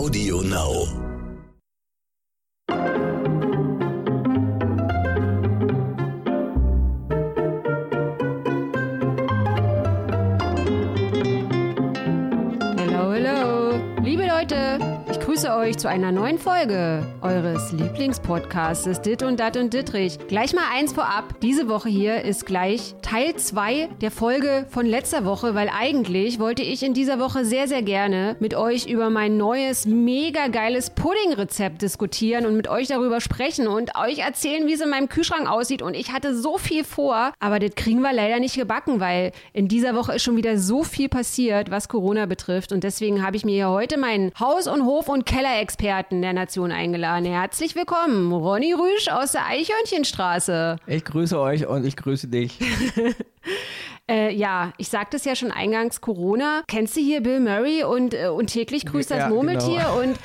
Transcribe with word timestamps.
Audio 0.00 0.40
Now. 0.40 1.09
Ich 15.40 15.46
grüße 15.46 15.56
euch 15.56 15.78
zu 15.78 15.88
einer 15.88 16.12
neuen 16.12 16.38
Folge 16.38 17.02
eures 17.22 17.72
Lieblingspodcasts 17.72 19.00
Dit 19.00 19.22
und 19.22 19.40
Dat 19.40 19.56
und 19.56 19.72
Dittrich. 19.72 20.18
Gleich 20.28 20.52
mal 20.52 20.64
eins 20.70 20.92
vorab. 20.92 21.40
Diese 21.40 21.66
Woche 21.66 21.88
hier 21.88 22.24
ist 22.24 22.44
gleich 22.44 22.94
Teil 23.00 23.34
2 23.34 23.88
der 24.02 24.10
Folge 24.10 24.66
von 24.68 24.84
letzter 24.84 25.24
Woche, 25.24 25.54
weil 25.54 25.70
eigentlich 25.70 26.40
wollte 26.40 26.62
ich 26.62 26.82
in 26.82 26.92
dieser 26.92 27.18
Woche 27.18 27.46
sehr, 27.46 27.68
sehr 27.68 27.80
gerne 27.80 28.36
mit 28.38 28.54
euch 28.54 28.86
über 28.86 29.08
mein 29.08 29.38
neues, 29.38 29.86
mega 29.86 30.48
geiles 30.48 30.90
Pudding-Rezept 30.90 31.80
diskutieren 31.80 32.44
und 32.44 32.54
mit 32.54 32.68
euch 32.68 32.88
darüber 32.88 33.22
sprechen 33.22 33.66
und 33.66 33.96
euch 33.96 34.18
erzählen, 34.18 34.66
wie 34.66 34.74
es 34.74 34.82
in 34.82 34.90
meinem 34.90 35.08
Kühlschrank 35.08 35.50
aussieht. 35.50 35.80
Und 35.80 35.94
ich 35.94 36.12
hatte 36.12 36.36
so 36.36 36.58
viel 36.58 36.84
vor, 36.84 37.32
aber 37.40 37.58
das 37.60 37.76
kriegen 37.76 38.02
wir 38.02 38.12
leider 38.12 38.40
nicht 38.40 38.56
gebacken, 38.56 39.00
weil 39.00 39.32
in 39.54 39.68
dieser 39.68 39.94
Woche 39.94 40.16
ist 40.16 40.22
schon 40.22 40.36
wieder 40.36 40.58
so 40.58 40.82
viel 40.84 41.08
passiert, 41.08 41.70
was 41.70 41.88
Corona 41.88 42.26
betrifft. 42.26 42.72
Und 42.72 42.84
deswegen 42.84 43.24
habe 43.24 43.36
ich 43.36 43.46
mir 43.46 43.54
hier 43.54 43.70
heute 43.70 43.98
meinen 43.98 44.32
Haus- 44.38 44.68
und 44.68 44.84
Hof- 44.84 45.08
und 45.08 45.29
Kellerexperten 45.30 46.22
der 46.22 46.32
Nation 46.32 46.72
eingeladen. 46.72 47.24
Herzlich 47.24 47.76
willkommen, 47.76 48.32
Ronny 48.32 48.72
Rüsch 48.72 49.06
aus 49.06 49.30
der 49.30 49.46
Eichhörnchenstraße. 49.46 50.78
Ich 50.88 51.04
grüße 51.04 51.38
euch 51.38 51.68
und 51.68 51.86
ich 51.86 51.94
grüße 51.96 52.26
dich. 52.26 52.58
Äh, 54.10 54.34
ja, 54.34 54.72
ich 54.76 54.88
sagte 54.88 55.16
es 55.16 55.24
ja 55.24 55.36
schon 55.36 55.52
eingangs, 55.52 56.00
Corona. 56.00 56.62
Kennst 56.66 56.96
du 56.96 57.00
hier 57.00 57.20
Bill 57.22 57.38
Murray 57.38 57.84
und, 57.84 58.12
äh, 58.12 58.26
und 58.26 58.48
täglich 58.48 58.84
grüßt 58.84 59.08
das 59.12 59.18
Ja, 59.20 59.28
Murmeltier? 59.28 59.78
genau. 59.78 60.00
Und 60.00 60.16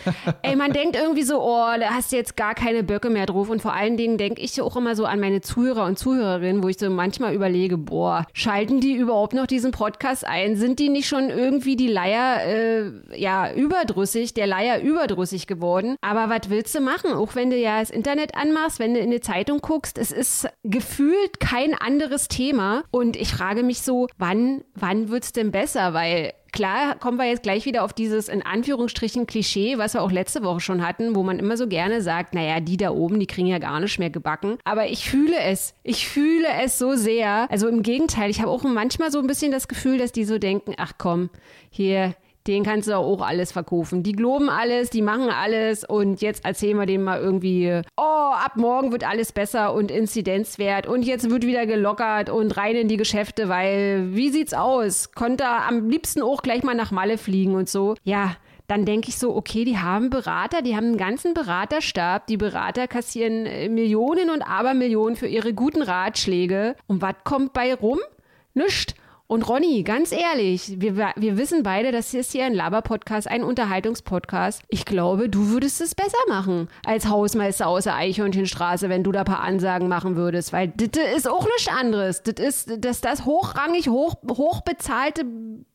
ey, 0.42 0.56
man 0.56 0.74
denkt 0.74 0.96
irgendwie 0.96 1.22
so, 1.22 1.40
oh, 1.40 1.68
da 1.80 1.92
hast 1.92 2.12
du 2.12 2.16
jetzt 2.16 2.36
gar 2.36 2.56
keine 2.56 2.82
Böcke 2.82 3.12
mehr 3.12 3.28
drauf. 3.28 3.48
Und 3.50 3.62
vor 3.62 3.74
allen 3.74 3.96
Dingen 3.96 4.18
denke 4.18 4.42
ich 4.42 4.60
auch 4.60 4.76
immer 4.76 4.96
so 4.96 5.06
an 5.06 5.20
meine 5.20 5.42
Zuhörer 5.42 5.86
und 5.86 6.00
Zuhörerinnen, 6.00 6.64
wo 6.64 6.68
ich 6.68 6.80
so 6.80 6.90
manchmal 6.90 7.36
überlege, 7.36 7.78
boah, 7.78 8.26
schalten 8.34 8.80
die 8.80 8.94
überhaupt 8.96 9.34
noch 9.34 9.46
diesen 9.46 9.70
Podcast 9.72 10.26
ein? 10.26 10.56
Sind 10.56 10.80
die 10.80 10.90
nicht 10.90 11.08
schon 11.08 11.30
irgendwie 11.30 11.76
die 11.76 11.88
Leier, 11.88 12.44
äh, 12.44 12.92
ja, 13.20 13.54
überdrüssig, 13.54 14.34
der 14.34 14.48
Leier 14.48 14.82
überdrüssig 14.82 15.46
geworden? 15.46 15.96
Aber 16.02 16.28
was 16.30 16.50
willst 16.50 16.74
du 16.74 16.80
machen? 16.80 17.12
Auch 17.14 17.36
wenn 17.36 17.52
du 17.52 17.56
ja 17.56 17.80
das 17.82 17.92
Internet 17.92 18.36
anmachst, 18.36 18.80
wenn 18.80 18.96
du 18.96 19.00
in 19.00 19.12
die 19.12 19.22
Zeitung 19.22 19.60
guckst, 19.60 20.00
es 20.00 20.12
ist 20.12 20.48
gefühlt 20.64 21.40
kein 21.40 21.76
anderes 21.76 22.30
Thema. 22.30 22.84
Und 22.90 23.15
ich 23.16 23.30
frage 23.30 23.64
mich 23.64 23.82
so, 23.82 24.08
wann, 24.18 24.64
wann 24.76 25.10
wird's 25.10 25.32
denn 25.34 25.52
besser? 25.52 25.94
Weil 25.94 26.34
Klar, 26.56 26.96
kommen 26.98 27.18
wir 27.18 27.26
jetzt 27.26 27.44
gleich 27.44 27.66
wieder 27.66 27.84
auf 27.84 27.92
dieses 27.92 28.30
in 28.30 28.42
Anführungsstrichen 28.42 29.28
Klischee, 29.28 29.78
was 29.78 29.94
wir 29.94 30.02
auch 30.02 30.12
letzte 30.12 30.42
Woche 30.42 30.62
schon 30.62 30.88
hatten, 30.88 31.14
wo 31.14 31.22
man 31.22 31.38
immer 31.38 31.58
so 31.58 31.68
gerne 31.68 32.02
sagt, 32.02 32.34
naja, 32.34 32.62
die 32.62 32.78
da 32.78 32.92
oben, 32.92 33.20
die 33.20 33.28
kriegen 33.28 33.48
ja 33.48 33.60
gar 33.60 33.82
nicht 33.82 34.00
mehr 34.00 34.10
gebacken. 34.10 34.58
Aber 34.64 34.88
ich 34.88 35.10
fühle 35.10 35.38
es. 35.38 35.74
Ich 35.84 36.08
fühle 36.08 36.48
es 36.64 36.80
so 36.80 36.96
sehr. 36.96 37.52
Also 37.52 37.68
im 37.68 37.84
Gegenteil, 37.84 38.30
ich 38.30 38.40
habe 38.40 38.52
auch 38.52 38.64
manchmal 38.64 39.12
so 39.12 39.20
ein 39.20 39.28
bisschen 39.28 39.52
das 39.52 39.68
Gefühl, 39.68 39.98
dass 39.98 40.14
die 40.14 40.24
so 40.24 40.38
denken, 40.38 40.76
ach 40.78 40.94
komm, 40.98 41.30
hier, 41.70 42.16
den 42.48 42.64
kannst 42.64 42.88
du 42.88 42.96
auch 42.96 43.22
alles 43.22 43.52
verkaufen. 43.52 44.04
Die 44.04 44.12
globen 44.12 44.50
alles, 44.50 44.90
die 44.90 45.02
machen 45.02 45.30
alles 45.30 45.84
und 45.84 46.22
jetzt 46.22 46.46
erzählen 46.46 46.78
wir 46.78 46.86
denen 46.86 47.04
mal 47.04 47.20
irgendwie, 47.20 47.82
oh, 47.98 48.02
ab 48.34 48.56
morgen 48.56 48.92
wird 48.92 49.08
alles 49.08 49.32
besser 49.32 49.74
und 49.74 49.92
Inzidenzwert 49.92 50.88
und 50.88 51.04
jetzt 51.04 51.30
wird 51.30 51.46
wieder 51.46 51.66
gelockert 51.66 52.30
und 52.30 52.56
rein 52.58 52.76
in 52.76 52.88
die 52.88 52.98
Geschäfte, 52.98 53.50
weil 53.50 54.14
wie 54.14 54.30
sieht's 54.30 54.54
aus? 54.54 55.12
Konnte 55.12 55.46
am 55.48 55.90
liebsten 55.90 56.22
auch 56.22 56.42
gleich 56.42 56.64
mal 56.64 56.76
nach 56.76 56.92
Malle 56.92 57.18
fliegen 57.18 57.56
und 57.56 57.70
so. 57.70 57.96
Ja, 58.04 58.36
dann 58.68 58.86
denke 58.86 59.10
ich 59.10 59.18
so, 59.18 59.36
okay, 59.36 59.64
die 59.64 59.78
haben 59.78 60.10
Berater, 60.10 60.62
die 60.62 60.76
haben 60.76 60.86
einen 60.86 60.98
ganzen 60.98 61.34
Beraterstab. 61.34 62.26
Die 62.28 62.38
Berater 62.38 62.88
kassieren 62.88 63.46
äh, 63.46 63.70
Millionen 63.70 64.30
und 64.30 64.42
Abermillionen 64.42 65.16
für 65.16 65.28
ihre 65.28 65.54
guten 65.54 65.84
Ratschläge. 65.84 66.76
Und 66.88 67.02
was 67.02 67.16
kommt 67.24 67.54
bei 67.54 67.74
rum? 67.74 68.00
Nischt. 68.54 68.96
Und 69.28 69.50
Ronny, 69.50 69.82
ganz 69.82 70.12
ehrlich, 70.12 70.76
wir, 70.80 70.96
wir 71.16 71.38
wissen 71.38 71.64
beide, 71.64 71.92
das 71.92 72.14
ist 72.14 72.32
hier 72.32 72.46
ein 72.46 72.54
Laber-Podcast, 72.54 73.28
ein 73.28 73.44
Unterhaltungspodcast. 73.44 74.62
Ich 74.70 74.86
glaube, 74.86 75.30
du 75.30 75.50
würdest 75.50 75.82
es 75.82 75.96
besser 75.96 76.18
machen 76.30 76.68
als 76.86 77.08
Hausmeister 77.08 77.68
aus 77.68 77.86
der 77.86 77.96
Eichhörnchenstraße, 77.96 78.88
wenn 78.88 79.04
du 79.04 79.12
da 79.12 79.22
ein 79.22 79.26
paar 79.26 79.40
Ansagen 79.40 79.88
machen 79.88 80.16
würdest. 80.16 80.54
Weil 80.54 80.68
das 80.68 81.04
ist 81.16 81.28
auch 81.28 81.44
nichts 81.44 81.68
anderes. 81.68 82.22
Das 82.22 82.36
ist, 82.36 82.86
dass 82.86 83.02
das 83.02 83.26
hochrangig, 83.26 83.90
hoch, 83.90 84.16
hochbezahlte 84.30 85.26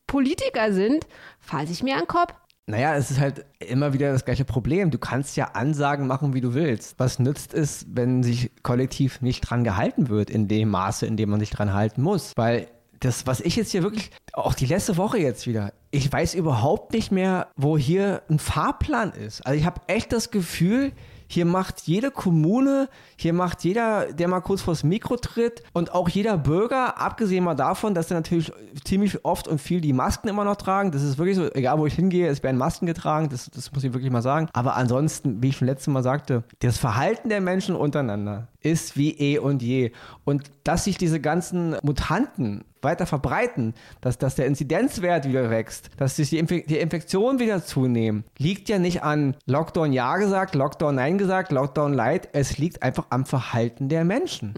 Politiker 0.07 0.71
sind, 0.71 1.05
fasse 1.39 1.73
ich 1.73 1.83
mir 1.83 1.95
an 1.95 2.03
den 2.03 2.07
Kopf. 2.07 2.33
Naja, 2.67 2.95
es 2.95 3.11
ist 3.11 3.19
halt 3.19 3.43
immer 3.59 3.91
wieder 3.91 4.13
das 4.13 4.23
gleiche 4.23 4.45
Problem. 4.45 4.91
Du 4.91 4.97
kannst 4.97 5.35
ja 5.35 5.45
Ansagen 5.55 6.07
machen, 6.07 6.33
wie 6.33 6.39
du 6.39 6.53
willst. 6.53 6.97
Was 6.99 7.19
nützt 7.19 7.53
es, 7.53 7.85
wenn 7.89 8.23
sich 8.23 8.51
kollektiv 8.63 9.21
nicht 9.21 9.41
dran 9.41 9.65
gehalten 9.65 10.07
wird, 10.07 10.29
in 10.29 10.47
dem 10.47 10.69
Maße, 10.69 11.05
in 11.05 11.17
dem 11.17 11.31
man 11.31 11.41
sich 11.41 11.49
dran 11.49 11.73
halten 11.73 12.01
muss? 12.01 12.31
Weil 12.37 12.69
das, 13.01 13.27
was 13.27 13.41
ich 13.41 13.55
jetzt 13.55 13.71
hier 13.71 13.83
wirklich, 13.83 14.11
auch 14.33 14.53
die 14.53 14.65
letzte 14.65 14.95
Woche 14.95 15.17
jetzt 15.17 15.47
wieder, 15.47 15.73
ich 15.91 16.11
weiß 16.11 16.35
überhaupt 16.35 16.93
nicht 16.93 17.11
mehr, 17.11 17.47
wo 17.55 17.77
hier 17.77 18.21
ein 18.29 18.39
Fahrplan 18.39 19.11
ist. 19.11 19.45
Also 19.45 19.59
ich 19.59 19.65
habe 19.65 19.81
echt 19.87 20.13
das 20.13 20.31
Gefühl, 20.31 20.93
hier 21.31 21.45
macht 21.45 21.83
jede 21.83 22.11
Kommune, 22.11 22.89
hier 23.15 23.31
macht 23.31 23.63
jeder, 23.63 24.11
der 24.11 24.27
mal 24.27 24.41
kurz 24.41 24.61
vors 24.61 24.83
Mikro 24.83 25.15
tritt 25.15 25.63
und 25.71 25.93
auch 25.93 26.09
jeder 26.09 26.37
Bürger, 26.37 26.99
abgesehen 26.99 27.45
mal 27.45 27.55
davon, 27.55 27.95
dass 27.95 28.09
sie 28.09 28.13
natürlich 28.13 28.51
ziemlich 28.83 29.23
oft 29.23 29.47
und 29.47 29.61
viel 29.61 29.79
die 29.79 29.93
Masken 29.93 30.27
immer 30.27 30.43
noch 30.43 30.57
tragen. 30.57 30.91
Das 30.91 31.01
ist 31.01 31.17
wirklich 31.17 31.37
so, 31.37 31.49
egal 31.53 31.79
wo 31.79 31.85
ich 31.85 31.93
hingehe, 31.93 32.27
es 32.27 32.43
werden 32.43 32.57
Masken 32.57 32.85
getragen, 32.85 33.29
das, 33.29 33.49
das 33.49 33.71
muss 33.71 33.85
ich 33.85 33.93
wirklich 33.93 34.11
mal 34.11 34.21
sagen. 34.21 34.49
Aber 34.51 34.75
ansonsten, 34.75 35.41
wie 35.41 35.49
ich 35.49 35.57
schon 35.57 35.67
letztes 35.67 35.87
Mal 35.87 36.03
sagte, 36.03 36.43
das 36.59 36.77
Verhalten 36.77 37.29
der 37.29 37.39
Menschen 37.39 37.75
untereinander 37.75 38.49
ist 38.59 38.97
wie 38.97 39.11
eh 39.11 39.39
und 39.39 39.61
je. 39.61 39.93
Und 40.25 40.51
dass 40.65 40.83
sich 40.83 40.97
diese 40.97 41.21
ganzen 41.21 41.77
Mutanten 41.81 42.65
weiter 42.81 43.05
verbreiten, 43.05 43.73
dass, 44.01 44.17
dass 44.17 44.35
der 44.35 44.47
Inzidenzwert 44.47 45.27
wieder 45.27 45.49
wächst, 45.49 45.89
dass 45.97 46.15
sich 46.15 46.29
die, 46.29 46.39
Inf 46.39 46.49
die 46.49 46.77
Infektionen 46.77 47.39
wieder 47.39 47.63
zunehmen, 47.63 48.23
liegt 48.37 48.69
ja 48.69 48.79
nicht 48.79 49.03
an 49.03 49.35
Lockdown 49.45 49.93
ja 49.93 50.17
gesagt, 50.17 50.55
Lockdown 50.55 50.95
nein 50.95 51.17
gesagt, 51.17 51.51
Lockdown 51.51 51.93
light. 51.93 52.29
Es 52.33 52.57
liegt 52.57 52.83
einfach 52.83 53.05
am 53.09 53.25
Verhalten 53.25 53.89
der 53.89 54.05
Menschen. 54.05 54.53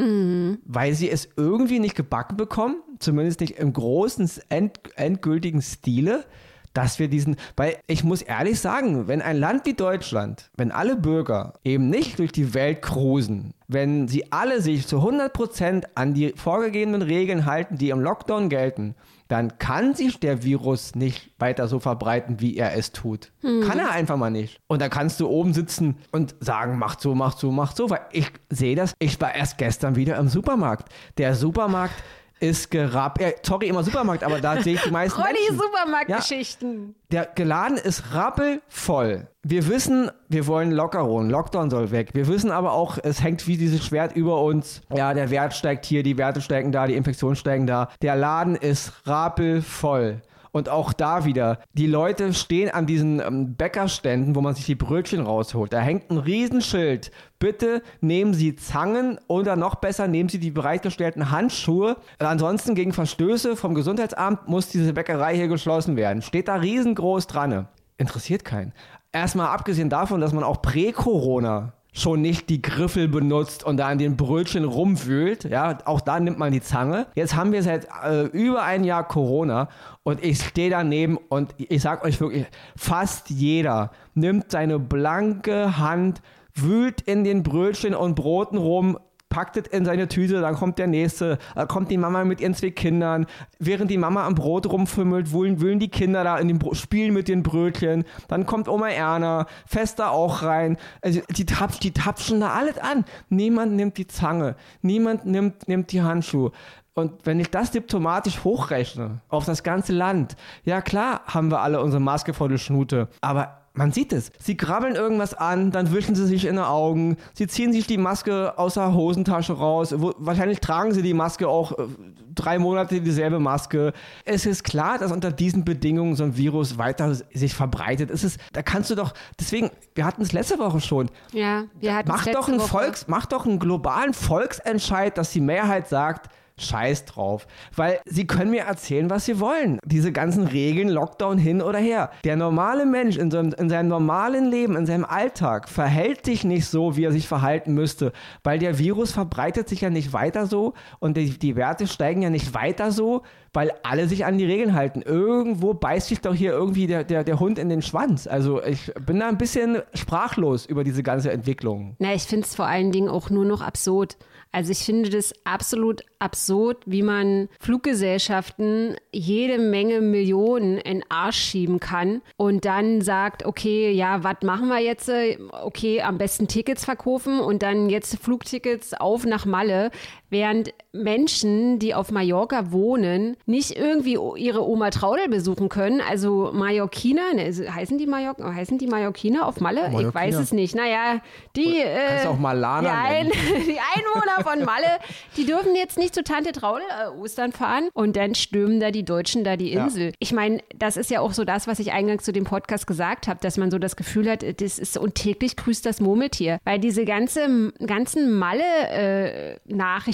Weil 0.66 0.94
sie 0.94 1.10
es 1.10 1.30
irgendwie 1.38 1.80
nicht 1.80 1.96
gebacken 1.96 2.38
bekommen, 2.38 2.78
zumindest 3.00 3.42
nicht 3.42 3.58
im 3.60 3.74
großen, 3.74 4.30
end, 4.50 4.80
endgültigen 4.96 5.62
Stile, 5.62 6.26
dass 6.74 7.00
wir 7.00 7.08
diesen, 7.08 7.36
weil 7.56 7.78
ich 7.88 8.04
muss 8.04 8.22
ehrlich 8.22 8.60
sagen, 8.60 9.08
wenn 9.08 9.22
ein 9.22 9.38
Land 9.38 9.66
wie 9.66 9.74
Deutschland, 9.74 10.50
wenn 10.56 10.72
alle 10.72 10.96
Bürger 10.96 11.54
eben 11.64 11.90
nicht 11.90 12.20
durch 12.20 12.32
die 12.32 12.54
Welt 12.54 12.82
cruisen, 12.82 13.54
wenn 13.68 14.08
sie 14.08 14.32
alle 14.32 14.62
sich 14.62 14.88
zu 14.88 14.98
100% 14.98 15.86
an 15.96 16.14
die 16.14 16.34
vorgegebenen 16.36 17.02
Regeln 17.02 17.46
halten, 17.46 17.78
die 17.78 17.90
im 17.90 18.02
Lockdown 18.02 18.50
gelten, 18.50 18.96
dann 19.28 19.58
kann 19.58 19.96
sich 19.96 20.20
der 20.20 20.44
Virus 20.44 20.96
nicht 20.96 21.32
weiter 21.40 21.68
so 21.68 21.80
verbreiten, 21.80 22.40
wie 22.40 22.56
er 22.58 22.76
es 22.76 22.92
tut. 22.92 23.32
Kann 23.42 23.80
er 23.80 23.90
einfach 23.92 24.18
mal 24.18 24.30
nicht. 24.30 24.60
Und 24.68 24.82
dann 24.82 24.92
kannst 24.92 25.20
du 25.20 25.28
oben 25.28 25.54
sitzen 25.54 25.98
und 26.12 26.36
sagen, 26.40 26.78
macht 26.78 27.02
so, 27.02 27.16
macht 27.16 27.40
so, 27.40 27.52
macht 27.52 27.78
so, 27.78 27.90
weil 27.90 28.02
ich 28.12 28.32
sehe 28.50 28.76
das. 28.76 28.94
Ich 29.00 29.20
war 29.22 29.34
erst 29.34 29.58
gestern 29.58 29.96
wieder 29.96 30.18
im 30.18 30.28
Supermarkt. 30.28 30.94
Der 31.18 31.34
Supermarkt 31.36 31.96
ist 32.44 32.72
gerappt. 32.72 33.22
Ja, 33.22 33.30
sorry, 33.42 33.68
immer 33.68 33.84
Supermarkt, 33.84 34.24
aber 34.24 34.42
da 34.42 34.62
sehe 34.62 34.76
ich 34.76 34.82
die 34.82 34.92
meisten 34.92 35.20
Ronny, 35.20 35.34
Menschen. 35.34 35.58
Supermarktgeschichten. 35.58 36.96
Der 37.10 37.26
Geladen 37.26 37.78
ist 37.78 38.14
rappelvoll. 38.14 39.28
Wir 39.44 39.68
wissen, 39.70 40.12
wir 40.28 40.46
wollen 40.46 40.72
Lockerung. 40.72 41.30
Lockdown 41.30 41.70
soll 41.70 41.92
weg. 41.92 42.10
Wir 42.14 42.28
wissen 42.28 42.52
aber 42.52 42.74
auch, 42.74 42.98
es 43.02 43.24
hängt 43.24 43.48
wie 43.48 43.56
dieses 43.56 43.86
Schwert 43.86 44.16
über 44.16 44.42
uns. 44.42 44.82
Ja, 44.94 45.14
der 45.14 45.30
Wert 45.30 45.54
steigt 45.54 45.86
hier, 45.86 46.04
die 46.04 46.18
Werte 46.18 46.42
steigen 46.42 46.74
da, 46.74 46.86
die 46.86 46.96
Infektionen 46.96 47.38
steigen 47.38 47.66
da. 47.66 47.90
Der 48.02 48.18
Laden 48.18 48.56
ist 48.56 48.92
rappelvoll. 49.06 50.22
Und 50.54 50.70
auch 50.70 50.94
da 50.94 51.26
wieder, 51.26 51.58
die 51.74 51.88
Leute 51.88 52.32
stehen 52.32 52.70
an 52.70 52.86
diesen 52.86 53.20
ähm, 53.20 53.56
Bäckerständen, 53.56 54.36
wo 54.36 54.42
man 54.42 54.54
sich 54.54 54.66
die 54.66 54.76
Brötchen 54.76 55.26
rausholt. 55.26 55.74
Da 55.74 55.80
hängt 55.80 56.12
ein 56.12 56.20
Riesenschild. 56.20 57.12
Bitte 57.40 57.82
nehmen 58.02 58.36
Sie 58.36 58.56
Zangen 58.56 59.20
oder 59.28 59.56
noch 59.56 59.76
besser, 59.76 60.08
nehmen 60.08 60.30
Sie 60.30 60.38
die 60.38 60.52
bereitgestellten 60.52 61.32
Handschuhe. 61.32 61.98
Ansonsten 62.20 62.76
gegen 62.76 62.94
Verstöße 62.94 63.56
vom 63.56 63.74
Gesundheitsamt 63.74 64.48
muss 64.48 64.70
diese 64.70 64.94
Bäckerei 64.94 65.36
hier 65.36 65.48
geschlossen 65.48 65.96
werden. 65.96 66.22
Steht 66.22 66.48
da 66.48 66.56
riesengroß 66.56 67.26
dran. 67.26 67.68
Interessiert 67.98 68.46
keinen. 68.46 68.74
Erstmal 69.12 69.48
abgesehen 69.48 69.90
davon, 69.90 70.22
dass 70.22 70.34
man 70.34 70.44
auch 70.44 70.62
prä-Corona 70.62 71.74
schon 71.94 72.22
nicht 72.22 72.50
die 72.50 72.62
Griffel 72.62 73.08
benutzt 73.08 73.64
und 73.64 73.78
da 73.78 73.88
an 73.88 74.00
den 74.00 74.18
Brötchen 74.18 74.66
rumwühlt. 74.66 75.46
Ja, 75.46 75.78
auch 75.86 76.02
da 76.02 76.20
nimmt 76.20 76.40
man 76.40 76.52
die 76.52 76.62
Zange. 76.62 77.06
Jetzt 77.16 77.36
haben 77.36 77.52
wir 77.52 77.62
seit 77.64 77.88
äh, 78.04 78.24
über 78.24 78.64
ein 78.64 78.84
Jahr 78.84 79.08
Corona 79.08 79.70
und 80.02 80.24
ich 80.24 80.42
stehe 80.42 80.72
daneben 80.72 81.18
und 81.30 81.54
ich 81.58 81.82
sag 81.82 82.04
euch 82.04 82.20
wirklich, 82.20 82.48
fast 82.76 83.30
jeder 83.30 83.92
nimmt 84.16 84.52
seine 84.52 84.80
blanke 84.80 85.78
Hand, 85.78 86.22
wühlt 86.56 87.02
in 87.02 87.24
den 87.24 87.44
Brötchen 87.44 87.94
und 87.94 88.16
Broten 88.16 88.58
rum, 88.58 88.98
packt 89.34 89.58
es 89.58 89.68
in 89.68 89.84
seine 89.84 90.08
Tüte, 90.08 90.42
dann 90.42 90.54
kommt 90.54 90.78
der 90.78 90.86
nächste, 90.86 91.40
dann 91.56 91.68
kommt 91.68 91.90
die 91.90 91.98
Mama 91.98 92.24
mit 92.24 92.40
ihren 92.40 92.54
zwei 92.54 92.70
Kindern, 92.70 93.26
während 93.58 93.90
die 93.90 93.98
Mama 93.98 94.28
am 94.28 94.36
Brot 94.36 94.68
rumfümmelt, 94.68 95.34
wühlen, 95.34 95.60
wühlen 95.60 95.80
die 95.80 95.90
Kinder 95.90 96.24
da 96.24 96.38
in 96.38 96.48
dem 96.48 96.60
spielen 96.74 97.16
mit 97.16 97.28
den 97.28 97.42
Brötchen, 97.42 98.06
dann 98.28 98.46
kommt 98.46 98.68
Oma 98.68 98.90
Erna, 98.90 99.48
fest 99.66 99.98
da 99.98 100.10
auch 100.10 100.44
rein, 100.44 100.78
also 101.02 101.20
die, 101.32 101.48
tapsch, 101.48 101.80
die 101.80 101.92
tapschen 101.92 102.42
da 102.42 102.52
alles 102.52 102.78
an. 102.78 103.06
Niemand 103.30 103.74
nimmt 103.74 103.98
die 103.98 104.06
Zange, 104.06 104.56
niemand 104.84 105.26
nimmt, 105.26 105.68
nimmt 105.68 105.92
die 105.92 106.04
Handschuhe. 106.04 106.52
Und 106.94 107.26
wenn 107.26 107.40
ich 107.40 107.50
das 107.50 107.72
diplomatisch 107.72 108.44
hochrechne 108.44 109.22
auf 109.30 109.46
das 109.46 109.64
ganze 109.64 109.94
Land, 109.94 110.36
ja 110.64 110.80
klar 110.80 111.22
haben 111.26 111.50
wir 111.50 111.62
alle 111.62 111.82
unsere 111.82 112.02
Maske 112.02 112.36
vor 112.36 112.50
der 112.50 112.60
Schnute, 112.60 113.08
aber 113.20 113.63
man 113.74 113.92
sieht 113.92 114.14
es. 114.14 114.32
Sie 114.40 114.56
krabbeln 114.56 114.96
irgendwas 114.96 115.34
an, 115.34 115.72
dann 115.72 115.92
wischen 115.92 116.14
sie 116.14 116.28
sich 116.28 116.46
in 116.46 116.56
die 116.56 116.62
Augen, 116.62 117.18
sie 117.34 117.48
ziehen 117.48 117.74
sich 117.74 117.88
die 117.88 117.98
Maske 117.98 118.58
aus 118.58 118.76
der 118.76 118.94
Hosentasche 118.94 119.54
raus. 119.54 119.96
Wo, 119.98 120.14
wahrscheinlich 120.18 120.60
tragen 120.60 120.94
sie 120.94 121.02
die 121.02 121.16
Maske 121.16 121.48
auch 121.48 121.72
äh, 121.72 121.88
drei 122.36 122.60
Monate 122.60 123.02
dieselbe 123.02 123.40
Maske. 123.40 123.94
Es 124.26 124.46
ist 124.46 124.64
klar, 124.64 125.00
dass 125.00 125.12
unter 125.12 125.32
diesen 125.32 125.66
Bedingungen 125.66 126.16
so 126.16 126.24
ein 126.24 126.38
Virus 126.38 126.78
weiter 126.78 127.16
sich 127.16 127.56
verbreitet. 127.56 128.12
Es 128.12 128.24
ist, 128.24 128.40
da 128.54 128.62
kannst 128.62 128.92
du 128.92 128.96
doch, 128.96 129.14
deswegen, 129.40 129.72
wir 129.96 130.06
hatten 130.06 130.22
es 130.22 130.34
letzte 130.34 130.60
Woche 130.60 130.80
schon. 130.80 131.10
Ja, 131.32 131.64
wir 131.80 131.96
hatten 131.96 132.10
mach 132.10 132.28
es 132.28 132.34
doch 132.34 132.48
einen 132.48 132.60
Woche. 132.60 132.68
Volks, 132.70 133.08
mach 133.08 133.26
doch 133.26 133.48
einen 133.48 133.58
globalen 133.58 134.14
Volksentscheid, 134.14 135.18
dass 135.18 135.32
die 135.32 135.42
Mehrheit 135.42 135.90
sagt, 135.90 136.30
Scheiß 136.58 137.06
drauf. 137.06 137.48
Weil 137.76 138.00
sie 138.06 138.28
können 138.28 138.52
mir 138.52 138.64
erzählen, 138.64 139.10
was 139.10 139.26
sie 139.26 139.40
wollen. 139.40 139.80
Diese 139.86 140.12
ganzen 140.12 140.46
Regeln, 140.46 140.90
Lockdown 140.90 141.38
hin 141.38 141.62
oder 141.62 141.80
her. 141.80 142.12
Der 142.24 142.36
normale 142.36 142.86
Mensch 142.86 143.18
in, 143.18 143.32
seinem, 143.32 143.54
in 143.54 143.70
seinem 143.70 143.88
normalen 143.90 144.46
Leben, 144.46 144.76
in 144.76 144.86
seinem 144.86 145.06
Alltag, 145.06 145.68
verhält 145.68 146.26
sich 146.26 146.44
nicht 146.44 146.66
so, 146.66 146.96
wie 146.96 147.06
er 147.06 147.12
sich 147.12 147.28
verhalten 147.28 147.74
müsste. 147.74 148.12
Weil 148.44 148.60
der 148.60 148.78
Virus 148.78 149.12
verbreitet 149.12 149.68
sich 149.68 149.82
ja 149.82 149.90
nicht 149.90 150.14
weiter 150.14 150.46
so 150.46 150.74
und 151.00 151.18
die, 151.18 151.38
die 151.38 151.56
Werte 151.56 151.88
steigen 151.88 152.22
ja 152.22 152.30
nicht 152.30 152.54
weiter 152.54 152.92
so, 152.92 153.24
weil 153.54 153.72
alle 153.84 154.08
sich 154.08 154.26
an 154.26 154.38
die 154.38 154.46
Regeln 154.46 154.74
halten. 154.74 155.02
Irgendwo 155.02 155.74
beißt 155.74 156.10
sich 156.10 156.22
doch 156.22 156.34
hier 156.34 156.52
irgendwie 156.52 156.88
der, 156.88 157.04
der, 157.04 157.24
der 157.24 157.40
Hund 157.40 157.60
in 157.60 157.70
den 157.70 157.82
Schwanz. 157.82 158.28
Also 158.28 158.62
ich 158.64 158.92
bin 159.06 159.20
da 159.20 159.30
ein 159.30 159.38
bisschen 159.38 159.82
sprachlos 159.94 160.66
über 160.66 160.84
diese 160.84 161.04
ganze 161.04 161.32
Entwicklung. 161.32 161.96
Na, 162.00 162.14
ich 162.14 162.24
finde 162.24 162.46
es 162.46 162.56
vor 162.56 162.66
allen 162.66 162.92
Dingen 162.92 163.10
auch 163.10 163.30
nur 163.30 163.46
noch 163.46 163.62
absurd. 163.62 164.18
Also 164.54 164.72
ich 164.72 164.86
finde 164.86 165.10
das 165.10 165.34
absolut 165.46 166.04
absurd, 166.20 166.84
wie 166.86 167.02
man 167.02 167.50
Fluggesellschaften 167.60 168.96
jede 169.12 169.58
Menge 169.58 170.00
Millionen 170.00 170.78
in 170.78 171.00
den 171.00 171.04
Arsch 171.10 171.40
schieben 171.40 171.80
kann 171.80 172.22
und 172.38 172.64
dann 172.64 173.02
sagt, 173.02 173.48
okay, 173.48 173.92
ja, 173.92 174.24
was 174.24 174.38
machen 174.44 174.68
wir 174.68 174.80
jetzt? 174.80 175.12
Okay, 175.52 176.04
am 176.04 176.20
besten 176.20 176.48
Tickets 176.48 176.86
verkaufen 176.86 177.40
und 177.40 177.64
dann 177.64 177.90
jetzt 177.90 178.20
Flugtickets 178.20 178.94
auf 178.94 179.26
nach 179.26 179.48
Malle, 179.48 179.90
während 180.34 180.74
Menschen, 180.92 181.80
die 181.80 181.94
auf 181.96 182.12
Mallorca 182.12 182.72
wohnen, 182.72 183.38
nicht 183.46 183.78
irgendwie 183.78 184.18
ihre 184.38 184.68
Oma 184.68 184.90
Traudel 184.90 185.30
besuchen 185.30 185.70
können. 185.70 186.02
Also 186.02 186.52
Mallorquiner, 186.54 187.34
ne, 187.34 187.46
heißen 187.74 187.98
die 187.98 188.06
Mallorc 188.06 188.44
heißen 188.44 188.78
die 188.78 188.88
Mallorquiner 188.88 189.48
auf 189.48 189.62
Malle? 189.62 189.84
Mallorquiner. 189.84 190.10
Ich 190.10 190.14
weiß 190.14 190.36
es 190.36 190.52
nicht. 190.52 190.76
Naja, 190.76 191.22
die, 191.56 191.82
Kannst 191.82 192.26
äh, 192.26 192.28
auch 192.28 192.38
Malana 192.38 192.82
die, 192.82 193.16
ein, 193.16 193.28
die 193.66 193.80
Einwohner 193.80 194.44
von 194.44 194.66
Malle, 194.66 195.00
die 195.38 195.46
dürfen 195.46 195.76
jetzt 195.76 195.98
nicht 195.98 196.14
zu 196.14 196.24
Tante 196.24 196.52
Traudel 196.52 196.86
äh, 196.90 197.20
Ostern 197.20 197.54
fahren 197.54 197.90
und 197.94 198.16
dann 198.16 198.36
stürmen 198.36 198.80
da 198.80 198.92
die 198.92 199.06
Deutschen 199.06 199.44
da 199.44 199.56
die 199.56 199.72
Ja. 199.74 199.86
Insel. 199.86 200.14
Ich 200.20 200.34
meine, 200.34 200.60
das 200.76 200.98
ist 200.98 201.10
ja 201.10 201.22
auch 201.22 201.34
so 201.34 201.46
das, 201.46 201.68
was 201.68 201.80
ich 201.80 201.92
eingangs 201.94 202.24
zu 202.24 202.34
dem 202.34 202.44
Podcast 202.44 202.86
gesagt 202.88 203.28
habe, 203.28 203.40
dass 203.42 203.58
man 203.58 203.72
so 203.72 203.80
das 203.80 203.96
Gefühl 203.96 204.30
hat, 204.30 204.44
das 204.62 204.80
ist 204.80 204.98
und 204.98 205.16
täglich 205.16 205.56
grüßt 205.56 205.86
das 205.86 206.00
Murmeltier, 206.00 206.60
weil 206.66 206.80
diese 206.80 207.06
ganze, 207.06 207.72
ganzen 207.86 208.38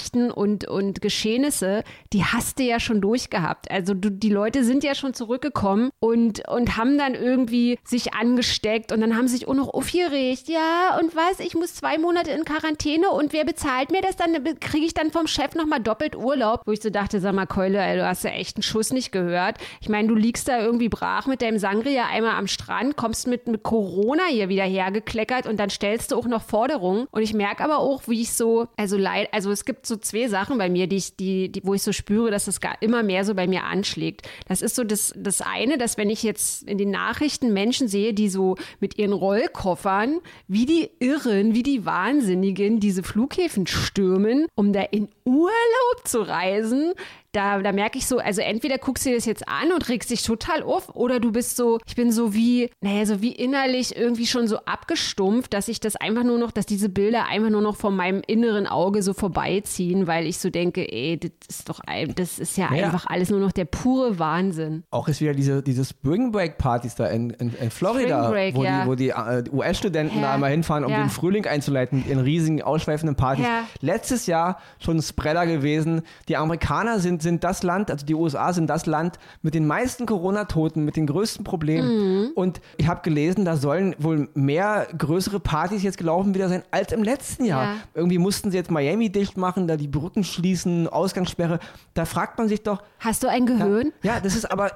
Malle-Nachrichten 0.10 0.32
und, 0.32 0.68
und 0.68 1.02
Geschehnisse, 1.02 1.84
die 2.14 2.24
hast 2.24 2.60
du 2.60 2.64
ja 2.64 2.80
schon 2.80 3.02
durchgehabt. 3.02 3.70
Also 3.72 3.94
du, 3.94 4.10
die 4.10 4.30
Leute 4.30 4.64
sind 4.64 4.84
ja 4.84 4.96
schon 4.96 5.14
zurückgekommen 5.14 5.92
und, 6.00 6.48
und 6.48 6.78
haben 6.78 6.98
dann 6.98 7.16
irgendwie 7.16 7.78
sich 7.84 8.14
angesteckt 8.14 8.92
und 8.92 9.02
dann 9.02 9.16
haben 9.16 9.28
sich 9.28 9.48
auch 9.48 9.54
noch 9.54 9.74
aufgeregt. 9.74 10.48
Ja, 10.48 10.98
und 11.00 11.16
was, 11.16 11.40
ich 11.40 11.56
muss 11.56 11.76
zwei 11.76 11.98
Monate 11.98 12.32
in 12.32 12.46
Quarantäne 12.46 13.10
und 13.10 13.34
wer 13.34 13.46
bezahlt 13.46 13.92
mir 13.92 14.02
das 14.02 14.16
dann? 14.16 14.30
Kriege 14.60 14.86
ich 14.86 14.94
dann 14.94 15.12
vom 15.12 15.28
Chef 15.28 15.56
nochmal 15.56 15.80
doppelt 15.80 16.16
Urlaub? 16.16 16.62
Wo 16.66 16.72
ich 16.72 16.82
so 16.82 16.90
dachte, 16.90 17.20
sag 17.20 17.34
mal, 17.34 17.46
Keule, 17.46 17.80
ey, 17.80 17.98
du 17.98 18.08
hast 18.08 18.24
ja 18.24 18.32
echt 18.32 18.58
einen 18.58 18.64
Schuss 18.64 18.92
nicht 18.92 19.12
gehört. 19.12 19.58
Ich 19.82 19.90
meine, 19.90 20.08
du 20.08 20.16
liegst 20.16 20.48
da 20.48 20.60
irgendwie 20.60 20.90
brach 20.90 21.28
mit 21.28 21.42
deinem 21.42 21.58
Sangria 21.58 22.06
einmal 22.08 22.36
am 22.36 22.48
Strand, 22.48 22.96
kommst 22.96 23.28
mit, 23.28 23.48
mit 23.48 23.64
Corona 23.64 24.24
hier 24.30 24.50
wieder 24.50 24.64
hergekleckert 24.64 25.48
und 25.48 25.60
dann 25.60 25.70
stellst 25.70 26.12
du 26.12 26.16
auch 26.16 26.28
noch 26.28 26.44
Forderungen. 26.44 27.08
Und 27.12 27.22
ich 27.22 27.34
merke 27.34 27.64
aber 27.64 27.80
auch, 27.80 28.04
wie 28.08 28.22
ich 28.22 28.34
so, 28.34 28.68
also 28.78 28.98
leid, 28.98 29.30
also 29.32 29.52
es 29.52 29.66
gibt 29.66 29.86
so 29.86 29.99
zwei 30.02 30.28
Sachen 30.28 30.58
bei 30.58 30.70
mir, 30.70 30.88
die 30.88 30.98
ich, 30.98 31.16
die, 31.16 31.52
die, 31.52 31.64
wo 31.64 31.74
ich 31.74 31.84
so 31.84 31.92
spüre, 31.92 32.32
dass 32.32 32.48
es 32.48 32.60
gar 32.60 32.82
immer 32.82 33.04
mehr 33.04 33.26
so 33.26 33.36
bei 33.36 33.48
mir 33.48 33.64
anschlägt. 33.64 34.28
Das 34.48 34.62
ist 34.62 34.76
so 34.76 34.84
das, 34.84 35.14
das 35.16 35.42
eine, 35.42 35.78
dass 35.78 35.98
wenn 35.98 36.10
ich 36.10 36.24
jetzt 36.24 36.64
in 36.64 36.78
den 36.78 36.92
Nachrichten 36.92 37.54
Menschen 37.54 37.88
sehe, 37.88 38.14
die 38.14 38.30
so 38.30 38.56
mit 38.80 38.98
ihren 38.98 39.14
Rollkoffern 39.14 40.20
wie 40.48 40.66
die 40.66 40.90
Irren, 41.00 41.54
wie 41.54 41.64
die 41.64 41.86
Wahnsinnigen 41.86 42.80
diese 42.80 43.04
Flughäfen 43.04 43.68
stürmen, 43.68 44.48
um 44.56 44.74
da 44.74 44.82
in 44.82 45.10
Urlaub 45.26 46.06
zu 46.06 46.22
reisen, 46.22 46.94
da, 47.32 47.60
da 47.60 47.72
merke 47.72 47.98
ich 47.98 48.06
so, 48.08 48.18
also 48.20 48.42
entweder 48.42 48.78
guckst 48.78 49.06
du 49.06 49.10
dir 49.10 49.16
das 49.16 49.26
jetzt 49.26 49.48
an 49.48 49.72
und 49.72 49.88
regst 49.90 50.10
dich 50.10 50.24
total 50.24 50.64
auf, 50.64 50.96
oder 50.96 51.20
du 51.20 51.32
bist 51.32 51.56
so, 51.56 51.80
ich 51.86 51.96
bin 51.96 52.12
so 52.12 52.34
wie, 52.34 52.70
naja, 52.82 53.06
so 53.06 53.22
wie 53.22 53.32
innerlich 53.32 53.96
irgendwie 53.96 54.26
schon 54.28 54.48
so 54.48 54.58
abgestumpft, 54.66 55.54
dass 55.54 55.68
ich 55.68 55.80
das 55.80 55.96
einfach 55.96 56.24
nur 56.24 56.38
noch, 56.40 56.52
dass 56.52 56.66
diese 56.66 56.90
Bilder 56.90 57.28
einfach 57.28 57.50
nur 57.50 57.62
noch 57.62 57.76
von 57.76 57.96
meinem 57.96 58.22
inneren 58.28 58.66
Auge 58.68 59.02
so 59.04 59.14
vorbeiziehen, 59.14 60.08
weil 60.08 60.26
ich 60.26 60.40
so 60.40 60.50
denke, 60.50 60.92
ey, 60.92 61.18
das 61.20 61.32
ist 61.48 61.70
doch, 61.70 61.80
das 62.16 62.40
ist 62.40 62.58
ja 62.58 62.70
Naja. 62.70 62.86
einfach 62.86 63.06
alles 63.08 63.30
nur 63.30 63.40
noch 63.40 63.52
der 63.52 63.66
pure 63.66 64.20
Wahnsinn. 64.20 64.84
Auch 64.92 65.08
ist 65.08 65.22
wieder 65.22 65.34
diese, 65.34 65.62
diese 65.62 65.86
Spring 65.86 66.32
Break 66.32 66.58
Partys 66.58 66.96
da 66.96 67.08
in, 67.08 67.30
in, 67.32 67.54
in 67.54 67.70
Florida, 67.72 68.30
Break, 68.30 68.56
wo, 68.56 68.64
ja. 68.64 68.84
die, 68.84 68.90
wo 68.90 68.96
die 68.96 69.10
äh, 69.10 69.44
US-Studenten 69.52 70.20
Ja. 70.22 70.34
da 70.34 70.38
mal 70.38 70.52
hinfahren, 70.52 70.84
um 70.84 70.92
Ja. 70.92 71.00
den 71.02 71.10
Frühling 71.10 71.46
einzuleiten 71.46 72.00
mit 72.00 72.08
ihren 72.08 72.20
riesigen, 72.20 72.62
ausschweifenden 72.62 73.16
Partys. 73.16 73.46
Ja. 73.46 73.66
Letztes 73.82 74.26
Jahr 74.26 74.60
schon 74.80 74.98
ein 74.98 75.02
Spreader 75.02 75.46
gewesen. 75.46 76.02
Die 76.28 76.38
Amerikaner 76.38 77.00
sind, 77.00 77.19
sind 77.22 77.44
das 77.44 77.64
Land, 77.64 77.92
also 77.92 78.06
die 78.06 78.16
USA 78.16 78.54
sind 78.54 78.68
das 78.70 78.86
Land 78.86 79.20
mit 79.42 79.54
den 79.54 79.68
meisten 79.68 80.06
Corona-Toten, 80.06 80.84
mit 80.86 80.96
den 80.96 81.08
größten 81.08 81.44
Problemen. 81.44 82.24
Mhm. 82.24 82.30
Und 82.36 82.62
ich 82.78 82.88
habe 82.88 83.02
gelesen, 83.02 83.46
da 83.46 83.56
sollen 83.58 83.96
wohl 84.00 84.30
mehr 84.34 84.88
größere 84.98 85.40
Partys 85.40 85.84
jetzt 85.84 85.98
gelaufen 85.98 86.34
wieder 86.34 86.50
sein 86.50 86.64
als 86.72 86.92
im 86.92 87.04
letzten 87.04 87.46
Jahr. 87.46 87.64
Ja. 87.64 87.76
Irgendwie 87.94 88.18
mussten 88.18 88.52
sie 88.52 88.58
jetzt 88.58 88.72
Miami 88.72 89.10
dicht 89.12 89.38
machen, 89.38 89.68
da 89.68 89.78
die 89.78 89.88
Brücken 89.88 90.24
schließen, 90.24 90.88
Ausgangssperre. 90.88 91.60
Da 91.94 92.06
fragt 92.06 92.38
man 92.38 92.48
sich 92.48 92.64
doch, 92.64 92.82
Hast 93.00 93.24
du 93.24 93.28
ein 93.28 93.46
Gehirn? 93.46 93.92
ja, 94.04 94.20
das 94.20 94.36
ist 94.36 94.50
aber, 94.52 94.72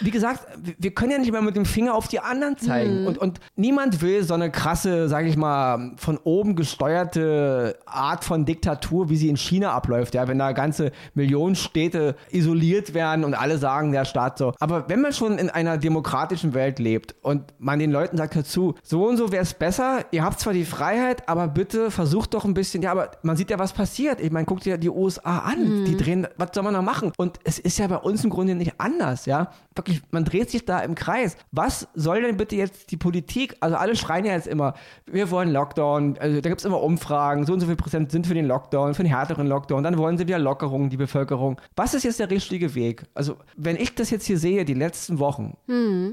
wie 0.00 0.10
gesagt, 0.10 0.46
wir- 0.78 0.92
können 0.92 1.10
ja 1.12 1.18
nicht 1.18 1.32
mehr 1.32 1.42
mit 1.42 1.56
dem 1.56 1.64
Finger 1.64 1.94
auf 1.94 2.06
die 2.08 2.20
anderen 2.20 2.56
zeigen. 2.58 3.06
Und, 3.06 3.18
und 3.18 3.40
niemand 3.56 4.02
will 4.02 4.22
so 4.24 4.34
eine 4.34 4.50
krasse, 4.50 5.08
sage 5.08 5.28
ich 5.28 5.36
mal, 5.36 5.92
von 5.96 6.18
oben 6.22 6.54
gesteuerte 6.54 7.78
Art 7.86 8.24
von 8.24 8.44
Diktatur, 8.44 9.08
wie 9.08 9.16
sie 9.16 9.28
in 9.28 9.36
China 9.36 9.72
abläuft. 9.72 10.14
Ja, 10.14 10.28
wenn 10.28 10.38
da 10.38 10.52
ganze 10.52 10.92
Millionen 11.14 11.54
Städte 11.72 12.16
isoliert 12.30 12.92
werden 12.92 13.24
und 13.24 13.32
alle 13.32 13.56
sagen, 13.56 13.92
der 13.92 14.04
Staat 14.04 14.36
so. 14.36 14.52
Aber 14.60 14.90
wenn 14.90 15.00
man 15.00 15.14
schon 15.14 15.38
in 15.38 15.48
einer 15.48 15.78
demokratischen 15.78 16.52
Welt 16.52 16.78
lebt 16.78 17.14
und 17.22 17.42
man 17.58 17.78
den 17.78 17.90
Leuten 17.90 18.18
sagt, 18.18 18.34
hör 18.34 18.44
zu, 18.44 18.74
so 18.82 19.08
und 19.08 19.16
so 19.16 19.32
wäre 19.32 19.42
es 19.42 19.54
besser, 19.54 20.00
ihr 20.10 20.22
habt 20.22 20.38
zwar 20.38 20.52
die 20.52 20.66
Freiheit, 20.66 21.28
aber 21.30 21.48
bitte 21.48 21.90
versucht 21.90 22.34
doch 22.34 22.44
ein 22.44 22.52
bisschen, 22.52 22.82
ja, 22.82 22.92
aber 22.92 23.12
man 23.22 23.36
sieht 23.36 23.50
ja, 23.50 23.58
was 23.58 23.72
passiert. 23.72 24.20
Ich 24.20 24.30
meine, 24.30 24.44
guckt 24.44 24.66
dir 24.66 24.76
die 24.76 24.90
USA 24.90 25.38
an, 25.38 25.86
die 25.86 25.96
drehen, 25.96 26.26
was 26.36 26.50
soll 26.52 26.62
man 26.62 26.74
da 26.74 26.82
machen? 26.82 27.12
Und 27.16 27.40
es 27.44 27.58
ist 27.58 27.78
ja 27.78 27.86
bei 27.86 27.96
uns 27.96 28.22
im 28.22 28.28
Grunde 28.28 28.54
nicht 28.54 28.74
anders, 28.78 29.24
ja. 29.24 29.50
Wirklich, 29.74 30.02
man 30.10 30.26
dreht 30.26 30.50
sich 30.50 30.66
da 30.66 30.80
im 30.80 30.94
Kreis. 30.94 31.38
Was 31.52 31.88
soll 31.94 32.20
denn 32.20 32.36
bitte 32.36 32.56
jetzt 32.56 32.90
die 32.90 32.98
Politik, 32.98 33.56
also 33.60 33.76
alle 33.76 33.96
schreien 33.96 34.26
ja 34.26 34.32
jetzt 34.32 34.46
immer, 34.46 34.74
wir 35.06 35.30
wollen 35.30 35.50
Lockdown, 35.50 36.18
also 36.18 36.40
da 36.42 36.48
gibt 36.50 36.60
es 36.60 36.66
immer 36.66 36.82
Umfragen, 36.82 37.46
so 37.46 37.54
und 37.54 37.60
so 37.60 37.66
viel 37.66 37.76
Prozent 37.76 38.12
sind 38.12 38.26
für 38.26 38.34
den 38.34 38.46
Lockdown, 38.46 38.92
für 38.92 39.04
den 39.04 39.10
härteren 39.10 39.46
Lockdown, 39.46 39.82
dann 39.82 39.96
wollen 39.96 40.18
sie 40.18 40.26
wieder 40.26 40.38
Lockerungen, 40.38 40.90
die 40.90 40.98
Bevölkerung. 40.98 41.58
Was 41.76 41.94
ist 41.94 42.02
jetzt 42.04 42.20
der 42.20 42.30
richtige 42.30 42.74
Weg? 42.74 43.04
Also, 43.14 43.36
wenn 43.56 43.76
ich 43.76 43.94
das 43.94 44.10
jetzt 44.10 44.26
hier 44.26 44.38
sehe, 44.38 44.64
die 44.64 44.74
letzten 44.74 45.18
Wochen, 45.18 45.56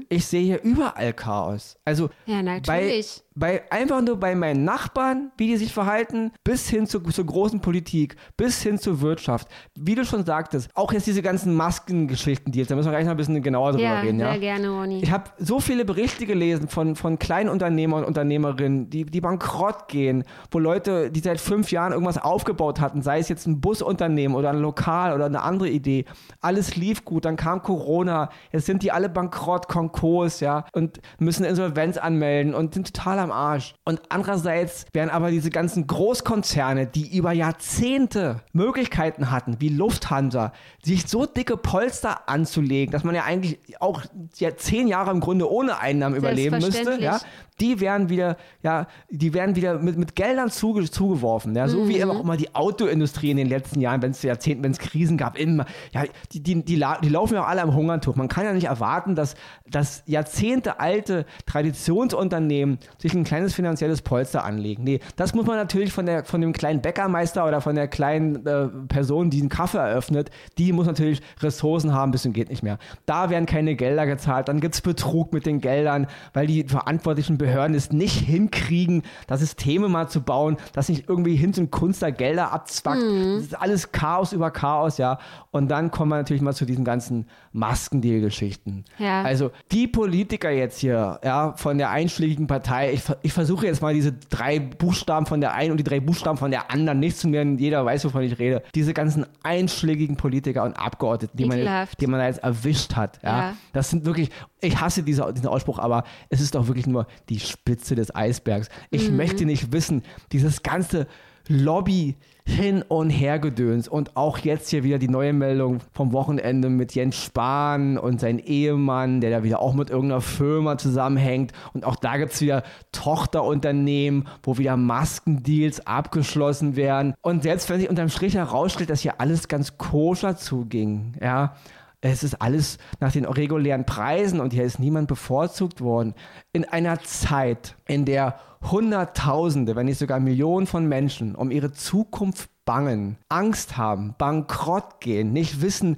ich 0.08 0.26
sehe 0.26 0.42
hier 0.42 0.62
überall 0.62 1.12
Chaos. 1.12 1.76
Also, 1.84 2.10
Ja, 2.26 2.42
natürlich. 2.42 2.66
bei, 2.66 3.29
bei 3.40 3.62
einfach 3.72 4.00
nur 4.00 4.20
bei 4.20 4.36
meinen 4.36 4.62
Nachbarn, 4.64 5.32
wie 5.36 5.48
die 5.48 5.56
sich 5.56 5.72
verhalten, 5.72 6.30
bis 6.44 6.68
hin 6.68 6.86
zu, 6.86 7.00
zur 7.00 7.26
großen 7.26 7.60
Politik, 7.60 8.14
bis 8.36 8.62
hin 8.62 8.78
zur 8.78 9.00
Wirtschaft. 9.00 9.48
Wie 9.76 9.96
du 9.96 10.04
schon 10.04 10.24
sagtest, 10.24 10.70
auch 10.74 10.92
jetzt 10.92 11.08
diese 11.08 11.22
ganzen 11.22 11.54
Maskengeschichten, 11.56 12.52
die 12.52 12.60
jetzt, 12.60 12.70
da 12.70 12.76
müssen 12.76 12.86
wir 12.86 12.92
gleich 12.92 13.04
noch 13.04 13.12
ein 13.12 13.16
bisschen 13.16 13.42
genauer 13.42 13.72
drüber 13.72 13.82
Ja, 13.82 14.00
reden, 14.00 14.20
ja. 14.20 14.30
sehr 14.30 14.40
gerne, 14.40 14.68
Ronny. 14.70 15.02
Ich 15.02 15.10
habe 15.10 15.24
so 15.38 15.58
viele 15.58 15.84
Berichte 15.84 16.26
gelesen 16.26 16.68
von, 16.68 16.94
von 16.94 17.18
Kleinunternehmer 17.18 17.96
und 17.96 18.04
Unternehmerinnen, 18.04 18.88
die, 18.88 19.04
die 19.04 19.20
bankrott 19.20 19.88
gehen, 19.88 20.22
wo 20.52 20.60
Leute, 20.60 21.10
die 21.10 21.20
seit 21.20 21.40
fünf 21.40 21.72
Jahren 21.72 21.92
irgendwas 21.92 22.18
aufgebaut 22.18 22.80
hatten, 22.80 23.02
sei 23.02 23.18
es 23.18 23.28
jetzt 23.28 23.48
ein 23.48 23.60
Busunternehmen 23.60 24.36
oder 24.36 24.50
ein 24.50 24.60
Lokal 24.60 25.12
oder 25.12 25.24
eine 25.26 25.40
eine 25.40 25.48
andere 25.48 25.68
Idee. 25.68 26.04
Alles 26.40 26.76
lief 26.76 27.04
gut, 27.04 27.24
dann 27.24 27.36
kam 27.36 27.62
Corona, 27.62 28.30
jetzt 28.52 28.66
sind 28.66 28.82
die 28.82 28.92
alle 28.92 29.08
bankrott, 29.08 29.68
Konkurs, 29.68 30.40
ja, 30.40 30.66
und 30.72 31.00
müssen 31.18 31.44
Insolvenz 31.44 31.96
anmelden 31.96 32.54
und 32.54 32.74
sind 32.74 32.94
total 32.94 33.18
am 33.18 33.29
Arsch. 33.32 33.74
Und 33.84 34.00
andererseits 34.08 34.86
werden 34.92 35.10
aber 35.10 35.30
diese 35.30 35.50
ganzen 35.50 35.86
Großkonzerne, 35.86 36.86
die 36.86 37.16
über 37.16 37.32
Jahrzehnte 37.32 38.42
Möglichkeiten 38.52 39.30
hatten, 39.30 39.56
wie 39.60 39.68
Lufthansa, 39.68 40.52
sich 40.82 41.06
so 41.06 41.26
dicke 41.26 41.56
Polster 41.56 42.28
anzulegen, 42.28 42.92
dass 42.92 43.04
man 43.04 43.14
ja 43.14 43.24
eigentlich 43.24 43.58
auch 43.80 44.02
ja, 44.36 44.56
zehn 44.56 44.88
Jahre 44.88 45.10
im 45.10 45.20
Grunde 45.20 45.50
ohne 45.50 45.78
Einnahmen 45.78 46.16
überleben 46.16 46.58
müsste, 46.58 47.00
ja, 47.00 47.20
die 47.60 47.80
werden 47.80 48.08
wieder, 48.08 48.36
ja, 48.62 48.86
die 49.10 49.34
werden 49.34 49.54
wieder 49.54 49.78
mit, 49.78 49.96
mit 49.98 50.16
Geldern 50.16 50.50
zuge, 50.50 50.90
zugeworfen. 50.90 51.54
Ja, 51.54 51.68
so 51.68 51.84
mhm. 51.84 51.88
wie 51.88 52.04
auch 52.04 52.20
immer 52.20 52.36
die 52.36 52.54
Autoindustrie 52.54 53.30
in 53.30 53.36
den 53.36 53.48
letzten 53.48 53.80
Jahren, 53.80 54.02
wenn 54.02 54.12
es 54.12 54.22
Jahrzehnten, 54.22 54.64
wenn 54.64 54.72
es 54.72 54.78
Krisen 54.78 55.18
gab, 55.18 55.38
immer, 55.38 55.66
ja, 55.92 56.04
die, 56.32 56.42
die, 56.42 56.64
die, 56.64 56.82
die 57.02 57.08
laufen 57.08 57.34
ja 57.34 57.44
alle 57.44 57.62
am 57.62 57.74
Hungertuch. 57.74 58.16
Man 58.16 58.28
kann 58.28 58.44
ja 58.44 58.52
nicht 58.52 58.66
erwarten, 58.66 59.14
dass, 59.14 59.34
dass 59.68 60.02
Jahrzehnte 60.06 60.80
alte 60.80 61.26
Traditionsunternehmen 61.46 62.78
sich 62.98 63.14
ein 63.14 63.19
kleines 63.24 63.54
finanzielles 63.54 64.02
Polster 64.02 64.44
anlegen. 64.44 64.84
Nee, 64.84 65.00
das 65.16 65.34
muss 65.34 65.46
man 65.46 65.56
natürlich 65.56 65.92
von, 65.92 66.06
der, 66.06 66.24
von 66.24 66.40
dem 66.40 66.52
kleinen 66.52 66.80
Bäckermeister 66.80 67.46
oder 67.46 67.60
von 67.60 67.74
der 67.74 67.88
kleinen 67.88 68.46
äh, 68.46 68.68
Person, 68.88 69.30
die 69.30 69.40
einen 69.40 69.48
Kaffee 69.48 69.78
eröffnet, 69.78 70.30
die 70.58 70.72
muss 70.72 70.86
natürlich 70.86 71.20
Ressourcen 71.40 71.92
haben, 71.92 72.10
bis 72.10 72.22
zum 72.22 72.32
geht 72.32 72.50
nicht 72.50 72.62
mehr. 72.62 72.78
Da 73.06 73.30
werden 73.30 73.46
keine 73.46 73.74
Gelder 73.74 74.06
gezahlt, 74.06 74.48
dann 74.48 74.60
gibt 74.60 74.74
es 74.74 74.80
Betrug 74.80 75.32
mit 75.32 75.46
den 75.46 75.60
Geldern, 75.60 76.06
weil 76.32 76.46
die 76.46 76.64
verantwortlichen 76.64 77.38
Behörden 77.38 77.74
es 77.74 77.92
nicht 77.92 78.16
hinkriegen, 78.16 79.02
das 79.26 79.40
Systeme 79.40 79.88
mal 79.88 80.08
zu 80.08 80.22
bauen, 80.22 80.56
dass 80.72 80.88
nicht 80.88 81.08
irgendwie 81.08 81.36
hin 81.36 81.52
und 81.58 81.70
Kunst 81.70 82.02
da 82.02 82.10
Gelder 82.10 82.52
abzwackt. 82.52 83.02
Mhm. 83.02 83.34
Das 83.36 83.44
ist 83.44 83.60
alles 83.60 83.92
Chaos 83.92 84.32
über 84.32 84.50
Chaos, 84.50 84.98
ja. 84.98 85.18
Und 85.50 85.68
dann 85.70 85.90
kommen 85.90 86.10
wir 86.10 86.16
natürlich 86.16 86.42
mal 86.42 86.54
zu 86.54 86.64
diesen 86.64 86.84
ganzen 86.84 87.26
Maskendeal-Geschichten. 87.52 88.84
Ja. 88.98 89.22
Also 89.22 89.50
die 89.72 89.88
Politiker 89.88 90.50
jetzt 90.50 90.78
hier, 90.78 91.20
ja, 91.24 91.54
von 91.56 91.78
der 91.78 91.90
einschlägigen 91.90 92.46
Partei, 92.46 92.92
ich, 92.92 92.99
ich 93.22 93.32
versuche 93.32 93.66
jetzt 93.66 93.82
mal 93.82 93.94
diese 93.94 94.12
drei 94.12 94.58
Buchstaben 94.58 95.26
von 95.26 95.40
der 95.40 95.54
einen 95.54 95.72
und 95.72 95.76
die 95.76 95.84
drei 95.84 96.00
Buchstaben 96.00 96.38
von 96.38 96.50
der 96.50 96.70
anderen 96.70 97.00
nicht 97.00 97.16
zu 97.16 97.28
nennen, 97.28 97.58
jeder 97.58 97.84
weiß, 97.84 98.04
wovon 98.04 98.22
ich 98.22 98.38
rede. 98.38 98.62
Diese 98.74 98.94
ganzen 98.94 99.26
einschlägigen 99.42 100.16
Politiker 100.16 100.64
und 100.64 100.74
Abgeordneten, 100.74 101.36
die, 101.36 101.44
man, 101.44 101.86
die 102.00 102.06
man 102.06 102.20
da 102.20 102.26
jetzt 102.26 102.42
erwischt 102.42 102.96
hat, 102.96 103.18
ja. 103.22 103.38
ja. 103.38 103.56
Das 103.72 103.90
sind 103.90 104.04
wirklich, 104.04 104.30
ich 104.60 104.80
hasse 104.80 105.02
diese, 105.02 105.32
diesen 105.32 105.48
Ausspruch, 105.48 105.78
aber 105.78 106.04
es 106.28 106.40
ist 106.40 106.54
doch 106.54 106.66
wirklich 106.66 106.86
nur 106.86 107.06
die 107.28 107.40
Spitze 107.40 107.94
des 107.94 108.14
Eisbergs. 108.14 108.68
Ich 108.90 109.10
mhm. 109.10 109.16
möchte 109.16 109.44
nicht 109.44 109.72
wissen, 109.72 110.02
dieses 110.32 110.62
ganze 110.62 111.06
Lobby 111.50 112.16
hin 112.44 112.82
und 112.86 113.10
her 113.10 113.38
gedöns. 113.38 113.88
Und 113.88 114.16
auch 114.16 114.38
jetzt 114.38 114.70
hier 114.70 114.84
wieder 114.84 114.98
die 114.98 115.08
neue 115.08 115.32
Meldung 115.32 115.78
vom 115.92 116.12
Wochenende 116.12 116.68
mit 116.68 116.94
Jens 116.94 117.16
Spahn 117.16 117.98
und 117.98 118.20
sein 118.20 118.38
Ehemann, 118.38 119.20
der 119.20 119.30
da 119.30 119.42
wieder 119.42 119.60
auch 119.60 119.74
mit 119.74 119.90
irgendeiner 119.90 120.20
Firma 120.20 120.78
zusammenhängt. 120.78 121.52
Und 121.72 121.84
auch 121.84 121.96
da 121.96 122.16
gibt 122.16 122.32
es 122.32 122.40
wieder 122.40 122.62
Tochterunternehmen, 122.92 124.28
wo 124.42 124.58
wieder 124.58 124.76
Maskendeals 124.76 125.86
abgeschlossen 125.86 126.76
werden. 126.76 127.14
Und 127.20 127.42
selbst 127.42 127.68
wenn 127.68 127.80
sich 127.80 127.90
unterm 127.90 128.08
Strich 128.08 128.34
herausstellt, 128.34 128.90
dass 128.90 129.00
hier 129.00 129.20
alles 129.20 129.48
ganz 129.48 129.76
koscher 129.76 130.36
zuging, 130.36 131.14
ja, 131.20 131.54
es 132.00 132.22
ist 132.22 132.40
alles 132.40 132.78
nach 132.98 133.12
den 133.12 133.26
regulären 133.26 133.84
Preisen 133.84 134.40
und 134.40 134.52
hier 134.52 134.64
ist 134.64 134.78
niemand 134.78 135.08
bevorzugt 135.08 135.80
worden. 135.80 136.14
In 136.52 136.64
einer 136.64 137.00
Zeit, 137.00 137.76
in 137.86 138.04
der 138.04 138.36
Hunderttausende, 138.62 139.76
wenn 139.76 139.86
nicht 139.86 139.98
sogar 139.98 140.20
Millionen 140.20 140.66
von 140.66 140.86
Menschen 140.86 141.34
um 141.34 141.50
ihre 141.50 141.72
Zukunft 141.72 142.50
bangen, 142.64 143.16
Angst 143.28 143.76
haben, 143.76 144.14
bankrott 144.16 145.00
gehen, 145.00 145.32
nicht 145.32 145.60
wissen, 145.60 145.96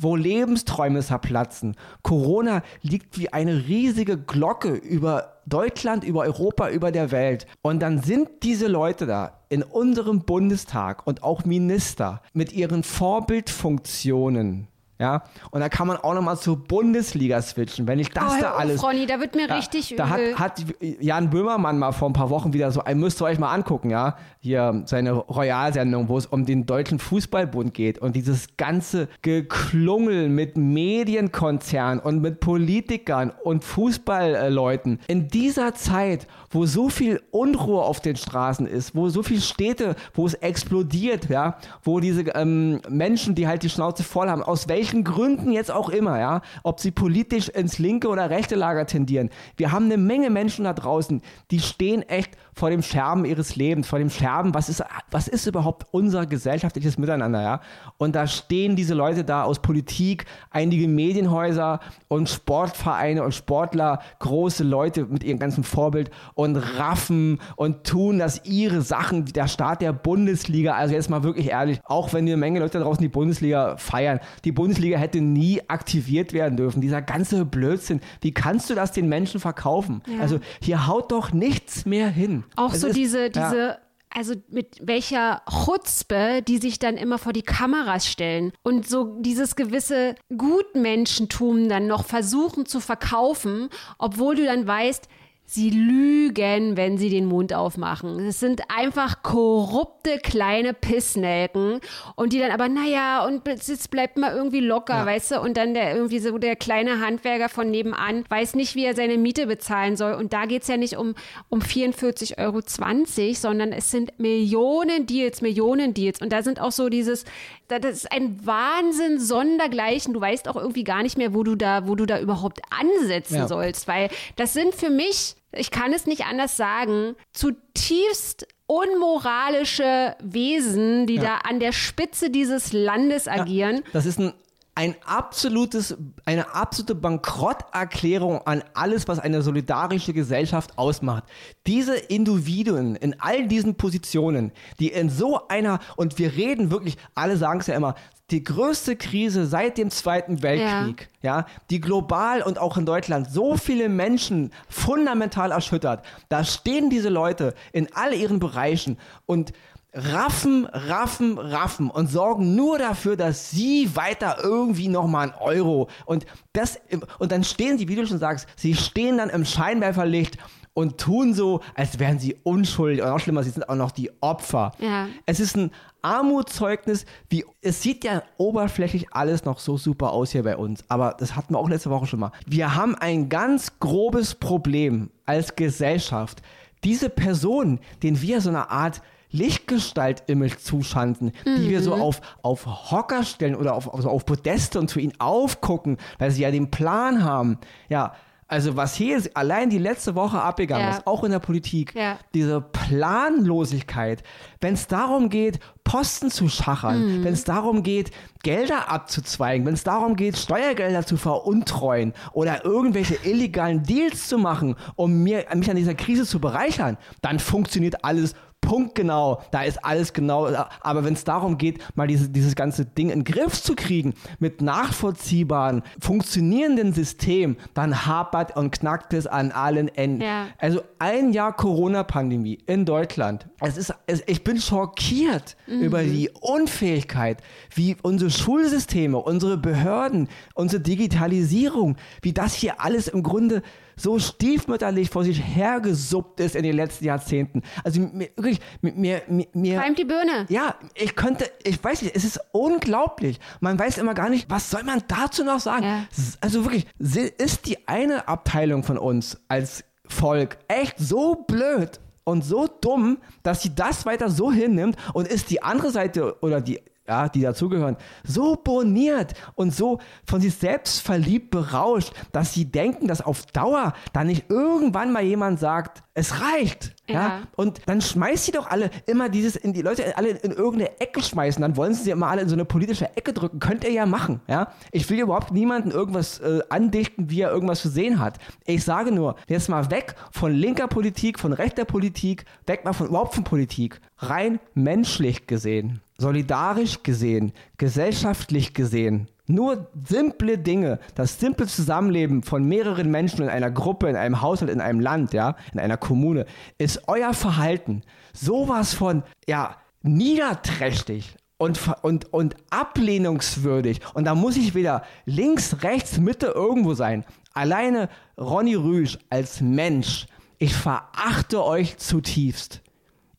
wo 0.00 0.14
Lebensträume 0.14 1.00
zerplatzen. 1.00 1.74
Corona 2.02 2.62
liegt 2.82 3.18
wie 3.18 3.32
eine 3.32 3.66
riesige 3.66 4.16
Glocke 4.16 4.74
über 4.74 5.40
Deutschland, 5.46 6.04
über 6.04 6.20
Europa, 6.20 6.70
über 6.70 6.92
der 6.92 7.10
Welt. 7.10 7.46
Und 7.62 7.80
dann 7.80 8.02
sind 8.02 8.28
diese 8.42 8.68
Leute 8.68 9.06
da 9.06 9.40
in 9.48 9.62
unserem 9.62 10.20
Bundestag 10.20 11.06
und 11.06 11.22
auch 11.22 11.44
Minister 11.44 12.22
mit 12.32 12.52
ihren 12.52 12.82
Vorbildfunktionen 12.82 14.68
ja, 14.98 15.24
und 15.50 15.60
da 15.60 15.68
kann 15.68 15.86
man 15.86 15.98
auch 15.98 16.14
nochmal 16.14 16.38
zur 16.38 16.56
Bundesliga 16.56 17.42
switchen, 17.42 17.86
wenn 17.86 17.98
ich 17.98 18.10
das 18.10 18.24
oh, 18.24 18.40
da 18.40 18.54
oh, 18.54 18.58
alles. 18.58 18.82
Ronny, 18.82 19.06
da 19.06 19.20
wird 19.20 19.34
mir 19.34 19.46
ja, 19.46 19.54
richtig 19.54 19.94
da 19.96 20.06
übel. 20.16 20.38
Hat, 20.38 20.58
hat 20.58 20.64
Jan 20.80 21.28
Böhmermann 21.28 21.78
mal 21.78 21.92
vor 21.92 22.08
ein 22.08 22.14
paar 22.14 22.30
Wochen 22.30 22.54
wieder 22.54 22.70
so, 22.72 22.82
ihr 22.86 22.94
müsst 22.94 23.20
ihr 23.20 23.26
euch 23.26 23.38
mal 23.38 23.52
angucken, 23.52 23.90
ja, 23.90 24.16
hier 24.40 24.82
seine 24.86 25.12
Royalsendung, 25.12 26.08
wo 26.08 26.16
es 26.16 26.24
um 26.24 26.46
den 26.46 26.64
Deutschen 26.64 26.98
Fußballbund 26.98 27.74
geht 27.74 27.98
und 27.98 28.16
dieses 28.16 28.56
ganze 28.56 29.08
Geklungel 29.20 30.30
mit 30.30 30.56
Medienkonzernen 30.56 32.00
und 32.00 32.22
mit 32.22 32.40
Politikern 32.40 33.32
und 33.44 33.64
Fußballleuten. 33.64 35.00
In 35.08 35.28
dieser 35.28 35.74
Zeit, 35.74 36.26
wo 36.50 36.64
so 36.64 36.88
viel 36.88 37.20
Unruhe 37.32 37.82
auf 37.82 38.00
den 38.00 38.16
Straßen 38.16 38.66
ist, 38.66 38.94
wo 38.94 39.10
so 39.10 39.22
viele 39.22 39.42
Städte, 39.42 39.94
wo 40.14 40.26
es 40.26 40.34
explodiert, 40.34 41.28
ja, 41.28 41.58
wo 41.82 42.00
diese 42.00 42.22
ähm, 42.30 42.80
Menschen, 42.88 43.34
die 43.34 43.46
halt 43.46 43.62
die 43.62 43.68
Schnauze 43.68 44.02
voll 44.02 44.30
haben, 44.30 44.42
aus 44.42 44.68
welchen 44.68 44.85
welchen 44.86 45.02
Gründen 45.02 45.50
jetzt 45.50 45.72
auch 45.72 45.88
immer, 45.88 46.20
ja, 46.20 46.42
ob 46.62 46.78
sie 46.78 46.92
politisch 46.92 47.48
ins 47.48 47.80
linke 47.80 48.06
oder 48.06 48.30
rechte 48.30 48.54
Lager 48.54 48.86
tendieren. 48.86 49.30
Wir 49.56 49.72
haben 49.72 49.86
eine 49.86 49.96
Menge 49.96 50.30
Menschen 50.30 50.64
da 50.64 50.74
draußen, 50.74 51.22
die 51.50 51.58
stehen 51.58 52.02
echt 52.02 52.36
vor 52.56 52.70
dem 52.70 52.82
Scherben 52.82 53.24
ihres 53.24 53.56
Lebens, 53.56 53.88
vor 53.88 53.98
dem 53.98 54.10
Scherben, 54.10 54.54
was 54.54 54.68
ist, 54.68 54.82
was 55.10 55.28
ist 55.28 55.46
überhaupt 55.46 55.86
unser 55.90 56.26
gesellschaftliches 56.26 56.98
Miteinander, 56.98 57.42
ja? 57.42 57.60
Und 57.98 58.14
da 58.14 58.26
stehen 58.26 58.76
diese 58.76 58.94
Leute 58.94 59.24
da 59.24 59.44
aus 59.44 59.60
Politik, 59.60 60.24
einige 60.50 60.88
Medienhäuser 60.88 61.80
und 62.08 62.28
Sportvereine 62.28 63.22
und 63.22 63.34
Sportler, 63.34 64.00
große 64.18 64.64
Leute 64.64 65.04
mit 65.04 65.24
ihrem 65.24 65.38
ganzen 65.38 65.64
Vorbild 65.64 66.10
und 66.34 66.56
raffen 66.56 67.40
und 67.56 67.84
tun 67.84 68.18
das 68.18 68.44
ihre 68.44 68.82
Sachen, 68.82 69.24
der 69.26 69.48
Start 69.48 69.82
der 69.82 69.92
Bundesliga, 69.92 70.74
also 70.74 70.94
jetzt 70.94 71.10
mal 71.10 71.22
wirklich 71.22 71.48
ehrlich, 71.50 71.80
auch 71.84 72.12
wenn 72.12 72.26
eine 72.26 72.36
Menge 72.36 72.60
Leute 72.60 72.78
da 72.78 72.84
draußen 72.84 73.02
die 73.02 73.08
Bundesliga 73.08 73.76
feiern, 73.76 74.20
die 74.44 74.52
Bundesliga 74.52 74.86
Bundesliga 74.86 74.98
hätte 74.98 75.20
nie 75.20 75.60
aktiviert 75.68 76.32
werden 76.32 76.56
dürfen. 76.56 76.80
Dieser 76.80 77.00
ganze 77.02 77.44
Blödsinn. 77.44 78.00
Wie 78.20 78.32
kannst 78.32 78.68
du 78.68 78.74
das 78.74 78.92
den 78.92 79.08
Menschen 79.08 79.40
verkaufen? 79.40 80.02
Ja. 80.06 80.20
Also 80.20 80.40
hier 80.60 80.86
haut 80.86 81.12
doch 81.12 81.32
nichts 81.32 81.86
mehr 81.86 82.08
hin. 82.08 82.44
Auch 82.54 82.72
es 82.72 82.80
so 82.80 82.86
ist, 82.88 82.96
diese, 82.96 83.30
diese 83.30 83.58
ja 83.58 83.78
also 84.16 84.34
mit 84.48 84.78
welcher 84.80 85.42
Chutzpe 85.46 86.40
die 86.40 86.56
sich 86.56 86.78
dann 86.78 86.96
immer 86.96 87.18
vor 87.18 87.34
die 87.34 87.42
Kameras 87.42 88.06
stellen 88.06 88.52
und 88.62 88.88
so 88.88 89.18
dieses 89.20 89.56
gewisse 89.56 90.14
Gutmenschentum 90.34 91.68
dann 91.68 91.86
noch 91.86 92.06
versuchen 92.06 92.64
zu 92.64 92.80
verkaufen, 92.80 93.68
obwohl 93.98 94.36
du 94.36 94.44
dann 94.46 94.66
weißt, 94.66 95.08
Sie 95.48 95.70
lügen, 95.70 96.76
wenn 96.76 96.98
sie 96.98 97.08
den 97.08 97.26
Mund 97.26 97.54
aufmachen. 97.54 98.18
Es 98.26 98.40
sind 98.40 98.62
einfach 98.68 99.22
korrupte 99.22 100.18
kleine 100.18 100.74
Pissnelken 100.74 101.80
und 102.16 102.32
die 102.32 102.40
dann 102.40 102.50
aber, 102.50 102.68
naja, 102.68 103.24
und 103.24 103.46
jetzt 103.46 103.92
bleibt 103.92 104.18
mal 104.18 104.34
irgendwie 104.34 104.58
locker, 104.58 104.94
ja. 104.94 105.06
weißt 105.06 105.30
du? 105.30 105.40
Und 105.40 105.56
dann 105.56 105.72
der 105.72 105.94
irgendwie 105.94 106.18
so 106.18 106.36
der 106.38 106.56
kleine 106.56 107.00
Handwerker 107.00 107.48
von 107.48 107.70
nebenan 107.70 108.24
weiß 108.28 108.56
nicht, 108.56 108.74
wie 108.74 108.86
er 108.86 108.96
seine 108.96 109.18
Miete 109.18 109.46
bezahlen 109.46 109.96
soll. 109.96 110.14
Und 110.14 110.32
da 110.32 110.46
geht 110.46 110.62
es 110.62 110.68
ja 110.68 110.76
nicht 110.76 110.96
um, 110.96 111.14
um 111.48 111.60
44,20 111.60 112.38
Euro, 112.38 113.32
sondern 113.34 113.72
es 113.72 113.92
sind 113.92 114.18
Millionen 114.18 115.06
Deals, 115.06 115.42
Millionen 115.42 115.94
Deals. 115.94 116.20
Und 116.20 116.32
da 116.32 116.42
sind 116.42 116.60
auch 116.60 116.72
so 116.72 116.88
dieses, 116.88 117.24
das 117.68 117.84
ist 117.84 118.10
ein 118.10 118.44
Wahnsinn 118.44 119.20
sondergleichen. 119.20 120.12
Du 120.12 120.20
weißt 120.20 120.48
auch 120.48 120.56
irgendwie 120.56 120.84
gar 120.84 121.04
nicht 121.04 121.16
mehr, 121.16 121.34
wo 121.34 121.44
du 121.44 121.54
da, 121.54 121.86
wo 121.86 121.94
du 121.94 122.04
da 122.04 122.18
überhaupt 122.18 122.60
ansetzen 122.70 123.36
ja. 123.36 123.48
sollst, 123.48 123.86
weil 123.86 124.08
das 124.34 124.52
sind 124.52 124.74
für 124.74 124.90
mich 124.90 125.35
ich 125.58 125.70
kann 125.70 125.92
es 125.92 126.06
nicht 126.06 126.24
anders 126.26 126.56
sagen, 126.56 127.16
zutiefst 127.32 128.46
unmoralische 128.66 130.16
Wesen, 130.20 131.06
die 131.06 131.16
ja. 131.16 131.22
da 131.22 131.36
an 131.48 131.60
der 131.60 131.72
Spitze 131.72 132.30
dieses 132.30 132.72
Landes 132.72 133.28
agieren. 133.28 133.76
Ja, 133.76 133.82
das 133.92 134.06
ist 134.06 134.18
ein 134.18 134.32
ein 134.76 134.94
absolutes, 135.06 135.96
eine 136.26 136.54
absolute 136.54 136.94
Bankrotterklärung 136.94 138.46
an 138.46 138.62
alles, 138.74 139.08
was 139.08 139.18
eine 139.18 139.40
solidarische 139.40 140.12
Gesellschaft 140.12 140.76
ausmacht. 140.76 141.24
Diese 141.66 141.96
Individuen 141.96 142.94
in 142.94 143.18
all 143.18 143.48
diesen 143.48 143.76
Positionen, 143.76 144.52
die 144.78 144.88
in 144.88 145.08
so 145.08 145.48
einer, 145.48 145.80
und 145.96 146.18
wir 146.18 146.34
reden 146.34 146.70
wirklich, 146.70 146.98
alle 147.14 147.38
sagen 147.38 147.60
es 147.60 147.68
ja 147.68 147.74
immer, 147.74 147.94
die 148.30 148.42
größte 148.42 148.96
Krise 148.96 149.46
seit 149.46 149.78
dem 149.78 149.90
Zweiten 149.90 150.42
Weltkrieg, 150.42 151.08
ja. 151.22 151.38
ja, 151.38 151.46
die 151.70 151.80
global 151.80 152.42
und 152.42 152.58
auch 152.58 152.76
in 152.76 152.84
Deutschland 152.84 153.30
so 153.30 153.56
viele 153.56 153.88
Menschen 153.88 154.52
fundamental 154.68 155.52
erschüttert. 155.52 156.04
Da 156.28 156.42
stehen 156.42 156.90
diese 156.90 157.08
Leute 157.08 157.54
in 157.72 157.88
all 157.94 158.12
ihren 158.12 158.40
Bereichen 158.40 158.98
und 159.26 159.52
raffen, 159.96 160.66
raffen, 160.66 161.38
raffen 161.38 161.90
und 161.90 162.08
sorgen 162.08 162.54
nur 162.54 162.78
dafür, 162.78 163.16
dass 163.16 163.50
sie 163.50 163.94
weiter 163.94 164.38
irgendwie 164.42 164.88
nochmal 164.88 165.30
einen 165.30 165.38
Euro 165.40 165.88
und 166.04 166.26
das, 166.52 166.78
und 167.18 167.32
dann 167.32 167.44
stehen 167.44 167.78
sie, 167.78 167.88
wie 167.88 167.96
du 167.96 168.06
schon 168.06 168.18
sagst, 168.18 168.46
sie 168.56 168.74
stehen 168.74 169.18
dann 169.18 169.30
im 169.30 169.44
Scheinwerferlicht 169.44 170.36
und 170.76 170.98
tun 170.98 171.32
so, 171.32 171.60
als 171.74 171.98
wären 171.98 172.18
sie 172.18 172.36
unschuldig 172.42 173.00
oder 173.00 173.10
noch 173.10 173.18
schlimmer, 173.18 173.42
sie 173.42 173.48
sind 173.48 173.66
auch 173.66 173.76
noch 173.76 173.92
die 173.92 174.10
Opfer. 174.20 174.72
Ja. 174.78 175.08
Es 175.24 175.40
ist 175.40 175.56
ein 175.56 175.70
Armutszeugnis, 176.02 177.06
wie 177.30 177.46
es 177.62 177.80
sieht 177.80 178.04
ja 178.04 178.22
oberflächlich 178.36 179.06
alles 179.12 179.46
noch 179.46 179.58
so 179.58 179.78
super 179.78 180.12
aus 180.12 180.32
hier 180.32 180.42
bei 180.42 180.58
uns, 180.58 180.84
aber 180.88 181.16
das 181.18 181.34
hatten 181.34 181.54
wir 181.54 181.58
auch 181.60 181.70
letzte 181.70 181.88
Woche 181.88 182.06
schon 182.06 182.20
mal. 182.20 182.30
Wir 182.46 182.74
haben 182.74 182.94
ein 182.94 183.30
ganz 183.30 183.78
grobes 183.80 184.34
Problem 184.34 185.08
als 185.24 185.56
Gesellschaft. 185.56 186.42
Diese 186.84 187.08
Person, 187.08 187.80
den 188.02 188.20
wir 188.20 188.42
so 188.42 188.50
eine 188.50 188.68
Art 188.68 189.00
Lichtgestalt-Image 189.30 190.58
zuschanden, 190.58 191.32
die 191.46 191.70
wir 191.70 191.80
so 191.80 191.94
auf, 191.94 192.20
auf 192.42 192.90
Hocker 192.90 193.24
stellen 193.24 193.56
oder 193.56 193.74
auf, 193.74 193.88
auf, 193.88 194.02
so 194.02 194.10
auf 194.10 194.26
Podeste 194.26 194.78
und 194.78 194.88
zu 194.88 195.00
ihnen 195.00 195.14
aufgucken, 195.18 195.96
weil 196.18 196.30
sie 196.30 196.42
ja 196.42 196.50
den 196.50 196.70
Plan 196.70 197.24
haben. 197.24 197.58
Ja, 197.88 198.14
also 198.48 198.76
was 198.76 198.94
hier 198.94 199.20
allein 199.34 199.70
die 199.70 199.78
letzte 199.78 200.14
Woche 200.14 200.40
abgegangen 200.40 200.86
Ja. 200.86 200.96
ist, 200.98 201.06
auch 201.06 201.24
in 201.24 201.32
der 201.32 201.40
Politik, 201.40 201.94
Ja. 201.94 202.18
diese 202.34 202.60
Planlosigkeit, 202.60 204.22
wenn 204.60 204.74
es 204.74 204.86
darum 204.86 205.28
geht, 205.28 205.58
Posten 205.84 206.30
zu 206.30 206.48
schachern, 206.48 207.22
wenn 207.24 207.32
es 207.32 207.44
darum 207.44 207.82
geht, 207.82 208.10
Gelder 208.42 208.90
abzuzweigen, 208.90 209.66
wenn 209.66 209.74
es 209.74 209.84
darum 209.84 210.16
geht, 210.16 210.36
Steuergelder 210.36 211.04
zu 211.06 211.16
veruntreuen 211.16 212.12
oder 212.32 212.64
irgendwelche 212.64 213.14
illegalen 213.24 213.82
Deals 213.84 214.28
zu 214.28 214.38
machen, 214.38 214.74
um 214.96 215.22
mir, 215.22 215.44
mich 215.54 215.70
an 215.70 215.76
dieser 215.76 215.94
Krise 215.94 216.24
zu 216.26 216.40
bereichern, 216.40 216.96
dann 217.22 217.38
funktioniert 217.38 218.04
alles 218.04 218.34
punktgenau, 218.66 219.40
da 219.52 219.62
ist 219.62 219.82
alles 219.84 220.12
genau, 220.12 220.48
aber 220.80 221.04
wenn 221.04 221.14
es 221.14 221.22
darum 221.22 221.56
geht, 221.56 221.78
mal 221.96 222.08
diese, 222.08 222.28
dieses 222.28 222.56
ganze 222.56 222.84
Ding 222.84 223.10
in 223.10 223.20
den 223.20 223.24
Griff 223.24 223.62
zu 223.62 223.76
kriegen, 223.76 224.14
mit 224.40 224.60
nachvollziehbaren, 224.60 225.82
funktionierenden 226.00 226.92
System, 226.92 227.56
dann 227.74 228.06
hapert 228.06 228.56
und 228.56 228.72
knackt 228.72 229.14
es 229.14 229.28
an 229.28 229.52
allen 229.52 229.88
Enden. 229.88 230.22
Ja. 230.22 230.48
Also 230.58 230.82
ein 230.98 231.32
Jahr 231.32 231.54
Corona-Pandemie 231.54 232.58
in 232.66 232.84
Deutschland. 232.84 233.46
Es 233.60 233.76
ist, 233.76 233.94
es, 234.06 234.24
ich 234.26 234.42
bin 234.42 234.60
schockiert 234.60 235.56
über 235.68 236.02
die 236.02 236.30
Unfähigkeit, 236.40 237.38
wie 237.72 237.96
unsere 238.02 238.30
Schulsysteme, 238.30 239.18
unsere 239.18 239.56
Behörden, 239.56 240.28
unsere 240.54 240.82
Digitalisierung, 240.82 241.96
wie 242.20 242.32
das 242.32 242.54
hier 242.54 242.80
alles 242.80 243.06
im 243.06 243.22
Grunde 243.22 243.62
so 243.98 244.18
stiefmütterlich 244.18 245.10
vor 245.10 245.24
sich 245.24 245.42
hergesuppt 245.42 246.40
ist 246.40 246.54
in 246.54 246.62
den 246.62 246.76
letzten 246.76 247.06
Jahrzehnten. 247.06 247.62
Also 247.82 248.00
mir, 248.00 248.28
wirklich, 248.36 248.60
mir, 248.82 249.22
mir, 249.28 249.46
mir 249.54 249.94
die 249.96 250.04
Birne. 250.04 250.46
ja, 250.48 250.74
ich 250.94 251.16
könnte, 251.16 251.50
ich 251.64 251.82
weiß 251.82 252.02
nicht, 252.02 252.14
es 252.14 252.24
ist 252.24 252.40
unglaublich. 252.52 253.40
Man 253.60 253.78
weiß 253.78 253.98
immer 253.98 254.14
gar 254.14 254.28
nicht, 254.28 254.50
was 254.50 254.70
soll 254.70 254.82
man 254.82 255.02
dazu 255.08 255.44
noch 255.44 255.60
sagen. 255.60 255.84
Ja. 255.84 256.06
Also 256.40 256.64
wirklich, 256.64 256.86
ist 256.98 257.66
die 257.66 257.88
eine 257.88 258.28
Abteilung 258.28 258.82
von 258.82 258.98
uns 258.98 259.38
als 259.48 259.84
Volk 260.08 260.58
echt 260.68 260.98
so 260.98 261.34
blöd 261.46 261.98
und 262.24 262.44
so 262.44 262.66
dumm, 262.66 263.18
dass 263.42 263.62
sie 263.62 263.74
das 263.74 264.04
weiter 264.04 264.30
so 264.30 264.52
hinnimmt 264.52 264.96
und 265.14 265.28
ist 265.28 265.50
die 265.50 265.62
andere 265.62 265.90
Seite 265.90 266.36
oder 266.42 266.60
die 266.60 266.80
ja, 267.08 267.28
die 267.28 267.40
dazugehören, 267.40 267.96
so 268.24 268.56
boniert 268.56 269.34
und 269.54 269.74
so 269.74 270.00
von 270.26 270.40
sich 270.40 270.54
selbst 270.54 271.00
verliebt 271.00 271.50
berauscht, 271.50 272.12
dass 272.32 272.52
sie 272.52 272.64
denken, 272.64 273.08
dass 273.08 273.20
auf 273.20 273.46
Dauer 273.46 273.94
da 274.12 274.24
nicht 274.24 274.50
irgendwann 274.50 275.12
mal 275.12 275.22
jemand 275.22 275.60
sagt, 275.60 276.02
es 276.14 276.40
reicht. 276.40 276.94
Ja. 277.08 277.14
Ja. 277.14 277.40
Und 277.56 277.80
dann 277.86 278.00
schmeißt 278.00 278.46
sie 278.46 278.52
doch 278.52 278.68
alle 278.68 278.90
immer 279.06 279.28
dieses, 279.28 279.54
in 279.54 279.72
die 279.72 279.82
Leute 279.82 280.16
alle 280.16 280.30
in 280.30 280.50
irgendeine 280.50 280.98
Ecke 280.98 281.22
schmeißen, 281.22 281.60
dann 281.60 281.76
wollen 281.76 281.94
sie 281.94 282.04
sie 282.04 282.10
immer 282.10 282.28
alle 282.28 282.42
in 282.42 282.48
so 282.48 282.54
eine 282.54 282.64
politische 282.64 283.16
Ecke 283.16 283.32
drücken. 283.32 283.60
Könnt 283.60 283.84
ihr 283.84 283.92
ja 283.92 284.06
machen, 284.06 284.40
ja. 284.48 284.72
Ich 284.92 285.08
will 285.10 285.20
überhaupt 285.20 285.52
niemanden 285.52 285.90
irgendwas 285.90 286.38
äh, 286.40 286.60
andichten, 286.70 287.30
wie 287.30 287.42
er 287.42 287.50
irgendwas 287.50 287.82
zu 287.82 287.90
sehen 287.90 288.18
hat. 288.18 288.38
Ich 288.64 288.82
sage 288.82 289.12
nur, 289.12 289.36
jetzt 289.46 289.68
mal 289.68 289.90
weg 289.90 290.14
von 290.32 290.52
linker 290.52 290.88
Politik, 290.88 291.38
von 291.38 291.52
rechter 291.52 291.84
Politik, 291.84 292.44
weg 292.66 292.84
mal 292.84 292.94
von 292.94 293.08
überhaupt 293.08 293.34
von 293.34 293.44
Politik. 293.44 294.00
Rein 294.18 294.58
menschlich 294.74 295.46
gesehen, 295.46 296.00
solidarisch 296.18 297.02
gesehen, 297.02 297.52
gesellschaftlich 297.78 298.74
gesehen. 298.74 299.28
Nur 299.48 299.90
simple 300.08 300.58
Dinge, 300.58 300.98
das 301.14 301.38
simple 301.38 301.66
Zusammenleben 301.66 302.42
von 302.42 302.64
mehreren 302.64 303.10
Menschen 303.10 303.42
in 303.42 303.48
einer 303.48 303.70
Gruppe, 303.70 304.08
in 304.08 304.16
einem 304.16 304.42
Haushalt, 304.42 304.70
in 304.70 304.80
einem 304.80 304.98
Land, 304.98 305.32
ja, 305.32 305.54
in 305.72 305.78
einer 305.78 305.96
Kommune, 305.96 306.46
ist 306.78 307.02
euer 307.06 307.32
Verhalten 307.32 308.02
sowas 308.32 308.92
von, 308.94 309.22
ja, 309.46 309.76
niederträchtig 310.02 311.36
und, 311.58 311.80
und, 312.02 312.32
und 312.32 312.56
ablehnungswürdig. 312.70 314.00
Und 314.14 314.24
da 314.24 314.34
muss 314.34 314.56
ich 314.56 314.74
wieder 314.74 315.02
links, 315.24 315.82
rechts, 315.82 316.18
Mitte 316.18 316.46
irgendwo 316.48 316.94
sein. 316.94 317.24
Alleine 317.54 318.08
Ronny 318.38 318.74
Rüsch 318.74 319.18
als 319.30 319.60
Mensch, 319.60 320.26
ich 320.58 320.74
verachte 320.74 321.64
euch 321.64 321.98
zutiefst. 321.98 322.82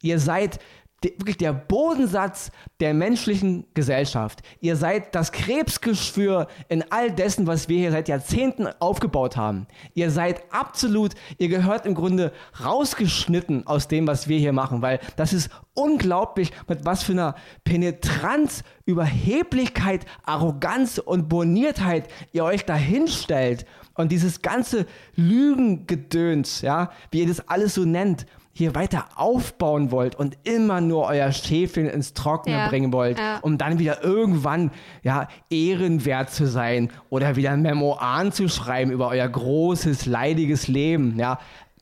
Ihr 0.02 0.20
seid 0.20 0.60
de- 1.04 1.14
wirklich 1.14 1.38
der 1.38 1.54
Bodensatz 1.54 2.52
der 2.80 2.94
menschlichen 2.94 3.66
Gesellschaft. 3.74 4.42
Ihr 4.62 4.76
seid 4.76 5.14
das 5.16 5.32
Krebsgeschwür 5.32 6.48
in 6.70 6.84
all 6.92 7.12
dessen, 7.12 7.48
was 7.48 7.70
wir 7.70 7.78
hier 7.78 7.92
seit 7.92 8.08
Jahrzehnten 8.08 8.68
aufgebaut 8.80 9.38
haben. 9.38 9.68
Ihr 9.94 10.12
seid 10.12 10.42
absolut, 10.52 11.14
ihr 11.38 11.50
gehört 11.50 11.86
im 11.86 11.96
Grunde 11.96 12.32
rausgeschnitten 12.64 13.66
aus 13.68 13.88
dem, 13.88 14.08
was 14.08 14.28
wir 14.28 14.40
hier 14.40 14.54
machen, 14.54 14.82
weil 14.82 15.00
das 15.16 15.34
ist 15.34 15.50
unglaublich, 15.74 16.52
mit 16.68 16.86
was 16.86 17.04
für 17.04 17.12
einer 17.12 17.36
Penetranz, 17.64 18.64
Überheblichkeit, 18.86 20.06
Arroganz 20.24 20.98
und 20.98 21.30
Boniertheit 21.30 22.08
ihr 22.32 22.44
euch 22.44 22.66
dahin 22.66 23.08
stellt 23.08 23.66
und 23.94 24.12
dieses 24.12 24.42
ganze 24.42 24.86
Lügengedöns, 25.16 26.62
ja, 26.62 26.92
wie 27.12 27.22
ihr 27.22 27.28
das 27.28 27.48
alles 27.48 27.74
so 27.76 27.84
nennt, 27.86 28.26
hier 28.58 28.74
weiter 28.74 29.06
aufbauen 29.15 29.91
wollt 29.91 30.15
und 30.15 30.36
immer 30.43 30.82
nur 30.82 31.06
euer 31.06 31.32
Schäfchen 31.32 31.88
ins 31.88 32.15
Trockene 32.15 32.56
Ja, 32.56 32.67
bringen 32.70 32.91
wollt, 32.91 33.20
ja. 33.20 33.38
um 33.41 33.60
dann 33.60 33.78
wieder 33.78 34.04
irgendwann 34.04 34.72
ja 35.04 35.28
ehrenwert 35.52 36.32
zu 36.32 36.48
sein 36.48 36.89
oder 37.12 37.36
wieder 37.36 37.56
Memoiren 37.56 38.32
zu 38.32 38.50
schreiben 38.50 38.89
über 38.91 39.10
euer 39.10 39.30
großes 39.30 40.08
leidiges 40.08 40.67
Leben, 40.67 41.20
ja. 41.20 41.38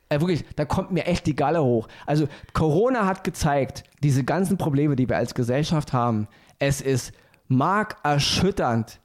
Äh, 0.09 0.19
wirklich, 0.19 0.43
da 0.57 0.65
kommt 0.65 0.91
mir 0.91 1.05
echt 1.05 1.25
die 1.27 1.35
Galle 1.35 1.63
hoch. 1.63 1.88
Also 2.05 2.27
Corona 2.51 3.05
hat 3.05 3.23
gezeigt, 3.23 3.85
diese 4.03 4.25
ganzen 4.25 4.57
Probleme, 4.57 4.97
die 4.97 5.07
wir 5.07 5.15
als 5.15 5.33
Gesellschaft 5.33 5.93
haben, 5.93 6.27
es 6.59 6.81
ist 6.81 7.13
markerschütternd, 7.47 8.99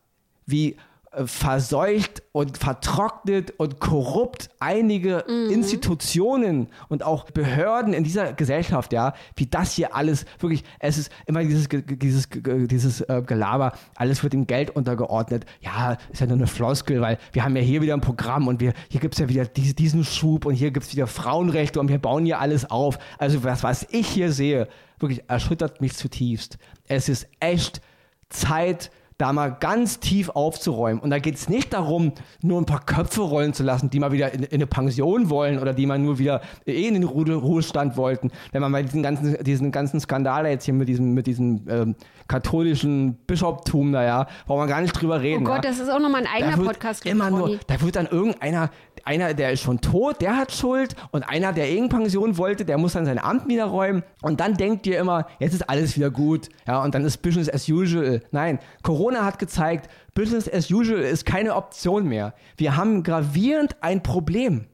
wie 0.45 0.77
verseucht 1.13 2.23
und 2.31 2.57
vertrocknet 2.57 3.55
und 3.59 3.81
korrupt 3.81 4.49
einige 4.61 5.25
Institutionen 5.51 6.69
und 6.89 7.03
auch 7.03 7.25
Behörden 7.25 7.93
in 7.95 8.05
dieser 8.05 8.33
Gesellschaft, 8.33 8.93
ja, 8.93 9.15
wie 9.35 9.47
das 9.47 9.73
hier 9.73 9.97
alles 9.97 10.25
wirklich, 10.39 10.63
es 10.79 10.99
ist 10.99 11.11
immer 11.27 11.43
dieses, 11.43 11.69
dieses, 11.69 12.29
dieses 12.31 13.01
äh, 13.01 13.23
Gelaber, 13.27 13.73
alles 13.97 14.23
wird 14.23 14.35
dem 14.35 14.47
Geld 14.47 14.71
untergeordnet. 14.71 15.47
Ja, 15.61 15.99
ist 16.13 16.21
ja 16.21 16.27
nur 16.27 16.37
eine 16.37 16.47
Floskel, 16.47 17.01
weil 17.01 17.19
wir 17.33 17.45
haben 17.45 17.57
ja 17.57 17.63
hier 17.63 17.83
wieder 17.83 17.95
ein 17.95 18.01
Programm 18.01 18.47
und 18.47 18.61
wir, 18.61 18.73
hier 18.89 19.01
gibt 19.01 19.15
es 19.15 19.21
ja 19.21 19.29
wieder 19.29 19.47
diese, 19.47 19.75
diesen 19.75 20.05
Schub 20.05 20.45
und 20.47 20.55
hier 20.55 20.71
gibt 20.71 20.87
es 20.87 20.93
wieder 20.93 21.09
Frauenrechte 21.09 21.81
und 21.81 21.89
wir 21.89 21.99
bauen 21.99 22.25
hier 22.25 22.39
alles 22.39 22.71
auf. 22.71 23.01
Also 23.19 23.43
was, 23.43 23.65
was 23.65 23.85
ich 23.91 24.07
hier 24.07 24.31
sehe, 24.31 24.69
wirklich 25.01 25.29
erschüttert 25.29 25.81
mich 25.81 25.97
zutiefst. 25.97 26.59
Es 26.87 27.09
ist 27.09 27.27
echt 27.41 27.81
Zeit, 28.29 28.93
da 29.21 29.33
mal 29.33 29.57
ganz 29.61 30.01
tief 30.01 30.31
aufzuräumen. 30.31 31.01
Und 31.01 31.11
da 31.11 31.19
geht 31.19 31.35
es 31.37 31.49
nicht 31.49 31.73
darum, 31.73 32.13
nur 32.43 32.61
ein 32.61 32.67
paar 32.67 32.85
Köpfe 32.85 33.21
rollen 33.23 33.53
zu 33.53 33.63
lassen, 33.63 33.91
die 33.91 33.99
mal 34.01 34.13
wieder 34.13 34.33
in, 34.33 34.43
in 34.45 34.55
eine 34.55 34.67
Pension 34.67 35.31
wollen 35.31 35.59
oder 35.59 35.73
die 35.75 35.87
mal 35.87 35.99
nur 35.99 36.19
wieder 36.19 36.41
eh 36.67 36.87
in 36.89 36.95
den 36.95 37.05
Ruhe- 37.05 37.35
Ruhestand 37.35 37.97
wollten. 37.97 38.31
Wenn 38.53 38.61
man 38.63 38.73
mal 38.73 38.83
diesen 38.83 39.03
ganzen, 39.03 39.43
diesen 39.45 39.73
ganzen 39.73 40.01
Skandal 40.01 40.47
jetzt 40.47 40.65
hier 40.65 40.75
mit 40.75 40.89
diesem, 40.89 41.15
mit 41.15 41.27
diesem 41.27 41.63
ähm, 41.69 41.95
katholischen 42.29 43.15
Bischoptum 43.27 43.93
da, 43.93 44.03
ja, 44.05 44.27
brauchen 44.47 44.61
wir 44.63 44.67
gar 44.67 44.81
nicht 44.81 44.93
drüber 44.93 45.17
Oh 45.17 45.21
reden. 45.21 45.45
Gott, 45.45 45.65
ja. 45.65 45.71
das 45.71 45.79
ist 45.81 45.91
auch 45.91 45.99
nochmal 46.01 46.23
ein 46.25 46.29
eigener 46.33 46.65
Podcast. 46.65 47.05
immer 47.05 47.31
nur, 47.31 47.59
da 47.67 47.81
wird 47.81 47.97
dann 47.97 48.07
irgendeiner, 48.07 48.71
einer, 49.07 49.35
der 49.35 49.53
ist 49.53 49.61
schon 49.61 49.81
tot, 49.81 50.21
der 50.21 50.37
hat 50.37 50.53
Schuld 50.53 50.95
und 51.11 51.23
einer, 51.23 51.53
der 51.53 51.71
irgendeine 51.71 52.03
Pension 52.05 52.37
wollte, 52.39 52.65
der 52.65 52.79
muss 52.79 52.93
dann 52.93 53.07
sein 53.07 53.19
Amt 53.19 53.49
wieder 53.49 53.67
räumen 53.67 54.03
und 54.23 54.41
dann 54.41 54.55
denkt 54.55 54.87
ihr 54.87 54.99
immer, 54.99 55.27
jetzt 55.39 55.55
ist 55.55 55.69
alles 55.69 55.97
wieder 55.97 56.11
gut, 56.11 56.49
ja, 56.67 56.83
und 56.83 56.95
dann 56.95 57.05
ist 57.05 57.19
Business 57.19 57.53
as 57.53 57.69
usual. 57.69 58.23
Nein, 58.31 58.59
Corona 58.83 59.25
hat 59.25 59.39
gezeigt, 59.39 59.91
Business 60.15 60.53
as 60.53 60.71
usual 60.71 61.01
ist 61.01 61.27
keine 61.27 61.55
Option 61.55 62.07
mehr. 62.07 62.35
Wir 62.57 62.77
haben 62.77 63.03
gravierend 63.03 63.77
ein 63.81 64.03
Problem. 64.03 64.67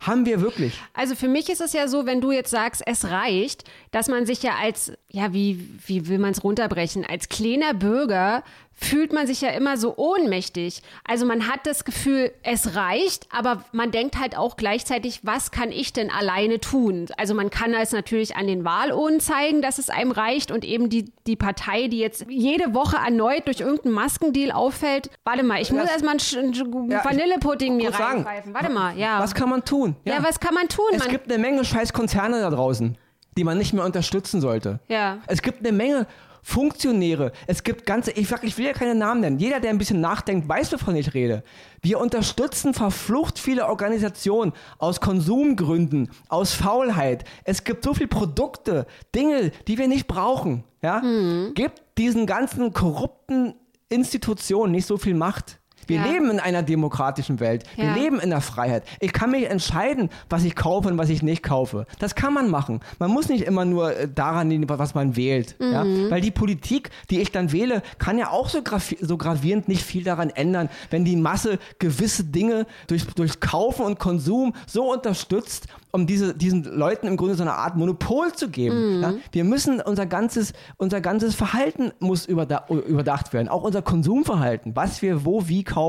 Haben 0.00 0.24
wir 0.24 0.40
wirklich. 0.40 0.80
Also 0.94 1.14
für 1.14 1.28
mich 1.28 1.50
ist 1.50 1.60
es 1.60 1.74
ja 1.74 1.86
so, 1.86 2.06
wenn 2.06 2.20
du 2.22 2.32
jetzt 2.32 2.50
sagst, 2.50 2.82
es 2.86 3.10
reicht, 3.10 3.64
dass 3.90 4.08
man 4.08 4.24
sich 4.24 4.42
ja 4.42 4.52
als 4.60 4.92
ja, 5.12 5.32
wie, 5.32 5.68
wie 5.86 6.08
will 6.08 6.18
man 6.18 6.30
es 6.30 6.44
runterbrechen? 6.44 7.04
Als 7.04 7.28
kleiner 7.28 7.74
Bürger 7.74 8.44
fühlt 8.80 9.12
man 9.12 9.26
sich 9.26 9.42
ja 9.42 9.50
immer 9.50 9.76
so 9.76 9.96
ohnmächtig. 9.96 10.82
Also 11.06 11.26
man 11.26 11.48
hat 11.48 11.66
das 11.66 11.84
Gefühl, 11.84 12.32
es 12.42 12.76
reicht, 12.76 13.26
aber 13.30 13.64
man 13.72 13.90
denkt 13.90 14.18
halt 14.18 14.36
auch 14.38 14.56
gleichzeitig, 14.56 15.20
was 15.22 15.50
kann 15.50 15.70
ich 15.70 15.92
denn 15.92 16.10
alleine 16.10 16.60
tun? 16.60 17.06
Also 17.18 17.34
man 17.34 17.50
kann 17.50 17.74
es 17.74 17.92
natürlich 17.92 18.36
an 18.36 18.46
den 18.46 18.64
Wahlurnen 18.64 19.20
zeigen, 19.20 19.60
dass 19.60 19.78
es 19.78 19.90
einem 19.90 20.12
reicht 20.12 20.50
und 20.50 20.64
eben 20.64 20.88
die, 20.88 21.12
die 21.26 21.36
Partei, 21.36 21.88
die 21.88 21.98
jetzt 21.98 22.24
jede 22.28 22.72
Woche 22.72 22.96
erneut 22.96 23.46
durch 23.46 23.60
irgendeinen 23.60 23.94
Maskendeal 23.94 24.52
auffällt. 24.52 25.10
Warte 25.24 25.42
mal, 25.42 25.60
ich 25.60 25.72
muss 25.72 25.90
erstmal 25.90 26.16
einen 26.36 26.90
ja, 26.90 27.04
Vanillepudding 27.04 27.76
mir 27.76 27.92
reingreifen. 27.92 28.54
Warte 28.54 28.70
mal, 28.70 28.96
ja. 28.96 29.18
Was 29.20 29.34
kann 29.34 29.50
man 29.50 29.64
tun? 29.64 29.96
Ja, 30.04 30.14
ja 30.14 30.24
was 30.24 30.40
kann 30.40 30.54
man 30.54 30.68
tun? 30.68 30.86
Es 30.92 31.00
man 31.00 31.08
gibt 31.08 31.30
eine 31.30 31.40
Menge 31.40 31.64
scheiß 31.64 31.92
Konzerne 31.92 32.40
da 32.40 32.48
draußen, 32.48 32.96
die 33.36 33.44
man 33.44 33.58
nicht 33.58 33.72
mehr 33.72 33.84
unterstützen 33.84 34.40
sollte. 34.40 34.80
Ja. 34.88 35.18
Es 35.26 35.42
gibt 35.42 35.60
eine 35.60 35.72
Menge 35.76 36.06
Funktionäre. 36.42 37.32
Es 37.46 37.62
gibt 37.62 37.86
ganze, 37.86 38.12
ich, 38.12 38.28
sag, 38.28 38.44
ich 38.44 38.56
will 38.56 38.64
ja 38.64 38.72
keine 38.72 38.94
Namen 38.94 39.20
nennen. 39.20 39.38
Jeder, 39.38 39.60
der 39.60 39.70
ein 39.70 39.78
bisschen 39.78 40.00
nachdenkt, 40.00 40.48
weiß, 40.48 40.72
wovon 40.72 40.96
ich 40.96 41.14
rede. 41.14 41.42
Wir 41.82 42.00
unterstützen 42.00 42.74
verflucht 42.74 43.38
viele 43.38 43.66
Organisationen 43.66 44.52
aus 44.78 45.00
Konsumgründen, 45.00 46.10
aus 46.28 46.52
Faulheit. 46.54 47.24
Es 47.44 47.64
gibt 47.64 47.84
so 47.84 47.94
viele 47.94 48.08
Produkte, 48.08 48.86
Dinge, 49.14 49.52
die 49.68 49.78
wir 49.78 49.88
nicht 49.88 50.06
brauchen. 50.06 50.64
Ja? 50.82 51.00
Mhm. 51.00 51.52
Gibt 51.54 51.82
diesen 51.98 52.26
ganzen 52.26 52.72
korrupten 52.72 53.54
Institutionen 53.88 54.72
nicht 54.72 54.86
so 54.86 54.96
viel 54.96 55.14
Macht. 55.14 55.59
Wir 55.90 55.96
ja. 55.96 56.06
leben 56.06 56.30
in 56.30 56.38
einer 56.38 56.62
demokratischen 56.62 57.40
Welt. 57.40 57.64
Wir 57.74 57.86
ja. 57.86 57.94
leben 57.94 58.20
in 58.20 58.30
der 58.30 58.40
Freiheit. 58.40 58.84
Ich 59.00 59.12
kann 59.12 59.32
mich 59.32 59.50
entscheiden, 59.50 60.08
was 60.28 60.44
ich 60.44 60.54
kaufe 60.54 60.88
und 60.88 60.98
was 60.98 61.08
ich 61.08 61.20
nicht 61.20 61.42
kaufe. 61.42 61.84
Das 61.98 62.14
kann 62.14 62.32
man 62.32 62.48
machen. 62.48 62.78
Man 63.00 63.10
muss 63.10 63.28
nicht 63.28 63.42
immer 63.42 63.64
nur 63.64 63.96
äh, 63.96 64.08
daran 64.08 64.46
nehmen, 64.46 64.68
was 64.68 64.94
man 64.94 65.16
wählt. 65.16 65.56
Mhm. 65.58 65.72
Ja? 65.72 65.84
Weil 66.10 66.20
die 66.20 66.30
Politik, 66.30 66.90
die 67.10 67.20
ich 67.20 67.32
dann 67.32 67.50
wähle, 67.50 67.82
kann 67.98 68.18
ja 68.18 68.30
auch 68.30 68.48
so, 68.48 68.60
so 69.00 69.16
gravierend 69.16 69.66
nicht 69.66 69.82
viel 69.82 70.04
daran 70.04 70.30
ändern, 70.30 70.68
wenn 70.90 71.04
die 71.04 71.16
Masse 71.16 71.58
gewisse 71.80 72.22
Dinge 72.22 72.66
durch, 72.86 73.06
durch 73.08 73.40
Kaufen 73.40 73.84
und 73.84 73.98
Konsum 73.98 74.54
so 74.66 74.92
unterstützt 74.92 75.66
um 75.92 76.06
diese, 76.06 76.34
diesen 76.34 76.64
Leuten 76.64 77.06
im 77.06 77.16
Grunde 77.16 77.34
so 77.34 77.42
eine 77.42 77.54
Art 77.54 77.76
Monopol 77.76 78.32
zu 78.32 78.48
geben. 78.48 78.96
Mhm. 78.96 79.02
Ja? 79.02 79.14
Wir 79.32 79.44
müssen 79.44 79.80
unser 79.80 80.06
ganzes, 80.06 80.52
unser 80.76 81.00
ganzes 81.00 81.34
Verhalten 81.34 81.92
muss 81.98 82.26
überdacht, 82.26 82.70
überdacht 82.70 83.32
werden, 83.32 83.48
auch 83.48 83.62
unser 83.62 83.82
Konsumverhalten, 83.82 84.76
was 84.76 85.02
wir 85.02 85.24
wo 85.24 85.48
wie 85.48 85.64
kaufen. 85.64 85.79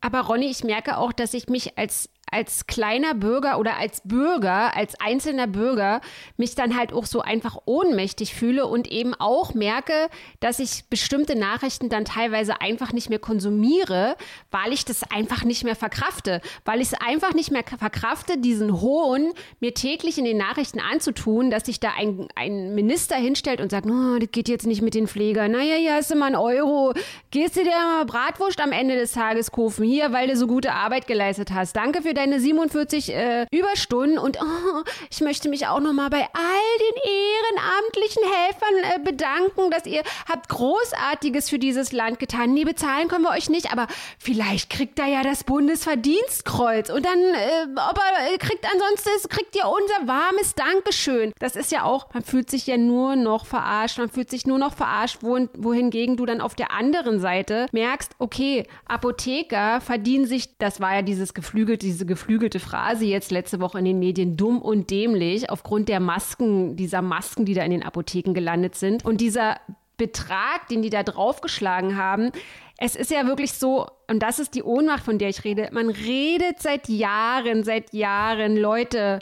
Aber 0.00 0.20
Ronny, 0.20 0.46
ich 0.46 0.64
merke 0.64 0.98
auch, 0.98 1.12
dass 1.12 1.34
ich 1.34 1.48
mich 1.48 1.78
als 1.78 2.08
als 2.30 2.66
kleiner 2.66 3.14
Bürger 3.14 3.58
oder 3.58 3.76
als 3.76 4.02
Bürger, 4.04 4.76
als 4.76 4.98
einzelner 5.00 5.46
Bürger 5.46 6.00
mich 6.36 6.56
dann 6.56 6.76
halt 6.76 6.92
auch 6.92 7.06
so 7.06 7.20
einfach 7.20 7.56
ohnmächtig 7.66 8.34
fühle 8.34 8.66
und 8.66 8.90
eben 8.90 9.14
auch 9.14 9.54
merke, 9.54 10.08
dass 10.40 10.58
ich 10.58 10.84
bestimmte 10.90 11.38
Nachrichten 11.38 11.88
dann 11.88 12.04
teilweise 12.04 12.60
einfach 12.60 12.92
nicht 12.92 13.10
mehr 13.10 13.20
konsumiere, 13.20 14.16
weil 14.50 14.72
ich 14.72 14.84
das 14.84 15.04
einfach 15.04 15.44
nicht 15.44 15.62
mehr 15.62 15.76
verkrafte, 15.76 16.40
weil 16.64 16.80
ich 16.80 16.88
es 16.88 16.94
einfach 16.94 17.32
nicht 17.32 17.52
mehr 17.52 17.62
verkrafte, 17.64 18.38
diesen 18.38 18.80
Hohn 18.80 19.32
mir 19.60 19.72
täglich 19.74 20.18
in 20.18 20.24
den 20.24 20.36
Nachrichten 20.36 20.80
anzutun, 20.80 21.50
dass 21.50 21.66
sich 21.66 21.78
da 21.78 21.92
ein, 21.96 22.26
ein 22.34 22.74
Minister 22.74 23.16
hinstellt 23.16 23.60
und 23.60 23.70
sagt, 23.70 23.86
oh, 23.86 24.18
das 24.18 24.30
geht 24.32 24.48
jetzt 24.48 24.66
nicht 24.66 24.82
mit 24.82 24.94
den 24.94 25.06
Pflegern, 25.06 25.52
naja, 25.52 25.76
hier 25.76 25.94
hast 25.94 26.10
du 26.10 26.16
mal 26.16 26.26
einen 26.26 26.36
Euro, 26.36 26.92
gehst 27.30 27.56
du 27.56 27.62
dir 27.62 27.70
mal 27.70 28.04
Bratwurst 28.04 28.60
am 28.60 28.72
Ende 28.72 28.96
des 28.96 29.12
Tages 29.12 29.52
kaufen, 29.52 29.84
hier, 29.84 30.12
weil 30.12 30.26
du 30.26 30.36
so 30.36 30.48
gute 30.48 30.72
Arbeit 30.72 31.06
geleistet 31.06 31.52
hast. 31.52 31.76
Danke 31.76 32.02
für 32.02 32.15
deine 32.16 32.40
47 32.40 33.12
äh, 33.12 33.46
Überstunden 33.50 34.18
und 34.18 34.38
oh, 34.40 34.82
ich 35.10 35.20
möchte 35.20 35.48
mich 35.48 35.66
auch 35.66 35.80
nochmal 35.80 36.10
bei 36.10 36.22
all 36.32 36.78
den 36.80 37.12
ehrenamtlichen 37.12 38.22
Helfern 38.24 38.94
äh, 38.94 39.04
bedanken, 39.04 39.70
dass 39.70 39.86
ihr 39.86 40.02
habt 40.28 40.48
Großartiges 40.48 41.50
für 41.50 41.58
dieses 41.58 41.92
Land 41.92 42.18
getan. 42.18 42.54
Nee, 42.54 42.64
bezahlen 42.64 43.08
können 43.08 43.24
wir 43.24 43.30
euch 43.30 43.48
nicht, 43.50 43.72
aber 43.72 43.86
vielleicht 44.18 44.70
kriegt 44.70 44.98
er 44.98 45.06
ja 45.06 45.22
das 45.22 45.44
Bundesverdienstkreuz 45.44 46.90
und 46.90 47.04
dann, 47.04 47.18
äh, 47.18 47.66
ob 47.90 47.98
er 47.98 48.34
äh, 48.34 48.38
kriegt 48.38 48.64
ansonsten, 48.64 49.28
kriegt 49.28 49.56
ihr 49.56 49.66
unser 49.66 50.08
warmes 50.08 50.54
Dankeschön. 50.54 51.32
Das 51.38 51.56
ist 51.56 51.72
ja 51.72 51.84
auch, 51.84 52.12
man 52.14 52.22
fühlt 52.22 52.50
sich 52.50 52.66
ja 52.66 52.76
nur 52.76 53.16
noch 53.16 53.46
verarscht, 53.46 53.98
man 53.98 54.08
fühlt 54.08 54.30
sich 54.30 54.46
nur 54.46 54.58
noch 54.58 54.74
verarscht, 54.74 55.18
wohingegen 55.22 56.16
du 56.16 56.26
dann 56.26 56.40
auf 56.40 56.54
der 56.54 56.72
anderen 56.72 57.20
Seite 57.20 57.66
merkst, 57.72 58.12
okay, 58.18 58.66
Apotheker 58.86 59.80
verdienen 59.80 60.26
sich, 60.26 60.56
das 60.58 60.80
war 60.80 60.94
ja 60.94 61.02
dieses 61.02 61.34
geflügelte, 61.34 61.86
diese 61.86 62.05
geflügelte 62.06 62.60
Phrase 62.60 63.04
jetzt 63.04 63.30
letzte 63.30 63.60
Woche 63.60 63.78
in 63.78 63.84
den 63.84 63.98
Medien, 63.98 64.36
dumm 64.36 64.62
und 64.62 64.90
dämlich, 64.90 65.50
aufgrund 65.50 65.88
der 65.88 66.00
Masken, 66.00 66.76
dieser 66.76 67.02
Masken, 67.02 67.44
die 67.44 67.54
da 67.54 67.62
in 67.62 67.70
den 67.70 67.82
Apotheken 67.82 68.32
gelandet 68.32 68.74
sind. 68.74 69.04
Und 69.04 69.20
dieser 69.20 69.56
Betrag, 69.96 70.68
den 70.70 70.82
die 70.82 70.90
da 70.90 71.02
draufgeschlagen 71.02 71.96
haben, 71.96 72.30
es 72.78 72.94
ist 72.94 73.10
ja 73.10 73.26
wirklich 73.26 73.52
so, 73.52 73.86
und 74.08 74.22
das 74.22 74.38
ist 74.38 74.54
die 74.54 74.62
Ohnmacht, 74.62 75.02
von 75.02 75.18
der 75.18 75.30
ich 75.30 75.44
rede, 75.44 75.70
man 75.72 75.88
redet 75.88 76.60
seit 76.60 76.88
Jahren, 76.88 77.64
seit 77.64 77.94
Jahren, 77.94 78.56
Leute, 78.56 79.20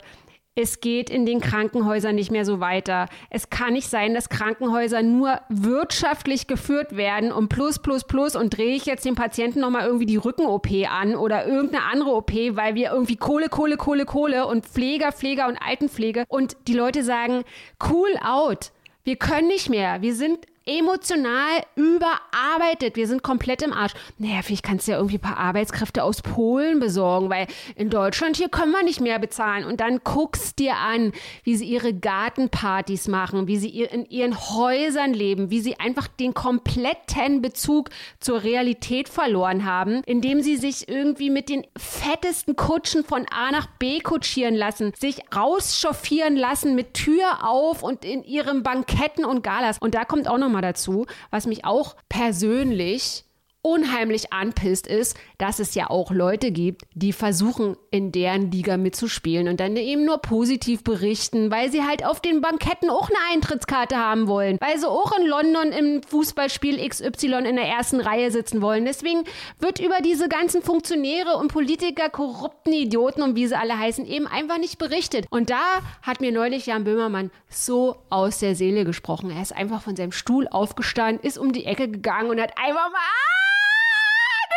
es 0.57 0.79
geht 0.79 1.09
in 1.09 1.25
den 1.25 1.41
Krankenhäusern 1.41 2.15
nicht 2.15 2.31
mehr 2.31 2.45
so 2.45 2.61
weiter. 2.61 3.07
Es 3.29 3.49
kann 3.49 3.73
nicht 3.73 3.89
sein, 3.89 4.13
dass 4.13 4.29
Krankenhäuser 4.29 5.03
nur 5.03 5.41
wirtschaftlich 5.49 6.47
geführt 6.47 6.95
werden 6.95 7.33
und 7.33 7.49
plus, 7.49 7.79
plus, 7.79 8.05
plus 8.05 8.37
und 8.37 8.57
drehe 8.57 8.73
ich 8.75 8.85
jetzt 8.85 9.03
dem 9.03 9.15
Patienten 9.15 9.59
nochmal 9.59 9.85
irgendwie 9.85 10.05
die 10.05 10.15
Rücken-OP 10.15 10.67
an 10.89 11.15
oder 11.15 11.45
irgendeine 11.45 11.83
andere 11.83 12.11
OP, 12.11 12.31
weil 12.31 12.75
wir 12.75 12.91
irgendwie 12.91 13.17
Kohle, 13.17 13.49
Kohle, 13.49 13.75
Kohle, 13.75 14.05
Kohle 14.05 14.47
und 14.47 14.65
Pfleger, 14.65 15.11
Pfleger 15.11 15.49
und 15.49 15.57
Altenpflege 15.57 16.23
und 16.29 16.55
die 16.69 16.73
Leute 16.73 17.03
sagen, 17.03 17.43
cool 17.89 18.11
out. 18.23 18.71
Wir 19.03 19.17
können 19.17 19.49
nicht 19.49 19.69
mehr. 19.69 20.01
Wir 20.01 20.15
sind 20.15 20.39
emotional 20.65 21.61
überarbeitet. 21.75 22.95
Wir 22.95 23.07
sind 23.07 23.21
komplett 23.21 23.61
im 23.61 23.71
Arsch. 23.71 23.93
Naja, 24.17 24.41
vielleicht 24.41 24.63
kannst 24.63 24.87
du 24.87 24.91
ja 24.91 24.97
irgendwie 24.97 25.17
ein 25.17 25.21
paar 25.21 25.37
Arbeitskräfte 25.37 26.03
aus 26.03 26.21
Polen 26.21 26.79
besorgen, 26.79 27.29
weil 27.29 27.47
in 27.75 27.89
Deutschland 27.89 28.37
hier 28.37 28.49
können 28.49 28.71
wir 28.71 28.83
nicht 28.83 28.99
mehr 28.99 29.19
bezahlen. 29.19 29.63
Und 29.63 29.79
dann 29.79 30.01
guckst 30.03 30.57
dir 30.57 30.77
an, 30.77 31.11
wie 31.43 31.55
sie 31.55 31.65
ihre 31.65 31.93
Gartenpartys 31.93 33.07
machen, 33.07 33.47
wie 33.47 33.57
sie 33.57 33.69
in 33.69 34.05
ihren 34.05 34.35
Häusern 34.35 35.13
leben, 35.13 35.51
wie 35.51 35.59
sie 35.59 35.79
einfach 35.79 36.07
den 36.07 36.33
kompletten 36.33 37.41
Bezug 37.41 37.89
zur 38.19 38.43
Realität 38.43 39.07
verloren 39.07 39.65
haben, 39.65 40.01
indem 40.05 40.41
sie 40.41 40.57
sich 40.57 40.89
irgendwie 40.89 41.29
mit 41.29 41.49
den 41.49 41.65
fettesten 41.77 42.55
Kutschen 42.55 43.03
von 43.03 43.25
A 43.29 43.51
nach 43.51 43.67
B 43.77 43.99
kutschieren 43.99 44.55
lassen, 44.55 44.93
sich 44.97 45.21
rauschauffieren 45.35 46.35
lassen 46.35 46.73
mit 46.73 46.95
Tür 46.95 47.47
auf 47.47 47.83
und 47.83 48.03
in 48.03 48.23
ihren 48.23 48.63
Banketten 48.63 49.25
und 49.25 49.43
Galas. 49.43 49.77
Und 49.79 49.93
da 49.93 50.05
kommt 50.05 50.27
auch 50.27 50.39
noch 50.39 50.54
mal 50.55 50.61
dazu, 50.61 51.05
was 51.29 51.45
mich 51.45 51.65
auch 51.65 51.95
persönlich 52.09 53.24
unheimlich 53.65 54.31
anpisst, 54.31 54.85
ist, 54.85 55.17
dass 55.39 55.57
es 55.57 55.73
ja 55.73 55.89
auch 55.89 56.11
Leute 56.11 56.51
gibt, 56.51 56.83
die 56.93 57.13
versuchen, 57.13 57.75
in 57.89 58.11
deren 58.11 58.51
Liga 58.51 58.77
mitzuspielen 58.77 59.47
und 59.47 59.59
dann 59.59 59.75
eben 59.75 60.05
nur 60.05 60.19
positiv 60.19 60.83
berichten, 60.83 61.49
weil 61.49 61.71
sie 61.71 61.81
halt 61.81 62.05
auf 62.05 62.19
den 62.19 62.41
Banketten 62.41 62.91
auch 62.91 63.09
eine 63.09 63.17
Eintrittskarte 63.33 63.97
haben 63.97 64.27
wollen, 64.27 64.59
weil 64.61 64.77
sie 64.77 64.87
auch 64.87 65.17
in 65.17 65.25
London 65.25 65.71
im 65.71 66.03
Fußballspiel 66.03 66.87
XY 66.87 67.47
in 67.47 67.55
der 67.55 67.65
ersten 67.65 67.99
Reihe 67.99 68.29
sitzen 68.29 68.61
wollen. 68.61 68.85
Deswegen 68.85 69.23
wird 69.57 69.79
über 69.79 69.97
diese 70.03 70.29
ganzen 70.29 70.61
Funktionäre 70.61 71.35
und 71.37 71.47
Politiker, 71.51 72.09
korrupten 72.09 72.71
Idioten 72.71 73.23
und 73.23 73.35
wie 73.35 73.47
sie 73.47 73.57
alle 73.57 73.79
heißen, 73.79 74.05
eben 74.05 74.27
einfach 74.27 74.59
nicht 74.59 74.77
berichtet. 74.77 75.25
Und 75.31 75.49
da 75.49 75.81
hat 76.03 76.21
mir 76.21 76.31
neulich 76.31 76.67
Jan 76.67 76.83
Böhmermann 76.83 77.31
so 77.49 77.95
aus 78.11 78.37
der 78.37 78.53
Seele 78.53 78.85
gesprochen. 78.85 79.31
Er 79.31 79.41
ist 79.41 79.55
einfach 79.55 79.81
von 79.81 79.95
seinem 79.95 80.11
Stuhl 80.11 80.47
aufgestanden, 80.47 81.25
ist 81.25 81.39
um 81.39 81.51
die 81.51 81.65
Ecke 81.65 81.89
gegangen 81.89 82.29
und 82.29 82.39
hat 82.39 82.53
einfach 82.59 82.91
mal 82.91 82.99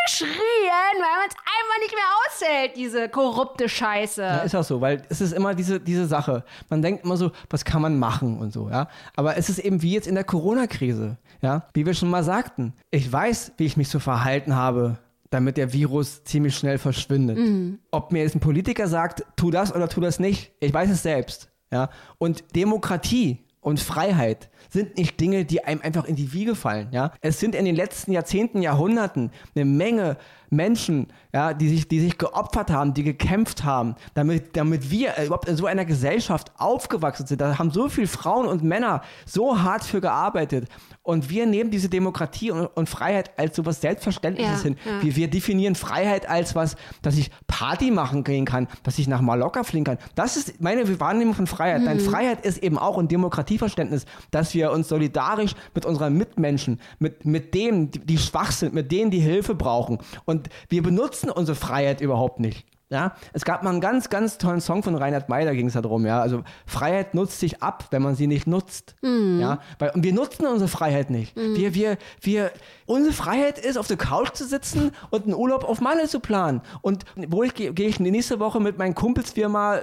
geschrien, 0.09 0.95
weil 0.95 1.17
man 1.17 1.27
es 1.27 1.35
einfach 1.35 1.79
nicht 1.81 1.93
mehr 1.93 2.03
aushält, 2.25 2.77
diese 2.77 3.09
korrupte 3.09 3.69
Scheiße. 3.69 4.21
Ja, 4.21 4.37
ist 4.39 4.55
auch 4.55 4.63
so, 4.63 4.81
weil 4.81 5.01
es 5.09 5.21
ist 5.21 5.33
immer 5.33 5.53
diese, 5.55 5.79
diese 5.79 6.07
Sache. 6.07 6.43
Man 6.69 6.81
denkt 6.81 7.05
immer 7.05 7.17
so, 7.17 7.31
was 7.49 7.65
kann 7.65 7.81
man 7.81 7.99
machen 7.99 8.39
und 8.39 8.51
so, 8.51 8.69
ja. 8.69 8.87
Aber 9.15 9.37
es 9.37 9.49
ist 9.49 9.59
eben 9.59 9.81
wie 9.81 9.93
jetzt 9.93 10.07
in 10.07 10.15
der 10.15 10.23
Corona-Krise, 10.23 11.17
ja. 11.41 11.67
Wie 11.73 11.85
wir 11.85 11.93
schon 11.93 12.09
mal 12.09 12.23
sagten. 12.23 12.73
Ich 12.91 13.11
weiß, 13.11 13.53
wie 13.57 13.65
ich 13.65 13.77
mich 13.77 13.89
so 13.89 13.99
verhalten 13.99 14.55
habe, 14.55 14.97
damit 15.29 15.57
der 15.57 15.73
Virus 15.73 16.23
ziemlich 16.23 16.55
schnell 16.55 16.77
verschwindet. 16.77 17.37
Mhm. 17.37 17.79
Ob 17.91 18.11
mir 18.11 18.23
jetzt 18.23 18.35
ein 18.35 18.39
Politiker 18.39 18.87
sagt, 18.87 19.23
tu 19.35 19.51
das 19.51 19.73
oder 19.73 19.87
tu 19.87 20.01
das 20.01 20.19
nicht, 20.19 20.51
ich 20.59 20.73
weiß 20.73 20.89
es 20.89 21.03
selbst, 21.03 21.51
ja. 21.71 21.89
Und 22.17 22.55
Demokratie 22.55 23.45
und 23.61 23.79
Freiheit 23.79 24.48
sind 24.69 24.97
nicht 24.97 25.19
Dinge, 25.19 25.45
die 25.45 25.63
einem 25.63 25.81
einfach 25.81 26.05
in 26.05 26.15
die 26.15 26.33
Wiege 26.33 26.55
fallen. 26.55 26.89
Ja? 26.91 27.11
Es 27.21 27.39
sind 27.39 27.55
in 27.55 27.65
den 27.65 27.75
letzten 27.75 28.11
Jahrzehnten, 28.11 28.61
Jahrhunderten 28.61 29.31
eine 29.55 29.65
Menge 29.65 30.17
Menschen 30.49 31.07
ja, 31.31 31.53
die 31.53 31.69
sich, 31.69 31.87
die 31.87 31.99
sich 31.99 32.17
geopfert 32.17 32.71
haben, 32.71 32.95
die 32.95 33.03
gekämpft 33.03 33.63
haben, 33.63 33.95
damit, 34.15 34.57
damit 34.57 34.89
wir 34.89 35.15
äh, 35.17 35.25
überhaupt 35.27 35.47
in 35.47 35.55
so 35.55 35.67
einer 35.67 35.85
Gesellschaft 35.85 36.51
aufgewachsen 36.57 37.27
sind. 37.27 37.39
Da 37.39 37.59
haben 37.59 37.69
so 37.69 37.87
viele 37.87 38.07
Frauen 38.07 38.47
und 38.47 38.63
Männer 38.63 39.03
so 39.27 39.61
hart 39.61 39.83
für 39.83 40.01
gearbeitet. 40.01 40.67
Und 41.03 41.29
wir 41.29 41.45
nehmen 41.45 41.69
diese 41.69 41.87
Demokratie 41.87 42.49
und, 42.49 42.65
und 42.65 42.89
Freiheit 42.89 43.37
als 43.37 43.55
so 43.55 43.65
was 43.65 43.79
Selbstverständliches 43.81 44.57
Ja, 44.57 44.63
hin. 44.63 44.77
ja. 44.83 45.03
Wir, 45.03 45.15
wir 45.15 45.29
definieren 45.29 45.75
Freiheit 45.75 46.27
als 46.27 46.55
was, 46.55 46.75
dass 47.03 47.15
ich 47.15 47.29
Party 47.45 47.91
machen 47.91 48.23
gehen 48.23 48.45
kann, 48.45 48.67
dass 48.81 48.97
ich 48.97 49.07
nach 49.07 49.21
Mallorca 49.21 49.63
fliegen 49.63 49.85
kann. 49.85 49.97
Das 50.15 50.35
ist 50.35 50.59
meine 50.61 50.99
Wahrnehmung 50.99 51.35
von 51.35 51.45
Freiheit. 51.45 51.81
Mhm. 51.81 51.85
Nein, 51.85 51.99
Freiheit 51.99 52.43
ist 52.43 52.63
eben 52.63 52.79
auch 52.79 52.97
ein 52.97 53.07
Demokratieverständnis, 53.07 54.05
dass 54.31 54.48
wir 54.53 54.71
uns 54.71 54.89
solidarisch 54.89 55.53
mit 55.73 55.85
unseren 55.85 56.17
Mitmenschen, 56.17 56.79
mit, 56.99 57.25
mit 57.25 57.53
denen, 57.53 57.91
die, 57.91 57.99
die 57.99 58.17
schwach 58.17 58.51
sind, 58.51 58.73
mit 58.73 58.91
denen, 58.91 59.11
die 59.11 59.19
Hilfe 59.19 59.55
brauchen. 59.55 59.99
Und 60.25 60.49
wir 60.69 60.83
benutzen 60.83 61.29
unsere 61.29 61.55
Freiheit 61.55 62.01
überhaupt 62.01 62.39
nicht. 62.39 62.65
Ja, 62.91 63.13
es 63.33 63.45
gab 63.45 63.61
mal 63.61 63.69
einen 63.69 63.81
ganz, 63.81 64.09
ganz 64.09 64.39
tollen 64.39 64.61
Song 64.61 64.81
von 64.81 64.95
Reinhard 64.95 65.29
May, 65.29 65.45
da 65.45 65.53
ging 65.53 65.67
es 65.67 65.73
darum, 65.73 66.07
ja, 66.07 66.21
also 66.21 66.41
Freiheit 66.65 67.13
nutzt 67.13 67.39
sich 67.39 67.61
ab, 67.61 67.85
wenn 67.91 68.01
man 68.01 68.15
sie 68.15 68.25
nicht 68.25 68.47
nutzt. 68.47 68.95
Ja, 69.03 69.59
weil, 69.77 69.91
und 69.91 70.03
wir 70.03 70.11
nutzen 70.13 70.47
unsere 70.47 70.67
Freiheit 70.67 71.11
nicht. 71.11 71.35
Wir, 71.35 71.75
wir, 71.75 71.97
wir, 72.21 72.51
unsere 72.87 73.13
Freiheit 73.13 73.59
ist, 73.59 73.77
auf 73.77 73.85
der 73.87 73.97
Couch 73.97 74.33
zu 74.33 74.43
sitzen 74.45 74.91
und 75.11 75.25
einen 75.25 75.35
Urlaub 75.35 75.65
auf 75.65 75.81
Malle 75.81 76.07
zu 76.07 76.19
planen. 76.19 76.61
Und 76.81 77.05
wo 77.27 77.43
ich 77.43 77.53
gehe, 77.53 77.73
gehe 77.73 77.87
ich 77.89 77.99
nächste 77.99 78.39
Woche 78.39 78.59
mit 78.59 78.79
meinen 78.79 78.95
Kumpels 78.95 79.35
wir 79.35 79.49
mal 79.49 79.77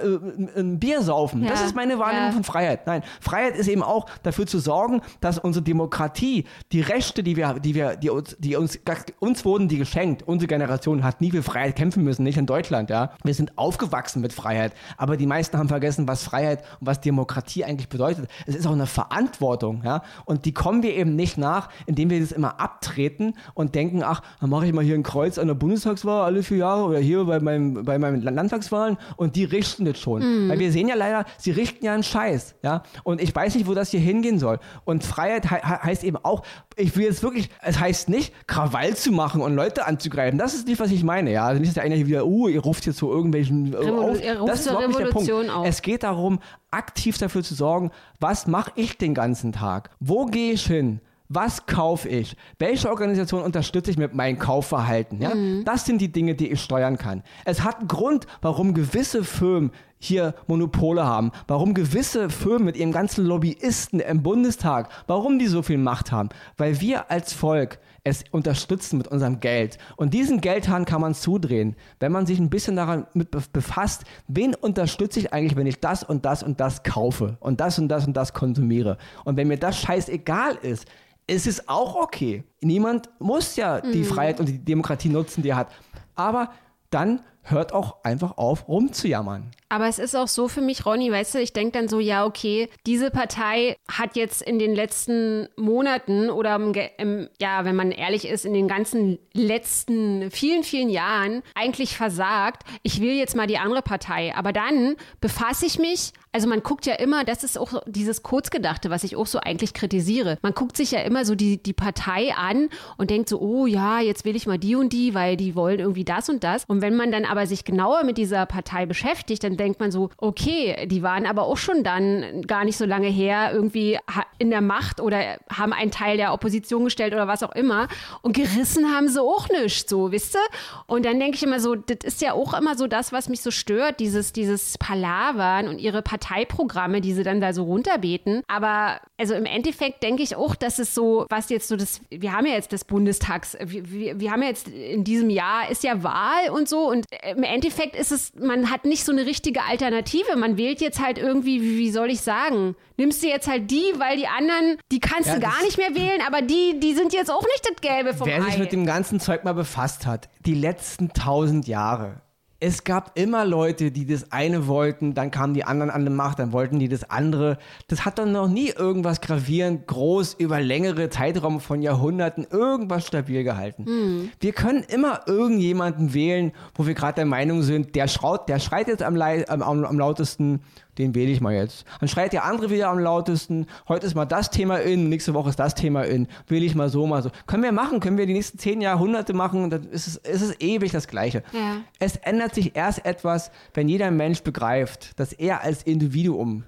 äh, 0.55 0.59
ein- 0.59 0.77
Bier 0.79 1.01
saufen. 1.01 1.43
Das 1.47 1.61
Ja, 1.61 1.65
ist 1.65 1.75
meine 1.75 1.97
Wahrnehmung 1.99 2.27
ja. 2.27 2.31
von 2.33 2.43
Freiheit. 2.43 2.85
Nein, 2.87 3.03
Freiheit 3.21 3.55
ist 3.55 3.67
eben 3.69 3.83
auch 3.83 4.07
dafür 4.23 4.45
zu 4.47 4.59
sorgen, 4.59 5.01
dass 5.21 5.39
unsere 5.39 5.63
Demokratie, 5.63 6.43
die 6.73 6.81
Rechte, 6.81 7.23
die 7.23 7.37
wir, 7.37 7.53
die 7.53 7.73
wir, 7.73 7.95
die 7.95 8.09
uns, 8.09 8.35
die 8.37 8.57
uns, 8.57 8.77
uns 9.19 9.45
wurden 9.45 9.69
die 9.69 9.77
geschenkt. 9.77 10.23
Unsere 10.27 10.47
Generation 10.47 11.03
hat 11.05 11.21
nie 11.21 11.31
für 11.31 11.41
Freiheit 11.41 11.77
kämpfen 11.77 12.03
müssen, 12.03 12.23
nicht 12.23 12.37
in 12.37 12.45
Deutschland, 12.45 12.89
ja. 12.89 12.96
Wir 13.23 13.33
sind 13.33 13.57
aufgewachsen 13.57 14.21
mit 14.21 14.33
Freiheit. 14.33 14.73
Aber 14.97 15.17
die 15.17 15.25
meisten 15.27 15.57
haben 15.57 15.69
vergessen, 15.69 16.07
was 16.07 16.23
Freiheit 16.23 16.63
und 16.79 16.87
was 16.87 17.01
Demokratie 17.01 17.63
eigentlich 17.65 17.89
bedeutet. 17.89 18.29
Es 18.45 18.55
ist 18.55 18.65
auch 18.67 18.71
eine 18.73 18.85
Verantwortung, 18.87 19.81
ja. 19.83 20.03
Und 20.25 20.45
die 20.45 20.53
kommen 20.53 20.83
wir 20.83 20.93
eben 20.95 21.15
nicht 21.15 21.37
nach, 21.37 21.69
indem 21.85 22.09
wir 22.09 22.19
das 22.19 22.31
immer 22.31 22.59
abtreten 22.59 23.33
und 23.53 23.75
denken, 23.75 24.03
ach, 24.03 24.21
dann 24.39 24.49
mache 24.49 24.65
ich 24.67 24.73
mal 24.73 24.83
hier 24.83 24.95
ein 24.95 25.03
Kreuz 25.03 25.37
an 25.37 25.47
der 25.47 25.55
Bundestagswahl 25.55 26.23
alle 26.25 26.43
vier 26.43 26.57
Jahre 26.57 26.83
oder 26.83 26.99
hier 26.99 27.23
bei 27.25 27.39
meinem, 27.39 27.85
bei 27.85 27.97
meinen 27.99 28.21
Landtagswahlen 28.21 28.97
und 29.15 29.35
die 29.35 29.43
richten 29.43 29.85
das 29.85 29.99
schon. 29.99 30.49
Weil 30.49 30.59
wir 30.59 30.71
sehen 30.71 30.87
ja 30.87 30.95
leider, 30.95 31.25
sie 31.37 31.51
richten 31.51 31.85
ja 31.85 31.93
einen 31.93 32.03
Scheiß, 32.03 32.55
ja. 32.63 32.83
Und 33.03 33.21
ich 33.21 33.33
weiß 33.35 33.55
nicht, 33.55 33.67
wo 33.67 33.73
das 33.73 33.89
hier 33.91 33.99
hingehen 33.99 34.39
soll. 34.39 34.59
Und 34.85 35.03
Freiheit 35.03 35.49
he 35.49 35.55
he- 35.55 35.61
heißt 35.87 36.03
eben 36.03 36.17
auch, 36.17 36.43
ich 36.75 36.95
will 36.95 37.05
jetzt 37.05 37.23
wirklich, 37.23 37.49
es 37.61 37.79
heißt 37.79 38.09
nicht, 38.09 38.33
Krawall 38.47 38.95
zu 38.95 39.11
machen 39.11 39.41
und 39.41 39.55
Leute 39.55 39.85
anzugreifen. 39.85 40.37
Das 40.37 40.53
ist 40.53 40.67
nicht, 40.67 40.79
was 40.79 40.91
ich 40.91 41.03
meine, 41.03 41.31
ja. 41.31 41.45
Also 41.45 41.59
nicht, 41.59 41.69
dass 41.69 41.75
der 41.75 41.83
eine 41.83 41.95
hier 41.95 42.07
wieder, 42.07 42.25
uh, 42.25 42.47
ihr 42.47 42.61
ruft 42.61 42.85
jetzt 42.87 42.97
zu 42.97 43.11
irgendwelchen 43.11 43.73
äh, 43.73 43.77
Revolu- 43.77 44.31
auf. 44.31 44.41
ruft 44.41 44.49
Das 44.51 44.59
ist 44.59 44.65
zur. 44.67 44.79
Revolution 44.79 45.49
auf. 45.49 45.67
Es 45.67 45.81
geht 45.81 46.03
darum, 46.03 46.39
aktiv 46.71 47.17
dafür 47.17 47.43
zu 47.43 47.53
sorgen, 47.53 47.91
was 48.19 48.47
mache 48.47 48.71
ich 48.75 48.97
den 48.97 49.13
ganzen 49.13 49.51
Tag? 49.51 49.91
Wo 49.99 50.25
gehe 50.25 50.53
ich 50.53 50.65
hin? 50.65 51.01
Was 51.29 51.65
kaufe 51.65 52.07
ich? 52.07 52.37
Welche 52.57 52.89
Organisation 52.89 53.41
unterstütze 53.41 53.91
ich 53.91 53.97
mit 53.97 54.13
meinem 54.15 54.39
Kaufverhalten? 54.39 55.21
Ja? 55.21 55.35
Mhm. 55.35 55.65
Das 55.65 55.85
sind 55.85 55.99
die 55.99 56.11
Dinge, 56.11 56.35
die 56.35 56.49
ich 56.51 56.61
steuern 56.61 56.97
kann. 56.97 57.21
Es 57.43 57.63
hat 57.63 57.79
einen 57.79 57.89
Grund, 57.89 58.27
warum 58.41 58.73
gewisse 58.73 59.25
Firmen 59.25 59.71
hier 59.99 60.35
Monopole 60.47 61.05
haben, 61.05 61.31
warum 61.47 61.73
gewisse 61.73 62.29
Firmen 62.29 62.63
mit 62.65 62.77
ihren 62.77 62.93
ganzen 62.93 63.25
Lobbyisten 63.25 63.99
im 63.99 64.23
Bundestag, 64.23 64.89
warum 65.07 65.37
die 65.37 65.47
so 65.47 65.63
viel 65.63 65.77
Macht 65.79 66.13
haben. 66.13 66.29
Weil 66.55 66.79
wir 66.79 67.11
als 67.11 67.33
Volk 67.33 67.79
es 68.07 68.23
unterstützen 68.31 68.97
mit 68.97 69.07
unserem 69.07 69.39
Geld. 69.39 69.77
Und 69.97 70.13
diesen 70.13 70.41
Geldhahn 70.41 70.85
kann 70.85 71.01
man 71.01 71.13
zudrehen, 71.13 71.75
wenn 71.99 72.11
man 72.11 72.25
sich 72.25 72.39
ein 72.39 72.49
bisschen 72.49 72.75
daran 72.75 73.05
mit 73.13 73.33
bef- 73.33 73.51
befasst, 73.51 74.05
wen 74.27 74.55
unterstütze 74.55 75.19
ich 75.19 75.33
eigentlich, 75.33 75.55
wenn 75.55 75.67
ich 75.67 75.79
das 75.79 76.03
und 76.03 76.25
das 76.25 76.43
und 76.43 76.59
das 76.59 76.83
kaufe 76.83 77.37
und 77.39 77.59
das 77.59 77.77
und 77.79 77.89
das 77.89 78.07
und 78.07 78.15
das 78.15 78.33
konsumiere. 78.33 78.97
Und 79.25 79.37
wenn 79.37 79.47
mir 79.47 79.57
das 79.57 79.77
scheißegal 79.77 80.55
ist, 80.61 80.87
ist 81.27 81.45
es 81.45 81.67
auch 81.67 81.95
okay. 81.95 82.43
Niemand 82.61 83.09
muss 83.19 83.57
ja 83.57 83.81
die 83.81 84.05
Freiheit 84.05 84.39
und 84.39 84.47
die 84.47 84.59
Demokratie 84.59 85.09
nutzen, 85.09 85.43
die 85.43 85.49
er 85.49 85.57
hat. 85.57 85.71
Aber 86.15 86.51
dann 86.89 87.21
hört 87.49 87.73
auch 87.73 88.03
einfach 88.03 88.37
auf, 88.37 88.67
rumzujammern. 88.67 89.51
Aber 89.69 89.87
es 89.87 89.99
ist 89.99 90.15
auch 90.15 90.27
so 90.27 90.47
für 90.47 90.61
mich, 90.61 90.85
Ronny, 90.85 91.11
weißt 91.11 91.35
du, 91.35 91.39
ich 91.39 91.51
denke 91.51 91.77
dann 91.77 91.89
so, 91.89 91.99
ja, 91.99 92.25
okay, 92.25 92.69
diese 92.85 93.11
Partei 93.11 93.75
hat 93.91 94.15
jetzt 94.15 94.41
in 94.41 94.59
den 94.59 94.73
letzten 94.73 95.49
Monaten 95.57 96.29
oder 96.29 96.55
im, 96.55 96.73
im, 96.97 97.29
ja, 97.39 97.65
wenn 97.65 97.75
man 97.75 97.91
ehrlich 97.91 98.27
ist, 98.27 98.45
in 98.45 98.53
den 98.53 98.67
ganzen 98.69 99.19
letzten 99.33 100.31
vielen, 100.31 100.63
vielen 100.63 100.89
Jahren 100.89 101.43
eigentlich 101.53 101.97
versagt. 101.97 102.63
Ich 102.83 103.01
will 103.01 103.13
jetzt 103.13 103.35
mal 103.35 103.47
die 103.47 103.57
andere 103.57 103.81
Partei. 103.81 104.33
Aber 104.35 104.53
dann 104.53 104.95
befasse 105.19 105.65
ich 105.65 105.79
mich, 105.79 106.13
also 106.31 106.47
man 106.47 106.63
guckt 106.63 106.85
ja 106.85 106.95
immer, 106.95 107.23
das 107.23 107.43
ist 107.43 107.57
auch 107.57 107.81
dieses 107.85 108.23
Kurzgedachte, 108.23 108.89
was 108.89 109.03
ich 109.03 109.15
auch 109.15 109.25
so 109.25 109.39
eigentlich 109.39 109.73
kritisiere. 109.73 110.37
Man 110.41 110.53
guckt 110.53 110.77
sich 110.77 110.91
ja 110.91 110.99
immer 111.01 111.25
so 111.25 111.35
die, 111.35 111.61
die 111.61 111.73
Partei 111.73 112.33
an 112.35 112.69
und 112.97 113.09
denkt 113.09 113.29
so, 113.29 113.39
oh 113.39 113.65
ja, 113.65 113.99
jetzt 113.99 114.25
will 114.25 114.35
ich 114.35 114.47
mal 114.47 114.57
die 114.57 114.75
und 114.75 114.93
die, 114.93 115.13
weil 115.13 115.37
die 115.37 115.55
wollen 115.55 115.79
irgendwie 115.79 116.03
das 116.05 116.29
und 116.29 116.43
das. 116.43 116.63
Und 116.65 116.81
wenn 116.81 116.95
man 116.95 117.11
dann 117.11 117.25
aber 117.25 117.47
sich 117.47 117.63
genauer 117.63 118.03
mit 118.03 118.17
dieser 118.17 118.45
Partei 118.45 118.85
beschäftigt, 118.85 119.43
dann 119.43 119.57
denkt 119.57 119.79
man 119.79 119.91
so, 119.91 120.09
okay, 120.17 120.87
die 120.87 121.03
waren 121.03 121.25
aber 121.25 121.43
auch 121.43 121.57
schon 121.57 121.83
dann 121.83 122.41
gar 122.43 122.65
nicht 122.65 122.77
so 122.77 122.85
lange 122.85 123.07
her 123.07 123.51
irgendwie 123.53 123.97
in 124.37 124.49
der 124.49 124.61
Macht 124.61 124.99
oder 124.99 125.37
haben 125.51 125.73
einen 125.73 125.91
Teil 125.91 126.17
der 126.17 126.33
Opposition 126.33 126.85
gestellt 126.85 127.13
oder 127.13 127.27
was 127.27 127.43
auch 127.43 127.55
immer. 127.55 127.87
Und 128.21 128.33
gerissen 128.33 128.93
haben 128.93 129.07
sie 129.07 129.21
auch 129.21 129.49
nichts, 129.49 129.89
so, 129.89 130.11
wisst 130.11 130.35
ihr? 130.35 130.57
Und 130.85 131.05
dann 131.05 131.19
denke 131.19 131.37
ich 131.37 131.43
immer 131.43 131.59
so, 131.59 131.75
das 131.75 131.97
ist 132.03 132.21
ja 132.21 132.33
auch 132.33 132.53
immer 132.53 132.75
so 132.75 132.87
das, 132.87 133.11
was 133.11 133.29
mich 133.29 133.41
so 133.41 133.51
stört, 133.51 133.99
dieses, 133.99 134.33
dieses 134.33 134.77
Palavern 134.77 135.67
und 135.67 135.79
ihre 135.79 136.01
Parteiprogramme, 136.27 137.01
die 137.01 137.13
sie 137.13 137.23
dann 137.23 137.41
da 137.41 137.53
so 137.53 137.63
runterbeten. 137.63 138.41
Aber 138.47 138.99
also 139.17 139.33
im 139.33 139.45
Endeffekt 139.45 140.03
denke 140.03 140.23
ich 140.23 140.35
auch, 140.35 140.55
dass 140.55 140.79
es 140.79 140.93
so, 140.93 141.25
was 141.29 141.49
jetzt 141.49 141.67
so 141.67 141.75
das, 141.75 142.01
wir 142.09 142.33
haben 142.33 142.45
ja 142.45 142.53
jetzt 142.53 142.73
das 142.73 142.83
Bundestags, 142.83 143.57
wir, 143.63 143.89
wir, 143.89 144.19
wir 144.19 144.31
haben 144.31 144.41
ja 144.41 144.49
jetzt 144.49 144.67
in 144.67 145.03
diesem 145.03 145.29
Jahr 145.29 145.69
ist 145.69 145.83
ja 145.83 146.03
Wahl 146.03 146.49
und 146.51 146.67
so 146.67 146.89
und 146.89 147.05
im 147.35 147.43
Endeffekt 147.43 147.95
ist 147.95 148.11
es, 148.11 148.33
man 148.35 148.69
hat 148.69 148.85
nicht 148.85 149.03
so 149.05 149.11
eine 149.11 149.25
richtige 149.25 149.63
Alternative. 149.63 150.35
Man 150.35 150.57
wählt 150.57 150.81
jetzt 150.81 151.03
halt 151.03 151.17
irgendwie, 151.17 151.61
wie 151.61 151.77
wie 151.77 151.91
soll 151.91 152.09
ich 152.09 152.21
sagen, 152.21 152.75
nimmst 152.97 153.23
du 153.23 153.27
jetzt 153.27 153.47
halt 153.47 153.69
die, 153.71 153.93
weil 153.97 154.17
die 154.17 154.27
anderen, 154.27 154.77
die 154.91 154.99
kannst 154.99 155.27
Ja, 155.29 155.35
du 155.35 155.41
gar 155.41 155.61
nicht 155.63 155.77
mehr 155.77 155.95
wählen, 155.95 156.21
aber 156.25 156.41
die, 156.41 156.79
die 156.79 156.93
sind 156.93 157.13
jetzt 157.13 157.31
auch 157.31 157.43
nicht 157.43 157.63
das 157.63 157.81
Gelbe 157.81 158.13
vom 158.13 158.27
Wer 158.27 158.41
sich 158.43 158.55
Ei. 158.55 158.59
mit 158.59 158.71
dem 158.71 158.85
ganzen 158.85 159.19
Zeug 159.19 159.43
mal 159.43 159.53
befasst 159.53 160.05
hat, 160.05 160.29
die 160.45 160.55
letzten 160.55 161.13
tausend 161.13 161.67
Jahre, 161.67 162.21
es 162.59 162.83
gab 162.83 163.17
immer 163.19 163.45
Leute, 163.45 163.91
die 163.91 164.07
das 164.07 164.31
eine 164.31 164.65
wollten, 164.67 165.13
dann 165.13 165.29
kamen 165.29 165.53
die 165.53 165.63
anderen 165.63 165.91
an 165.91 166.03
die 166.05 166.11
Macht, 166.11 166.39
dann 166.39 166.51
wollten 166.53 166.79
die 166.79 166.89
das 166.89 167.07
andere. 167.09 167.59
Das 167.87 168.03
hat 168.03 168.17
dann 168.17 168.31
noch 168.31 168.47
nie 168.47 168.69
irgendwas 168.69 169.21
gravierend 169.21 169.85
groß 169.85 170.33
über 170.35 170.59
längere 170.59 171.09
Zeitraum 171.09 171.59
von 171.59 171.83
Jahrhunderten 171.83 172.47
irgendwas 172.49 173.05
stabil 173.05 173.43
gehalten. 173.43 174.31
Wir 174.39 174.53
können 174.53 174.83
immer 174.83 175.21
irgendjemanden 175.27 176.15
wählen, 176.15 176.51
wo 176.73 176.87
wir 176.87 176.95
gerade 176.95 177.15
der 177.15 177.25
Meinung 177.25 177.61
sind, 177.61 177.95
der, 177.95 178.07
schraut, 178.07 178.49
der 178.49 178.59
schreit 178.59 178.87
jetzt 178.87 179.03
am, 179.03 179.21
am, 179.21 179.85
am 179.85 179.99
lautesten, 179.99 180.61
den 180.97 181.15
wähle 181.15 181.31
ich 181.31 181.41
mal 181.41 181.53
jetzt. 181.53 181.85
Dann 181.99 182.09
schreit 182.09 182.33
der 182.33 182.45
andere 182.45 182.69
wieder 182.69 182.89
am 182.89 182.99
lautesten, 182.99 183.67
heute 183.87 184.05
ist 184.05 184.15
mal 184.15 184.25
das 184.25 184.49
Thema 184.49 184.77
in, 184.77 185.09
nächste 185.09 185.33
Woche 185.33 185.49
ist 185.49 185.59
das 185.59 185.75
Thema 185.75 186.03
in, 186.03 186.27
wähle 186.47 186.65
ich 186.65 186.75
mal 186.75 186.89
so, 186.89 187.07
mal 187.07 187.21
so. 187.23 187.31
Können 187.45 187.63
wir 187.63 187.71
machen, 187.71 187.99
können 187.99 188.17
wir 188.17 188.25
die 188.25 188.33
nächsten 188.33 188.57
zehn 188.57 188.81
Jahrhunderte 188.81 189.33
machen, 189.33 189.69
dann 189.69 189.83
ist 189.89 190.07
es, 190.07 190.15
ist 190.17 190.41
es 190.41 190.59
ewig 190.59 190.91
das 190.91 191.07
Gleiche. 191.07 191.43
Ja. 191.53 191.77
Es 191.99 192.15
ändert 192.17 192.55
sich 192.55 192.75
erst 192.75 193.05
etwas, 193.05 193.51
wenn 193.73 193.87
jeder 193.87 194.11
Mensch 194.11 194.41
begreift, 194.41 195.19
dass 195.19 195.33
er 195.33 195.61
als 195.63 195.83
Individuum 195.83 196.63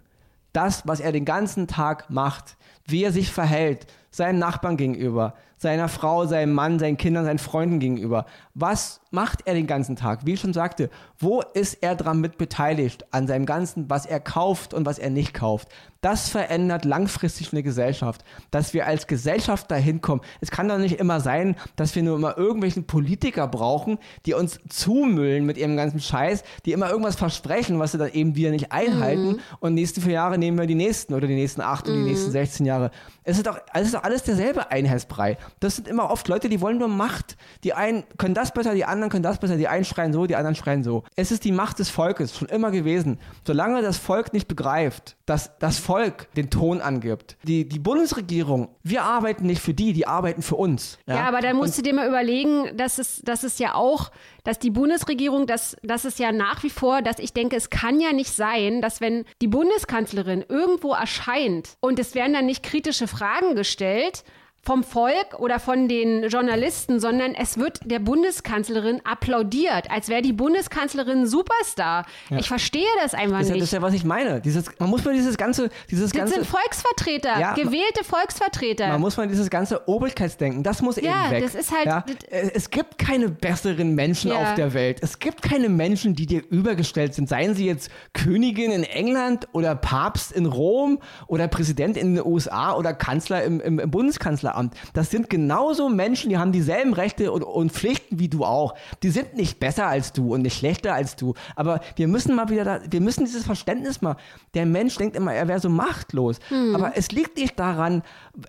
das, 0.54 0.88
was 0.88 1.00
er 1.00 1.12
den 1.12 1.26
ganzen 1.26 1.68
Tag 1.68 2.10
macht, 2.10 2.58
wie 2.86 3.04
er 3.04 3.12
sich 3.12 3.32
verhält, 3.32 3.88
seinen 4.12 4.40
Nachbarn 4.40 4.78
gegenüber, 4.78 5.36
seiner 5.60 5.90
Frau, 5.90 6.26
seinem 6.26 6.54
Mann, 6.54 6.80
seinen 6.80 6.98
Kindern, 6.98 7.26
seinen 7.26 7.38
Freunden 7.38 7.80
gegenüber. 7.80 8.26
Was 8.56 9.02
macht 9.12 9.46
er 9.46 9.54
den 9.54 9.68
ganzen 9.68 9.96
Tag? 9.96 10.26
Wie 10.26 10.34
ich 10.34 10.40
schon 10.40 10.54
sagte, 10.54 10.90
wo 11.20 11.42
ist 11.54 11.76
er 11.82 11.96
dran 11.96 12.22
mit 12.22 12.38
beteiligt 12.38 13.06
an 13.12 13.28
seinem 13.28 13.46
Ganzen, 13.46 13.90
was 13.90 14.06
er 14.06 14.20
kauft 14.20 14.74
und 14.74 14.86
was 14.86 15.00
er 15.00 15.10
nicht 15.10 15.34
kauft? 15.34 15.68
Das 16.02 16.30
verändert 16.30 16.86
langfristig 16.86 17.52
eine 17.52 17.62
Gesellschaft, 17.62 18.24
dass 18.52 18.74
wir 18.74 18.88
als 18.88 19.06
Gesellschaft 19.06 19.70
dahin 19.70 20.00
kommen. 20.00 20.22
Es 20.40 20.50
kann 20.50 20.70
doch 20.70 20.78
nicht 20.78 20.98
immer 20.98 21.20
sein, 21.20 21.58
dass 21.76 21.94
wir 21.94 22.04
nur 22.04 22.16
immer 22.16 22.38
irgendwelchen 22.38 22.88
Politiker 22.88 23.50
brauchen, 23.50 23.98
die 24.26 24.34
uns 24.34 24.60
zumüllen 24.70 25.46
mit 25.46 25.58
ihrem 25.58 25.76
ganzen 25.76 26.00
Scheiß, 26.00 26.44
die 26.66 26.72
immer 26.72 26.90
irgendwas 26.90 27.18
versprechen, 27.18 27.80
was 27.80 27.92
sie 27.92 27.98
dann 27.98 28.14
eben 28.14 28.36
wieder 28.38 28.52
nicht 28.52 28.72
einhalten. 28.72 29.42
Und 29.60 29.74
nächste 29.74 30.00
vier 30.00 30.14
Jahre 30.14 30.38
nehmen 30.38 30.58
wir 30.58 30.68
die 30.68 30.76
nächsten 30.76 31.14
oder 31.14 31.28
die 31.28 31.36
nächsten 31.36 31.60
acht 31.60 31.86
oder 31.86 31.98
die 31.98 32.04
nächsten 32.04 32.32
16 32.32 32.66
Jahre. 32.66 32.92
Es 33.26 33.36
ist 33.36 33.46
doch, 33.46 33.60
es 33.74 33.88
ist 33.88 33.94
doch 33.94 34.04
alles 34.04 34.24
derselbe 34.24 34.72
Einheitsbrei. 34.72 35.38
Das 35.60 35.76
sind 35.76 35.88
immer 35.88 36.10
oft 36.10 36.28
Leute, 36.28 36.50
die 36.50 36.62
wollen 36.62 36.78
nur 36.78 36.88
Macht. 36.88 37.38
Die 37.64 37.74
einen 37.74 38.04
können 38.18 38.34
das 38.34 38.54
besser, 38.54 38.74
die 38.74 38.86
anderen 38.86 39.10
können 39.10 39.24
das 39.24 39.40
besser. 39.40 39.58
Die 39.58 39.68
einen 39.68 39.86
schreien 39.86 40.14
so, 40.14 40.26
die 40.26 40.36
anderen 40.36 40.56
schreien 40.56 40.84
so. 40.84 41.04
Es 41.16 41.32
ist 41.32 41.44
die 41.44 41.52
Macht 41.52 41.80
des 41.80 41.90
Volkes, 41.90 42.38
schon 42.38 42.48
immer 42.50 42.72
gewesen. 42.72 43.20
Solange 43.46 43.82
das 43.82 43.98
Volk 43.98 44.34
nicht 44.34 44.48
begreift, 44.48 45.16
dass 45.26 45.58
das 45.60 45.78
Volk 45.78 46.34
den 46.36 46.50
Ton 46.50 46.82
angibt. 46.82 47.38
Die, 47.44 47.68
die 47.68 47.80
Bundesregierung, 47.80 48.70
wir 48.84 49.04
arbeiten 49.04 49.46
nicht 49.46 49.62
für 49.62 49.74
die, 49.74 49.94
die 49.94 50.08
arbeiten 50.08 50.42
für 50.42 50.56
uns. 50.56 50.98
Ja, 51.06 51.16
ja 51.16 51.28
aber 51.28 51.42
dann 51.42 51.56
musst 51.56 51.78
Und, 51.78 51.86
du 51.86 51.90
dir 51.90 51.96
mal 51.96 52.08
überlegen, 52.08 52.76
dass 52.76 52.98
es, 52.98 53.22
dass 53.24 53.44
es 53.44 53.60
ja 53.60 53.76
auch, 53.76 54.12
dass 54.44 54.60
die 54.60 54.72
Bundesregierung, 54.72 55.46
dass, 55.46 55.78
dass 55.84 56.06
es 56.06 56.18
ja 56.18 56.32
nach 56.32 56.64
wie 56.64 56.70
vor, 56.70 57.02
dass 57.02 57.20
ich 57.20 57.34
denke, 57.34 57.56
es 57.56 57.70
kann 57.70 58.00
ja 58.00 58.14
nicht 58.14 58.32
sein, 58.32 58.82
dass 58.82 59.02
wenn 59.02 59.26
die 59.42 59.48
Bundeskanzlerin 59.48 60.44
irgendwo 60.48 60.94
erscheint 60.94 61.78
und 61.80 62.00
es 62.00 62.16
werden 62.16 62.34
dann 62.34 62.46
nicht 62.46 62.64
kritische 62.64 63.08
Fragen 63.08 63.56
gestellt, 63.56 64.24
vom 64.62 64.84
Volk 64.84 65.40
oder 65.40 65.60
von 65.60 65.88
den 65.88 66.28
Journalisten, 66.28 67.00
sondern 67.00 67.34
es 67.34 67.58
wird 67.58 67.80
der 67.86 68.00
Bundeskanzlerin 68.00 69.02
applaudiert, 69.04 69.90
als 69.90 70.10
wäre 70.10 70.22
die 70.22 70.34
Bundeskanzlerin 70.34 71.20
ein 71.20 71.28
Superstar. 71.28 72.06
Ja. 72.30 72.38
Ich 72.38 72.48
verstehe 72.48 72.86
das 73.02 73.14
einfach 73.14 73.40
das 73.40 73.48
nicht. 73.48 73.56
Ja, 73.56 73.60
das 73.62 73.64
ist 73.64 73.74
ja, 73.74 73.82
was 73.82 73.94
ich 73.94 74.04
meine. 74.04 74.42
Dieses, 74.42 74.66
man 74.78 74.90
muss 74.90 75.04
mal 75.06 75.14
dieses 75.14 75.38
ganze, 75.38 75.70
dieses 75.90 76.12
das 76.12 76.20
ganze. 76.20 76.36
sind 76.36 76.46
Volksvertreter, 76.46 77.40
ja, 77.40 77.54
gewählte 77.54 78.04
Volksvertreter. 78.04 78.88
Man 78.90 79.02
muss 79.02 79.18
mal 79.18 79.28
dieses 79.28 79.50
ganze 79.50 79.88
Obrigkeitsdenken, 79.88 80.64
das 80.64 80.82
muss 80.82 80.98
ja, 80.98 81.26
eben 81.26 81.32
weg. 81.32 81.44
Das 81.44 81.56
ist 81.56 81.72
halt. 81.72 81.86
Ja? 81.86 82.06
Es 82.30 82.70
gibt 82.70 82.98
keine 82.98 83.30
besseren 83.30 83.96
Menschen 83.96 84.32
auf 84.32 84.56
der 84.56 84.74
Welt. 84.74 85.00
Es 85.02 85.20
gibt 85.20 85.42
keine 85.42 85.70
Menschen, 85.70 86.16
die 86.16 86.26
dir 86.26 86.44
übergestellt 86.50 87.14
sind. 87.14 87.30
Seien 87.30 87.56
sie 87.56 87.66
jetzt 87.66 87.90
Königin 88.14 88.72
in 88.72 88.84
England 88.84 89.48
oder 89.54 89.76
Papst 89.76 90.32
in 90.32 90.46
Rom 90.46 91.00
oder 91.28 91.48
Präsident 91.48 91.98
in 91.98 92.16
den 92.16 92.26
USA 92.26 92.76
oder 92.76 92.94
Kanzler 92.94 93.44
im, 93.44 93.62
im, 93.62 93.80
im 93.80 93.92
Bundeskanzler. 93.92 94.49
Kanzleramt. 94.50 94.76
Das 94.94 95.10
sind 95.10 95.30
genauso 95.30 95.90
Menschen, 95.90 96.30
die 96.30 96.38
haben 96.38 96.52
dieselben 96.52 96.94
Rechte 96.94 97.32
und, 97.32 97.44
und 97.44 97.72
Pflichten 97.72 98.20
wie 98.20 98.30
du 98.30 98.46
auch. 98.46 98.76
Die 99.04 99.10
sind 99.10 99.36
nicht 99.36 99.60
besser 99.60 99.88
als 99.88 100.14
du 100.14 100.34
und 100.34 100.42
nicht 100.42 100.58
schlechter 100.58 100.94
als 100.94 101.16
du. 101.16 101.34
Aber 101.56 101.82
wir 101.96 102.08
müssen 102.08 102.36
mal 102.36 102.50
wieder, 102.50 102.64
da, 102.64 102.80
wir 102.90 103.02
müssen 103.02 103.26
dieses 103.26 103.46
Verständnis 103.46 104.02
mal. 104.02 104.16
Der 104.54 104.66
Mensch 104.66 104.98
denkt 104.98 105.16
immer, 105.16 105.34
er 105.34 105.48
wäre 105.48 105.60
so 105.60 105.70
machtlos. 105.70 106.40
Mhm. 106.50 106.76
Aber 106.76 106.94
es 106.96 107.12
liegt 107.12 107.38
nicht 107.38 107.60
daran, 107.60 108.04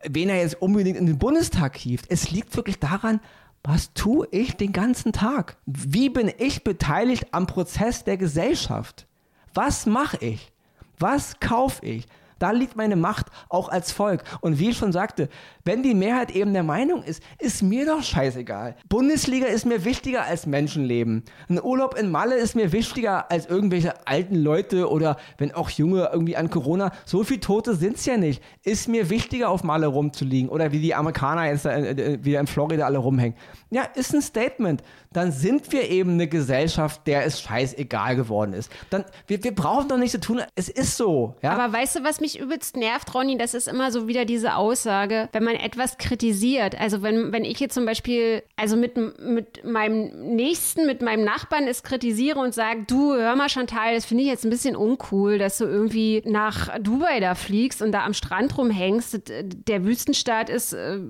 wen 0.09 0.29
er 0.29 0.41
jetzt 0.41 0.61
unbedingt 0.61 0.97
in 0.97 1.07
den 1.07 1.19
Bundestag 1.19 1.77
hieft. 1.77 2.07
Es 2.09 2.31
liegt 2.31 2.57
wirklich 2.57 2.79
daran, 2.79 3.21
was 3.63 3.93
tue 3.93 4.27
ich 4.31 4.57
den 4.57 4.73
ganzen 4.73 5.13
Tag? 5.13 5.59
Wie 5.67 6.09
bin 6.09 6.33
ich 6.39 6.65
beteiligt 6.65 7.27
am 7.33 7.47
Prozess 7.47 8.05
der 8.05 8.17
Gesellschaft? 8.17 9.07
Was 9.53 9.85
mache 9.85 10.17
ich? 10.25 10.51
Was 10.99 11.41
kaufe 11.41 11.85
ich? 11.85 12.07
Da 12.41 12.51
liegt 12.51 12.75
meine 12.75 12.97
Macht 12.97 13.27
auch 13.49 13.69
als 13.69 13.93
Volk. 13.93 14.25
Und 14.41 14.59
wie 14.59 14.71
ich 14.71 14.77
schon 14.77 14.91
sagte, 14.93 15.29
wenn 15.65 15.85
die 15.85 15.95
Mehrheit 15.95 16.33
eben 16.33 16.53
der 16.53 16.65
Meinung 16.65 17.05
ist, 17.05 17.23
ist 17.39 17.63
mir 17.63 17.87
doch 17.87 18.03
scheißegal. 18.03 18.75
Bundesliga 18.89 19.47
ist 19.47 19.67
mir 19.67 19.85
wichtiger 19.85 20.25
als 20.25 20.47
Menschenleben. 20.47 21.23
Ein 21.49 21.63
Urlaub 21.63 21.97
in 21.97 22.11
Malle 22.11 22.37
ist 22.37 22.57
mir 22.57 22.73
wichtiger 22.73 23.31
als 23.31 23.47
irgendwelche 23.47 24.07
alten 24.07 24.35
Leute 24.35 24.91
oder 24.91 25.19
wenn 25.39 25.53
auch 25.53 25.71
Junge 25.71 26.11
irgendwie 26.13 26.37
an 26.37 26.51
Corona. 26.51 26.93
So 27.05 27.23
viele 27.23 27.41
Tote 27.41 27.77
sind 27.77 27.97
es 27.97 28.07
ja 28.07 28.17
nicht. 28.17 28.43
Ist 28.65 28.89
mir 28.89 29.11
wichtiger, 29.11 29.51
auf 29.51 29.63
Malle 29.63 29.87
rumzuliegen 29.87 30.49
oder 30.49 30.73
wie 30.73 30.81
die 30.81 30.95
Amerikaner 30.95 31.47
jetzt 31.47 31.67
äh, 31.67 31.91
äh, 31.91 32.25
wieder 32.25 32.41
in 32.41 32.47
Florida 32.47 32.87
alle 32.87 32.99
rumhängen. 32.99 33.37
Ja, 33.71 33.83
ist 33.95 34.15
ein 34.15 34.23
Statement. 34.23 34.83
Dann 35.13 35.33
sind 35.33 35.71
wir 35.73 35.91
eben 35.91 36.13
eine 36.13 36.29
Gesellschaft, 36.29 37.07
der 37.07 37.27
es 37.27 37.41
scheißegal 37.41 38.17
geworden 38.17 38.53
ist. 38.53 38.71
Dann, 38.91 39.05
wir, 39.27 39.43
wir 39.43 39.55
brauchen 39.55 39.89
doch 39.89 39.99
nichts 39.99 40.13
zu 40.13 40.21
tun. 40.21 40.41
Es 40.55 40.69
ist 40.69 40.97
so. 40.97 41.35
Ja? 41.43 41.53
Aber 41.53 41.73
weißt 41.73 41.97
du, 41.97 42.05
was 42.05 42.21
mich 42.21 42.30
übelst 42.39 42.77
nervt, 42.77 43.15
Ronny? 43.15 43.39
Das 43.39 43.55
ist 43.55 43.67
immer 43.67 43.91
so 43.91 44.07
wieder 44.07 44.25
diese 44.25 44.57
Aussage, 44.57 45.29
wenn 45.33 45.45
man 45.45 45.57
etwas 45.57 45.99
kritisiert. 45.99 46.79
Also 46.79 47.03
wenn, 47.03 47.33
wenn 47.33 47.45
ich 47.45 47.59
jetzt 47.59 47.75
zum 47.75 47.87
Beispiel, 47.87 48.43
also 48.57 48.77
mit, 48.77 48.97
mit 49.19 49.65
meinem 49.65 50.35
Nächsten, 50.37 50.87
mit 50.87 51.03
meinem 51.03 51.25
Nachbarn 51.25 51.67
es 51.67 51.83
kritisiere 51.83 52.39
und 52.39 52.55
sage, 52.55 52.85
du, 52.87 53.15
hör 53.15 53.35
mal 53.35 53.49
Chantal, 53.49 53.95
das 53.95 54.05
finde 54.05 54.25
ich 54.25 54.29
jetzt 54.29 54.45
ein 54.45 54.51
bisschen 54.51 54.77
uncool, 54.77 55.39
dass 55.39 55.59
du 55.59 55.65
irgendwie 55.65 56.23
nach 56.27 56.79
Dubai 56.79 57.21
da 57.21 57.35
fliegst 57.35 57.83
und 57.83 57.93
da 57.93 58.05
am 58.05 58.15
Strand 58.15 58.57
rumhängst. 58.57 59.21
Der 59.43 59.85
Wüstenstaat 59.85 60.51
ist, 60.51 60.73
äh, 60.73 61.01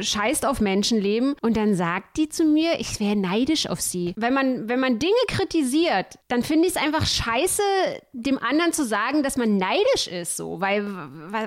scheißt 0.00 0.46
auf 0.46 0.60
Menschenleben. 0.60 1.34
Und 1.42 1.56
dann 1.56 1.74
sagt 1.74 2.16
die 2.16 2.28
zu 2.28 2.44
mir, 2.44 2.78
ich 2.78 3.00
wäre 3.00 3.16
neidisch 3.16 3.68
auf 3.68 3.80
sie. 3.80 4.14
Wenn 4.16 4.32
man, 4.32 4.68
wenn 4.68 4.80
man 4.80 4.98
Dinge 4.98 5.12
kritisiert, 5.28 6.18
dann 6.28 6.42
finde 6.42 6.68
ich 6.68 6.76
es 6.76 6.82
einfach 6.82 7.06
scheiße, 7.06 7.62
dem 8.12 8.38
anderen 8.38 8.72
zu 8.72 8.84
sagen, 8.84 9.22
dass 9.22 9.36
man 9.36 9.56
neidisch 9.56 10.08
ist, 10.08 10.36
so. 10.36 10.60
Weil, 10.60 10.69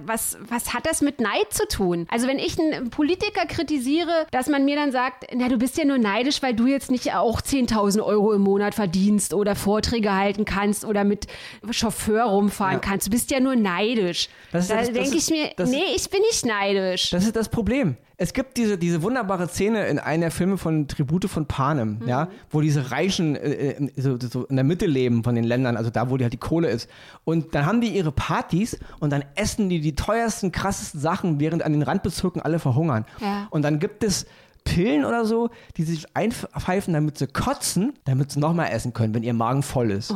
was, 0.05 0.38
was 0.47 0.73
hat 0.73 0.86
das 0.86 1.01
mit 1.01 1.19
Neid 1.19 1.51
zu 1.51 1.67
tun? 1.67 2.05
Also, 2.09 2.27
wenn 2.27 2.39
ich 2.39 2.59
einen 2.59 2.89
Politiker 2.89 3.45
kritisiere, 3.47 4.25
dass 4.31 4.47
man 4.47 4.65
mir 4.65 4.75
dann 4.75 4.91
sagt, 4.91 5.27
na, 5.33 5.47
du 5.47 5.57
bist 5.57 5.77
ja 5.77 5.86
nur 5.86 5.97
neidisch, 5.97 6.41
weil 6.41 6.53
du 6.53 6.67
jetzt 6.67 6.91
nicht 6.91 7.13
auch 7.13 7.41
10.000 7.41 8.03
Euro 8.03 8.33
im 8.33 8.41
Monat 8.41 8.75
verdienst 8.75 9.33
oder 9.33 9.55
Vorträge 9.55 10.13
halten 10.13 10.45
kannst 10.45 10.86
oder 10.86 11.03
mit 11.03 11.27
Chauffeur 11.71 12.23
rumfahren 12.23 12.75
ja. 12.75 12.79
kannst. 12.79 13.07
Du 13.07 13.12
bist 13.12 13.31
ja 13.31 13.39
nur 13.39 13.55
neidisch. 13.55 14.29
Das, 14.51 14.67
da 14.67 14.81
denke 14.81 15.17
ich 15.17 15.29
mir, 15.29 15.51
nee, 15.65 15.95
ich 15.95 16.09
bin 16.09 16.21
nicht 16.21 16.45
neidisch. 16.45 17.09
Das 17.09 17.25
ist 17.25 17.36
das 17.36 17.49
Problem. 17.49 17.97
Es 18.17 18.33
gibt 18.33 18.57
diese, 18.57 18.77
diese 18.77 19.01
wunderbare 19.01 19.47
Szene 19.47 19.88
in 19.88 19.97
einer 19.97 20.25
der 20.25 20.31
Filme 20.31 20.57
von 20.57 20.88
Tribute 20.88 21.25
von 21.25 21.47
Panem, 21.47 21.99
mhm. 21.99 22.07
ja, 22.07 22.29
wo 22.51 22.62
diese 22.62 22.91
Reichen 22.91 23.36
äh, 23.36 23.71
äh, 23.71 23.91
so, 23.97 24.17
so, 24.19 24.45
in 24.45 24.55
der 24.55 24.63
Mitte 24.63 24.86
leben 24.86 25.23
von 25.23 25.33
den 25.33 25.43
Ländern, 25.43 25.77
also 25.77 25.89
da, 25.89 26.09
wo 26.09 26.17
die 26.17 26.23
halt 26.23 26.33
die 26.33 26.38
Kohle 26.38 26.69
ist. 26.69 26.89
Und 27.23 27.55
dann 27.55 27.65
haben 27.65 27.81
die 27.81 27.89
ihre 27.89 28.12
Partys 28.12 28.79
und 28.99 29.12
dann 29.13 29.26
essen 29.36 29.69
die 29.69 29.80
die 29.80 29.95
teuersten, 29.95 30.52
krassesten 30.52 30.99
Sachen, 30.99 31.39
während 31.39 31.63
an 31.63 31.71
den 31.71 31.82
Randbezirken 31.82 32.41
alle 32.41 32.60
verhungern. 32.60 33.06
Ja. 33.19 33.47
Und 33.49 33.62
dann 33.62 33.80
gibt 33.80 34.04
es 34.04 34.26
Pillen 34.63 35.06
oder 35.06 35.26
so, 35.26 35.49
die 35.78 35.84
sich 35.84 36.15
einpfeifen, 36.15 36.93
damit 36.93 37.17
sie 37.17 37.28
kotzen, 37.28 37.93
damit 38.06 38.32
sie 38.32 38.39
nochmal 38.39 38.69
essen 38.71 38.93
können, 38.93 39.13
wenn 39.13 39.23
ihr 39.23 39.34
Magen 39.34 39.63
voll 39.63 39.91
ist. 39.91 40.12
Oh. 40.12 40.15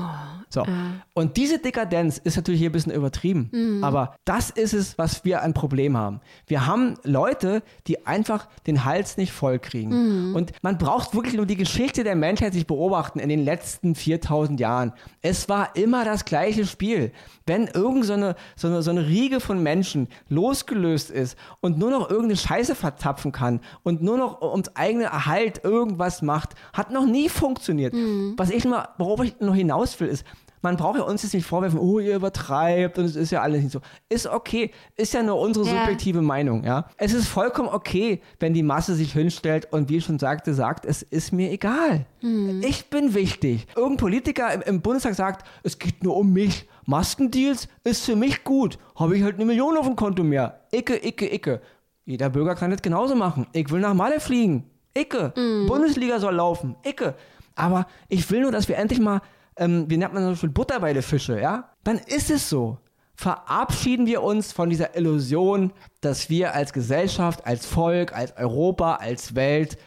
So. 0.50 0.62
Äh. 0.62 0.68
Und 1.14 1.38
diese 1.38 1.60
Dekadenz 1.60 2.18
ist 2.18 2.36
natürlich 2.38 2.60
hier 2.60 2.70
ein 2.70 2.74
bisschen 2.74 2.94
übertrieben. 2.94 3.50
Mhm. 3.52 3.84
Aber 3.84 4.16
das 4.26 4.50
ist 4.50 4.74
es, 4.74 4.98
was 4.98 5.26
wir 5.26 5.42
ein 5.42 5.54
Problem 5.54 5.98
haben. 5.98 6.22
Wir 6.46 6.66
haben 6.66 6.96
Leute, 7.04 7.64
die 7.88 8.06
einfach 8.06 8.48
den 8.66 8.86
Hals 8.86 9.18
nicht 9.18 9.32
voll 9.32 9.60
kriegen. 9.60 10.30
Mhm. 10.30 10.36
Und 10.36 10.52
man 10.62 10.78
braucht 10.78 11.14
wirklich 11.14 11.36
nur 11.36 11.46
die 11.46 11.58
Geschichte 11.58 12.04
der 12.04 12.16
Menschheit 12.16 12.54
sich 12.54 12.68
beobachten 12.68 13.20
in 13.20 13.30
den 13.30 13.44
letzten 13.44 13.96
4000 13.96 14.60
Jahren. 14.60 14.94
Es 15.22 15.50
war 15.50 15.76
immer 15.76 16.06
das 16.06 16.26
gleiche 16.26 16.66
Spiel. 16.66 17.12
Wenn 17.46 17.68
irgend 17.68 18.06
so 18.06 18.14
eine, 18.14 18.36
so 18.56 18.68
eine, 18.68 18.82
so 18.82 18.92
eine 18.92 19.08
Riege 19.08 19.40
von 19.40 19.62
Menschen 19.62 20.08
losgelöst 20.30 21.10
ist 21.10 21.38
und 21.62 21.78
nur 21.78 21.92
noch 21.92 22.10
irgendeine 22.10 22.38
Scheiße 22.38 22.76
verzapfen 22.76 23.32
kann 23.32 23.62
und 23.84 24.02
nur 24.02 24.18
noch 24.18 24.42
ums 24.42 24.70
eigene 24.76 25.06
Erhalt 25.06 25.64
irgendwas 25.64 26.22
macht, 26.22 26.56
hat 26.74 26.92
noch 26.92 27.06
nie 27.06 27.30
funktioniert. 27.30 27.94
Mhm. 27.94 28.36
Was 28.38 28.50
ich 28.50 28.66
mal, 28.66 28.90
worauf 28.98 29.24
ich 29.24 29.40
noch 29.40 29.56
hinaus 29.56 30.00
will, 30.00 30.08
ist, 30.08 30.26
man 30.62 30.78
braucht 30.78 30.98
ja 30.98 31.04
uns 31.04 31.24
jetzt 31.24 31.34
nicht 31.34 31.46
vorwerfen, 31.46 31.80
oh, 31.80 32.00
ihr 32.00 32.16
übertreibt 32.16 32.98
und 32.98 33.06
es 33.06 33.16
ist 33.16 33.32
ja 33.32 33.42
alles 33.42 33.64
nicht 33.64 33.72
so. 33.72 33.82
Ist 34.10 34.28
okay, 34.28 34.72
ist 34.96 35.14
ja 35.14 35.24
nur 35.24 35.40
unsere 35.40 35.66
ja. 35.66 35.80
subjektive 35.80 36.22
Meinung, 36.22 36.64
ja. 36.64 36.88
Es 36.98 37.14
ist 37.14 37.28
vollkommen 37.28 37.70
okay, 37.70 38.22
wenn 38.40 38.54
die 38.54 38.64
Masse 38.64 38.96
sich 38.96 39.14
hinstellt 39.14 39.72
und 39.72 39.90
wie 39.90 39.98
ich 39.98 40.06
schon 40.06 40.20
sagte, 40.20 40.54
sagt, 40.54 40.86
es 40.86 41.02
ist 41.02 41.32
mir 41.32 41.52
egal. 41.52 42.06
Hm. 42.22 42.62
Ich 42.64 42.90
bin 42.90 43.14
wichtig. 43.14 43.68
Irgendein 43.76 43.98
Politiker 43.98 44.54
im, 44.54 44.62
im, 44.62 44.82
Bundestag 44.82 45.16
sagt, 45.16 45.48
es 45.64 45.80
geht 45.80 46.04
nur 46.04 46.18
um 46.18 46.34
mich. 46.34 46.68
Maskendeals 46.86 47.68
ist 47.84 48.06
für 48.06 48.16
mich 48.16 48.44
gut. 48.44 48.78
Habe 48.96 49.18
ich 49.18 49.24
halt 49.24 49.36
eine 49.36 49.46
Million 49.46 49.78
auf 49.78 49.86
dem 49.86 49.96
Konto 49.96 50.24
mehr. 50.24 50.62
Icke, 50.72 50.96
icke, 51.06 51.34
icke. 51.34 51.62
Jeder 52.06 52.30
Bürger 52.30 52.56
kann 52.56 52.72
das 52.72 52.82
genauso 52.82 53.16
machen. 53.16 53.48
Ich 53.52 53.70
will 53.70 53.82
nach 53.82 53.94
Malle 53.94 54.20
fliegen. 54.20 54.70
Icke. 54.98 55.34
Mm. 55.36 55.68
Bundesliga 55.68 56.20
soll 56.20 56.36
laufen. 56.36 56.76
Icke. 56.86 57.16
Aber 57.56 57.88
ich 58.08 58.30
will 58.32 58.42
nur, 58.42 58.52
dass 58.52 58.70
wir 58.70 58.78
endlich 58.78 59.00
mal 59.00 59.22
ähm, 59.58 59.86
wie 59.90 59.98
nennt 59.98 60.14
man 60.14 60.24
so 60.24 60.36
schön, 60.36 60.54
Butter 60.54 60.80
bei 60.80 60.94
den 60.94 61.04
Fische, 61.04 61.40
ja? 61.40 61.70
Dann 61.84 61.98
ist 61.98 62.30
es 62.30 62.50
so. 62.50 62.78
Verabschieden 63.16 64.06
wir 64.06 64.22
uns 64.22 64.52
von 64.52 64.70
dieser 64.70 64.96
Illusion, 64.96 65.72
dass 66.02 66.30
wir 66.30 66.54
als 66.54 66.72
Gesellschaft, 66.72 67.46
als 67.46 67.66
Volk, 67.66 68.14
als 68.14 68.38
Europa, 68.38 68.96
als 68.96 69.34
Welt 69.34 69.78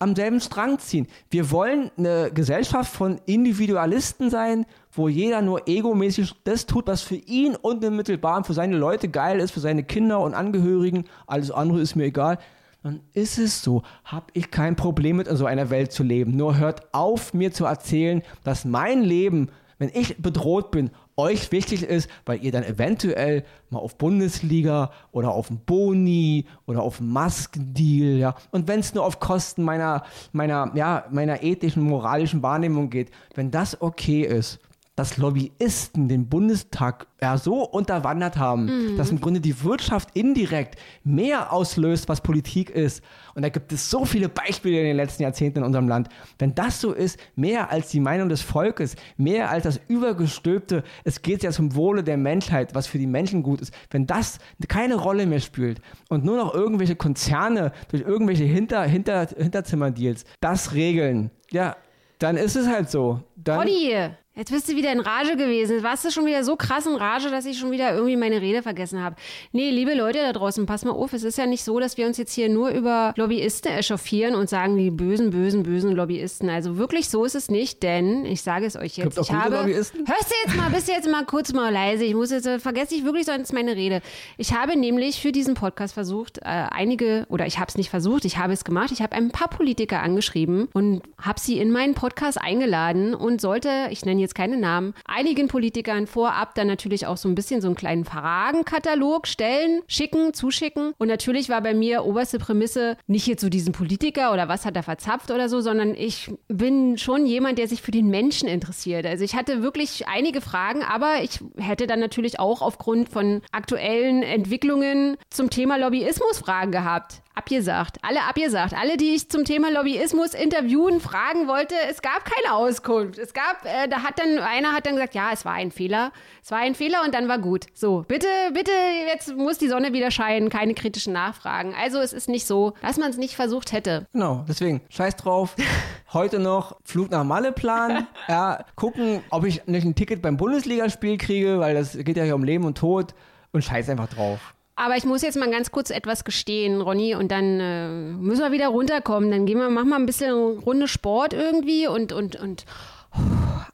am 0.00 0.16
selben 0.16 0.40
Strang 0.40 0.80
ziehen. 0.80 1.06
Wir 1.30 1.52
wollen 1.52 1.92
eine 1.96 2.32
Gesellschaft 2.34 2.92
von 2.92 3.20
Individualisten 3.24 4.30
sein, 4.30 4.66
wo 4.90 5.08
jeder 5.08 5.42
nur 5.42 5.68
egomäßig 5.68 6.34
das 6.42 6.66
tut, 6.66 6.88
was 6.88 7.02
für 7.02 7.14
ihn 7.14 7.54
unmittelbar 7.54 8.42
für 8.42 8.52
seine 8.52 8.76
Leute 8.76 9.08
geil 9.08 9.38
ist, 9.38 9.52
für 9.52 9.60
seine 9.60 9.84
Kinder 9.84 10.18
und 10.18 10.34
Angehörigen. 10.34 11.04
Alles 11.28 11.52
andere 11.52 11.80
ist 11.80 11.94
mir 11.94 12.06
egal 12.06 12.38
dann 12.82 13.00
ist 13.12 13.38
es 13.38 13.62
so. 13.62 13.82
Habe 14.04 14.26
ich 14.32 14.50
kein 14.50 14.76
Problem 14.76 15.16
mit 15.16 15.28
in 15.28 15.36
so 15.36 15.46
einer 15.46 15.70
Welt 15.70 15.92
zu 15.92 16.02
leben. 16.02 16.36
Nur 16.36 16.58
hört 16.58 16.92
auf, 16.92 17.32
mir 17.32 17.52
zu 17.52 17.64
erzählen, 17.64 18.22
dass 18.44 18.64
mein 18.64 19.02
Leben, 19.02 19.50
wenn 19.78 19.90
ich 19.94 20.20
bedroht 20.20 20.70
bin, 20.70 20.90
euch 21.16 21.52
wichtig 21.52 21.82
ist, 21.82 22.08
weil 22.24 22.42
ihr 22.42 22.52
dann 22.52 22.64
eventuell 22.64 23.44
mal 23.70 23.78
auf 23.78 23.96
Bundesliga 23.98 24.90
oder 25.12 25.30
auf 25.32 25.50
einen 25.50 25.60
Boni 25.60 26.46
oder 26.66 26.82
auf 26.82 27.00
einen 27.00 27.12
Maskendeal, 27.12 28.18
ja, 28.18 28.34
und 28.50 28.66
wenn 28.66 28.80
es 28.80 28.94
nur 28.94 29.04
auf 29.04 29.20
Kosten 29.20 29.62
meiner, 29.62 30.04
meiner, 30.32 30.72
ja, 30.74 31.04
meiner 31.10 31.42
ethischen, 31.42 31.82
moralischen 31.82 32.42
Wahrnehmung 32.42 32.88
geht, 32.88 33.10
wenn 33.34 33.50
das 33.50 33.80
okay 33.82 34.22
ist, 34.22 34.58
dass 34.94 35.16
Lobbyisten 35.16 36.08
den 36.08 36.28
Bundestag 36.28 37.06
ja 37.20 37.38
so 37.38 37.64
unterwandert 37.64 38.36
haben, 38.36 38.96
dass 38.98 39.10
im 39.10 39.20
Grunde 39.22 39.40
die 39.40 39.64
Wirtschaft 39.64 40.10
indirekt 40.14 40.78
mehr 41.02 41.50
auslöst, 41.50 42.10
was 42.10 42.20
Politik 42.20 42.68
ist. 42.68 43.02
Und 43.34 43.40
da 43.40 43.48
gibt 43.48 43.72
es 43.72 43.88
so 43.88 44.04
viele 44.04 44.28
Beispiele 44.28 44.78
in 44.78 44.84
den 44.84 44.96
letzten 44.96 45.22
Jahrzehnten 45.22 45.60
in 45.60 45.64
unserem 45.64 45.88
Land. 45.88 46.08
Wenn 46.38 46.54
das 46.54 46.80
so 46.80 46.92
ist, 46.92 47.18
mehr 47.36 47.70
als 47.70 47.88
die 47.88 48.00
Meinung 48.00 48.28
des 48.28 48.42
Volkes, 48.42 48.96
mehr 49.16 49.50
als 49.50 49.64
das 49.64 49.80
übergestülpte, 49.88 50.82
es 51.04 51.22
geht 51.22 51.42
ja 51.42 51.52
zum 51.52 51.74
Wohle 51.74 52.04
der 52.04 52.18
Menschheit, 52.18 52.74
was 52.74 52.86
für 52.86 52.98
die 52.98 53.06
Menschen 53.06 53.42
gut 53.42 53.62
ist, 53.62 53.72
wenn 53.90 54.06
das 54.06 54.40
keine 54.68 54.96
Rolle 54.96 55.24
mehr 55.24 55.40
spielt 55.40 55.80
und 56.10 56.22
nur 56.22 56.36
noch 56.36 56.52
irgendwelche 56.52 56.96
Konzerne 56.96 57.72
durch 57.88 58.02
irgendwelche 58.02 58.44
Hinter, 58.44 58.82
Hinter, 58.82 59.26
Hinterzimmerdeals 59.26 60.26
das 60.40 60.74
regeln, 60.74 61.30
ja, 61.50 61.76
dann 62.18 62.36
ist 62.36 62.56
es 62.56 62.68
halt 62.68 62.90
so. 62.90 63.20
Dann, 63.36 63.58
Olli, 63.58 64.10
Jetzt 64.34 64.50
bist 64.50 64.66
du 64.66 64.74
wieder 64.74 64.90
in 64.90 65.00
Rage 65.00 65.36
gewesen. 65.36 65.82
Warst 65.82 66.06
du 66.06 66.10
schon 66.10 66.24
wieder 66.24 66.42
so 66.42 66.56
krass 66.56 66.86
in 66.86 66.94
Rage, 66.94 67.28
dass 67.28 67.44
ich 67.44 67.58
schon 67.58 67.70
wieder 67.70 67.92
irgendwie 67.92 68.16
meine 68.16 68.40
Rede 68.40 68.62
vergessen 68.62 69.02
habe. 69.02 69.16
Nee, 69.52 69.68
liebe 69.68 69.92
Leute 69.92 70.20
da 70.20 70.32
draußen, 70.32 70.64
pass 70.64 70.86
mal 70.86 70.92
auf. 70.92 71.12
Es 71.12 71.22
ist 71.22 71.36
ja 71.36 71.44
nicht 71.44 71.62
so, 71.62 71.78
dass 71.78 71.98
wir 71.98 72.06
uns 72.06 72.16
jetzt 72.16 72.32
hier 72.32 72.48
nur 72.48 72.70
über 72.70 73.12
Lobbyisten 73.16 73.70
echauffieren 73.70 74.34
und 74.34 74.48
sagen, 74.48 74.78
die 74.78 74.90
bösen, 74.90 75.28
bösen, 75.28 75.64
bösen 75.64 75.92
Lobbyisten. 75.92 76.48
Also 76.48 76.78
wirklich 76.78 77.10
so 77.10 77.26
ist 77.26 77.34
es 77.34 77.50
nicht, 77.50 77.82
denn 77.82 78.24
ich 78.24 78.40
sage 78.40 78.64
es 78.64 78.74
euch 78.74 78.96
jetzt. 78.96 79.18
Auch 79.18 79.24
ich 79.24 79.28
gute 79.28 79.38
habe. 79.38 79.56
Lobbyisten? 79.56 80.06
Hörst 80.06 80.30
du 80.30 80.34
jetzt 80.46 80.56
mal, 80.56 80.70
bist 80.70 80.88
du 80.88 80.92
jetzt 80.92 81.10
mal 81.10 81.26
kurz 81.26 81.52
mal 81.52 81.70
leise. 81.70 82.04
Ich 82.04 82.14
muss 82.14 82.30
jetzt, 82.30 82.46
äh, 82.46 82.58
vergesse 82.58 82.94
ich 82.94 83.04
wirklich 83.04 83.26
sonst 83.26 83.52
meine 83.52 83.76
Rede. 83.76 84.00
Ich 84.38 84.54
habe 84.54 84.78
nämlich 84.78 85.20
für 85.20 85.32
diesen 85.32 85.52
Podcast 85.52 85.92
versucht, 85.92 86.38
äh, 86.38 86.44
einige, 86.44 87.26
oder 87.28 87.46
ich 87.46 87.58
habe 87.58 87.68
es 87.68 87.76
nicht 87.76 87.90
versucht, 87.90 88.24
ich 88.24 88.38
habe 88.38 88.54
es 88.54 88.64
gemacht. 88.64 88.92
Ich 88.92 89.02
habe 89.02 89.14
ein 89.14 89.30
paar 89.30 89.48
Politiker 89.48 90.02
angeschrieben 90.02 90.70
und 90.72 91.02
habe 91.20 91.38
sie 91.38 91.58
in 91.58 91.70
meinen 91.70 91.92
Podcast 91.92 92.40
eingeladen 92.40 93.14
und 93.14 93.42
sollte, 93.42 93.88
ich 93.90 94.06
nenne 94.06 94.21
jetzt 94.22 94.34
keine 94.34 94.56
Namen, 94.56 94.94
einigen 95.04 95.48
Politikern 95.48 96.06
vorab 96.06 96.54
dann 96.54 96.66
natürlich 96.66 97.06
auch 97.06 97.18
so 97.18 97.28
ein 97.28 97.34
bisschen 97.34 97.60
so 97.60 97.68
einen 97.68 97.76
kleinen 97.76 98.04
Fragenkatalog 98.06 99.26
stellen, 99.26 99.82
schicken, 99.86 100.32
zuschicken. 100.32 100.94
Und 100.98 101.08
natürlich 101.08 101.48
war 101.48 101.60
bei 101.60 101.74
mir 101.74 102.04
oberste 102.04 102.38
Prämisse 102.38 102.96
nicht 103.06 103.26
jetzt 103.26 103.42
so 103.42 103.50
diesen 103.50 103.72
Politiker 103.72 104.32
oder 104.32 104.48
was 104.48 104.64
hat 104.64 104.76
er 104.76 104.82
verzapft 104.82 105.30
oder 105.30 105.48
so, 105.48 105.60
sondern 105.60 105.94
ich 105.94 106.30
bin 106.48 106.96
schon 106.96 107.26
jemand, 107.26 107.58
der 107.58 107.68
sich 107.68 107.82
für 107.82 107.90
den 107.90 108.08
Menschen 108.08 108.48
interessiert. 108.48 109.04
Also 109.04 109.24
ich 109.24 109.34
hatte 109.34 109.62
wirklich 109.62 110.08
einige 110.08 110.40
Fragen, 110.40 110.82
aber 110.82 111.22
ich 111.22 111.40
hätte 111.58 111.86
dann 111.86 112.00
natürlich 112.00 112.38
auch 112.40 112.62
aufgrund 112.62 113.08
von 113.08 113.42
aktuellen 113.52 114.22
Entwicklungen 114.22 115.16
zum 115.30 115.50
Thema 115.50 115.76
Lobbyismus 115.76 116.38
Fragen 116.38 116.72
gehabt. 116.72 117.22
Abgesagt. 117.34 117.98
Alle 118.02 118.22
abgesagt. 118.24 118.74
Alle, 118.74 118.96
die 118.96 119.14
ich 119.14 119.30
zum 119.30 119.44
Thema 119.44 119.70
Lobbyismus 119.70 120.34
interviewen, 120.34 121.00
fragen 121.00 121.48
wollte, 121.48 121.74
es 121.90 122.02
gab 122.02 122.24
keine 122.24 122.54
Auskunft. 122.54 123.18
Es 123.18 123.32
gab, 123.32 123.64
äh, 123.64 123.88
da 123.88 124.02
hat 124.02 124.18
dann, 124.18 124.38
einer 124.38 124.72
hat 124.72 124.84
dann 124.84 124.94
gesagt, 124.94 125.14
ja, 125.14 125.30
es 125.32 125.44
war 125.44 125.54
ein 125.54 125.70
Fehler. 125.70 126.12
Es 126.42 126.50
war 126.50 126.58
ein 126.58 126.74
Fehler 126.74 127.02
und 127.04 127.14
dann 127.14 127.28
war 127.28 127.38
gut. 127.38 127.66
So, 127.72 128.04
bitte, 128.06 128.26
bitte, 128.52 128.72
jetzt 129.06 129.34
muss 129.34 129.56
die 129.56 129.68
Sonne 129.68 129.94
wieder 129.94 130.10
scheinen, 130.10 130.50
keine 130.50 130.74
kritischen 130.74 131.14
Nachfragen. 131.14 131.74
Also 131.80 132.00
es 132.00 132.12
ist 132.12 132.28
nicht 132.28 132.46
so, 132.46 132.74
dass 132.82 132.98
man 132.98 133.10
es 133.10 133.16
nicht 133.16 133.34
versucht 133.34 133.72
hätte. 133.72 134.06
Genau, 134.12 134.44
deswegen, 134.46 134.82
scheiß 134.90 135.16
drauf. 135.16 135.56
Heute 136.12 136.38
noch 136.38 136.76
Flug 136.84 137.10
nach 137.10 137.24
Malle 137.24 137.52
planen. 137.52 138.06
Ja, 138.28 138.64
gucken, 138.76 139.22
ob 139.30 139.46
ich 139.46 139.66
nicht 139.66 139.86
ein 139.86 139.94
Ticket 139.94 140.20
beim 140.20 140.36
Bundesligaspiel 140.36 141.16
kriege, 141.16 141.58
weil 141.60 141.74
das 141.74 141.96
geht 141.96 142.18
ja 142.18 142.24
hier 142.24 142.34
um 142.34 142.44
Leben 142.44 142.64
und 142.64 142.76
Tod. 142.76 143.14
Und 143.52 143.62
scheiß 143.62 143.88
einfach 143.90 144.08
drauf. 144.08 144.54
Aber 144.82 144.96
ich 144.96 145.04
muss 145.04 145.22
jetzt 145.22 145.38
mal 145.38 145.48
ganz 145.48 145.70
kurz 145.70 145.90
etwas 145.90 146.24
gestehen, 146.24 146.80
Ronny, 146.80 147.14
und 147.14 147.30
dann 147.30 147.60
äh, 147.60 147.88
müssen 147.88 148.40
wir 148.40 148.50
wieder 148.50 148.66
runterkommen. 148.66 149.30
Dann 149.30 149.46
gehen 149.46 149.58
wir, 149.58 149.70
machen 149.70 149.90
wir 149.90 149.94
ein 149.94 150.06
bisschen 150.06 150.58
Runde 150.58 150.88
Sport 150.88 151.34
irgendwie 151.34 151.86
und, 151.86 152.12
und, 152.12 152.34
und 152.34 152.66
oh, 153.14 153.20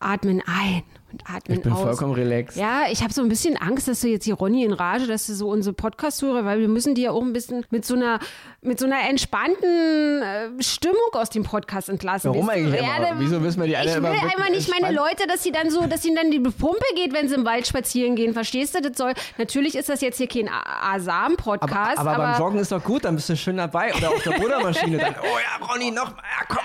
atmen 0.00 0.42
ein 0.44 0.82
und 1.12 1.22
atmen 1.28 1.56
Ich 1.58 1.62
bin 1.62 1.72
aus. 1.72 1.80
vollkommen 1.82 2.14
relaxed. 2.14 2.56
Ja, 2.56 2.82
ich 2.90 3.02
habe 3.02 3.12
so 3.12 3.22
ein 3.22 3.28
bisschen 3.28 3.56
Angst, 3.56 3.88
dass 3.88 4.00
du 4.00 4.08
jetzt 4.08 4.24
hier 4.24 4.34
Ronny 4.34 4.64
in 4.64 4.72
Rage, 4.72 5.06
dass 5.06 5.26
du 5.26 5.34
so 5.34 5.48
unsere 5.48 5.72
Podcast-Hörer, 5.74 6.44
weil 6.44 6.60
wir 6.60 6.68
müssen 6.68 6.94
die 6.94 7.02
ja 7.02 7.10
auch 7.12 7.22
ein 7.22 7.32
bisschen 7.32 7.64
mit 7.70 7.84
so 7.84 7.94
einer, 7.94 8.18
mit 8.60 8.78
so 8.78 8.86
einer 8.86 9.08
entspannten 9.08 10.22
äh, 10.22 10.62
Stimmung 10.62 10.96
aus 11.12 11.30
dem 11.30 11.44
Podcast 11.44 11.88
entlassen. 11.88 12.30
Warum 12.30 12.46
Weißt 12.48 12.58
du? 12.58 12.64
eigentlich 12.66 12.82
Ja, 12.82 12.96
immer? 13.08 13.20
Wieso 13.20 13.40
müssen 13.40 13.60
wir 13.60 13.66
die 13.68 13.76
alle 13.76 13.90
Ich 13.90 13.96
will 13.96 14.06
einmal 14.06 14.50
nicht 14.50 14.70
meine 14.80 14.94
Leute, 14.94 15.26
dass 15.26 15.42
sie 15.42 15.52
dann 15.52 15.70
so, 15.70 15.86
dass 15.86 16.04
ihnen 16.04 16.16
dann 16.16 16.30
die 16.30 16.40
Pumpe 16.40 16.84
geht, 16.94 17.12
wenn 17.12 17.28
sie 17.28 17.34
im 17.36 17.44
Wald 17.44 17.66
spazieren 17.66 18.16
gehen. 18.16 18.32
Verstehst 18.34 18.74
du? 18.74 18.80
Das 18.80 18.96
soll, 18.96 19.14
natürlich 19.38 19.74
ist 19.76 19.88
das 19.88 20.00
jetzt 20.00 20.18
hier 20.18 20.26
kein 20.28 20.48
A- 20.48 20.94
Asam-Podcast, 20.94 21.98
Aber, 21.98 22.10
aber, 22.10 22.24
aber, 22.24 22.32
beim 22.32 22.40
Joggen 22.40 22.58
ist 22.60 22.72
doch 22.72 22.82
gut, 22.82 23.04
dann 23.04 23.14
bist 23.14 23.28
du 23.28 23.36
schön 23.36 23.56
dabei. 23.56 23.94
Oder 23.94 24.10
auf 24.10 24.22
der 24.22 24.30
Buttermaschine. 24.38 24.98
Dann, 24.98 25.14
oh 25.22 25.26
ja, 25.38 25.66
Ronny, 25.66 25.90
noch 25.90 26.10
mal, 26.16 26.22
ja, 26.22 26.46
komm. 26.48 26.58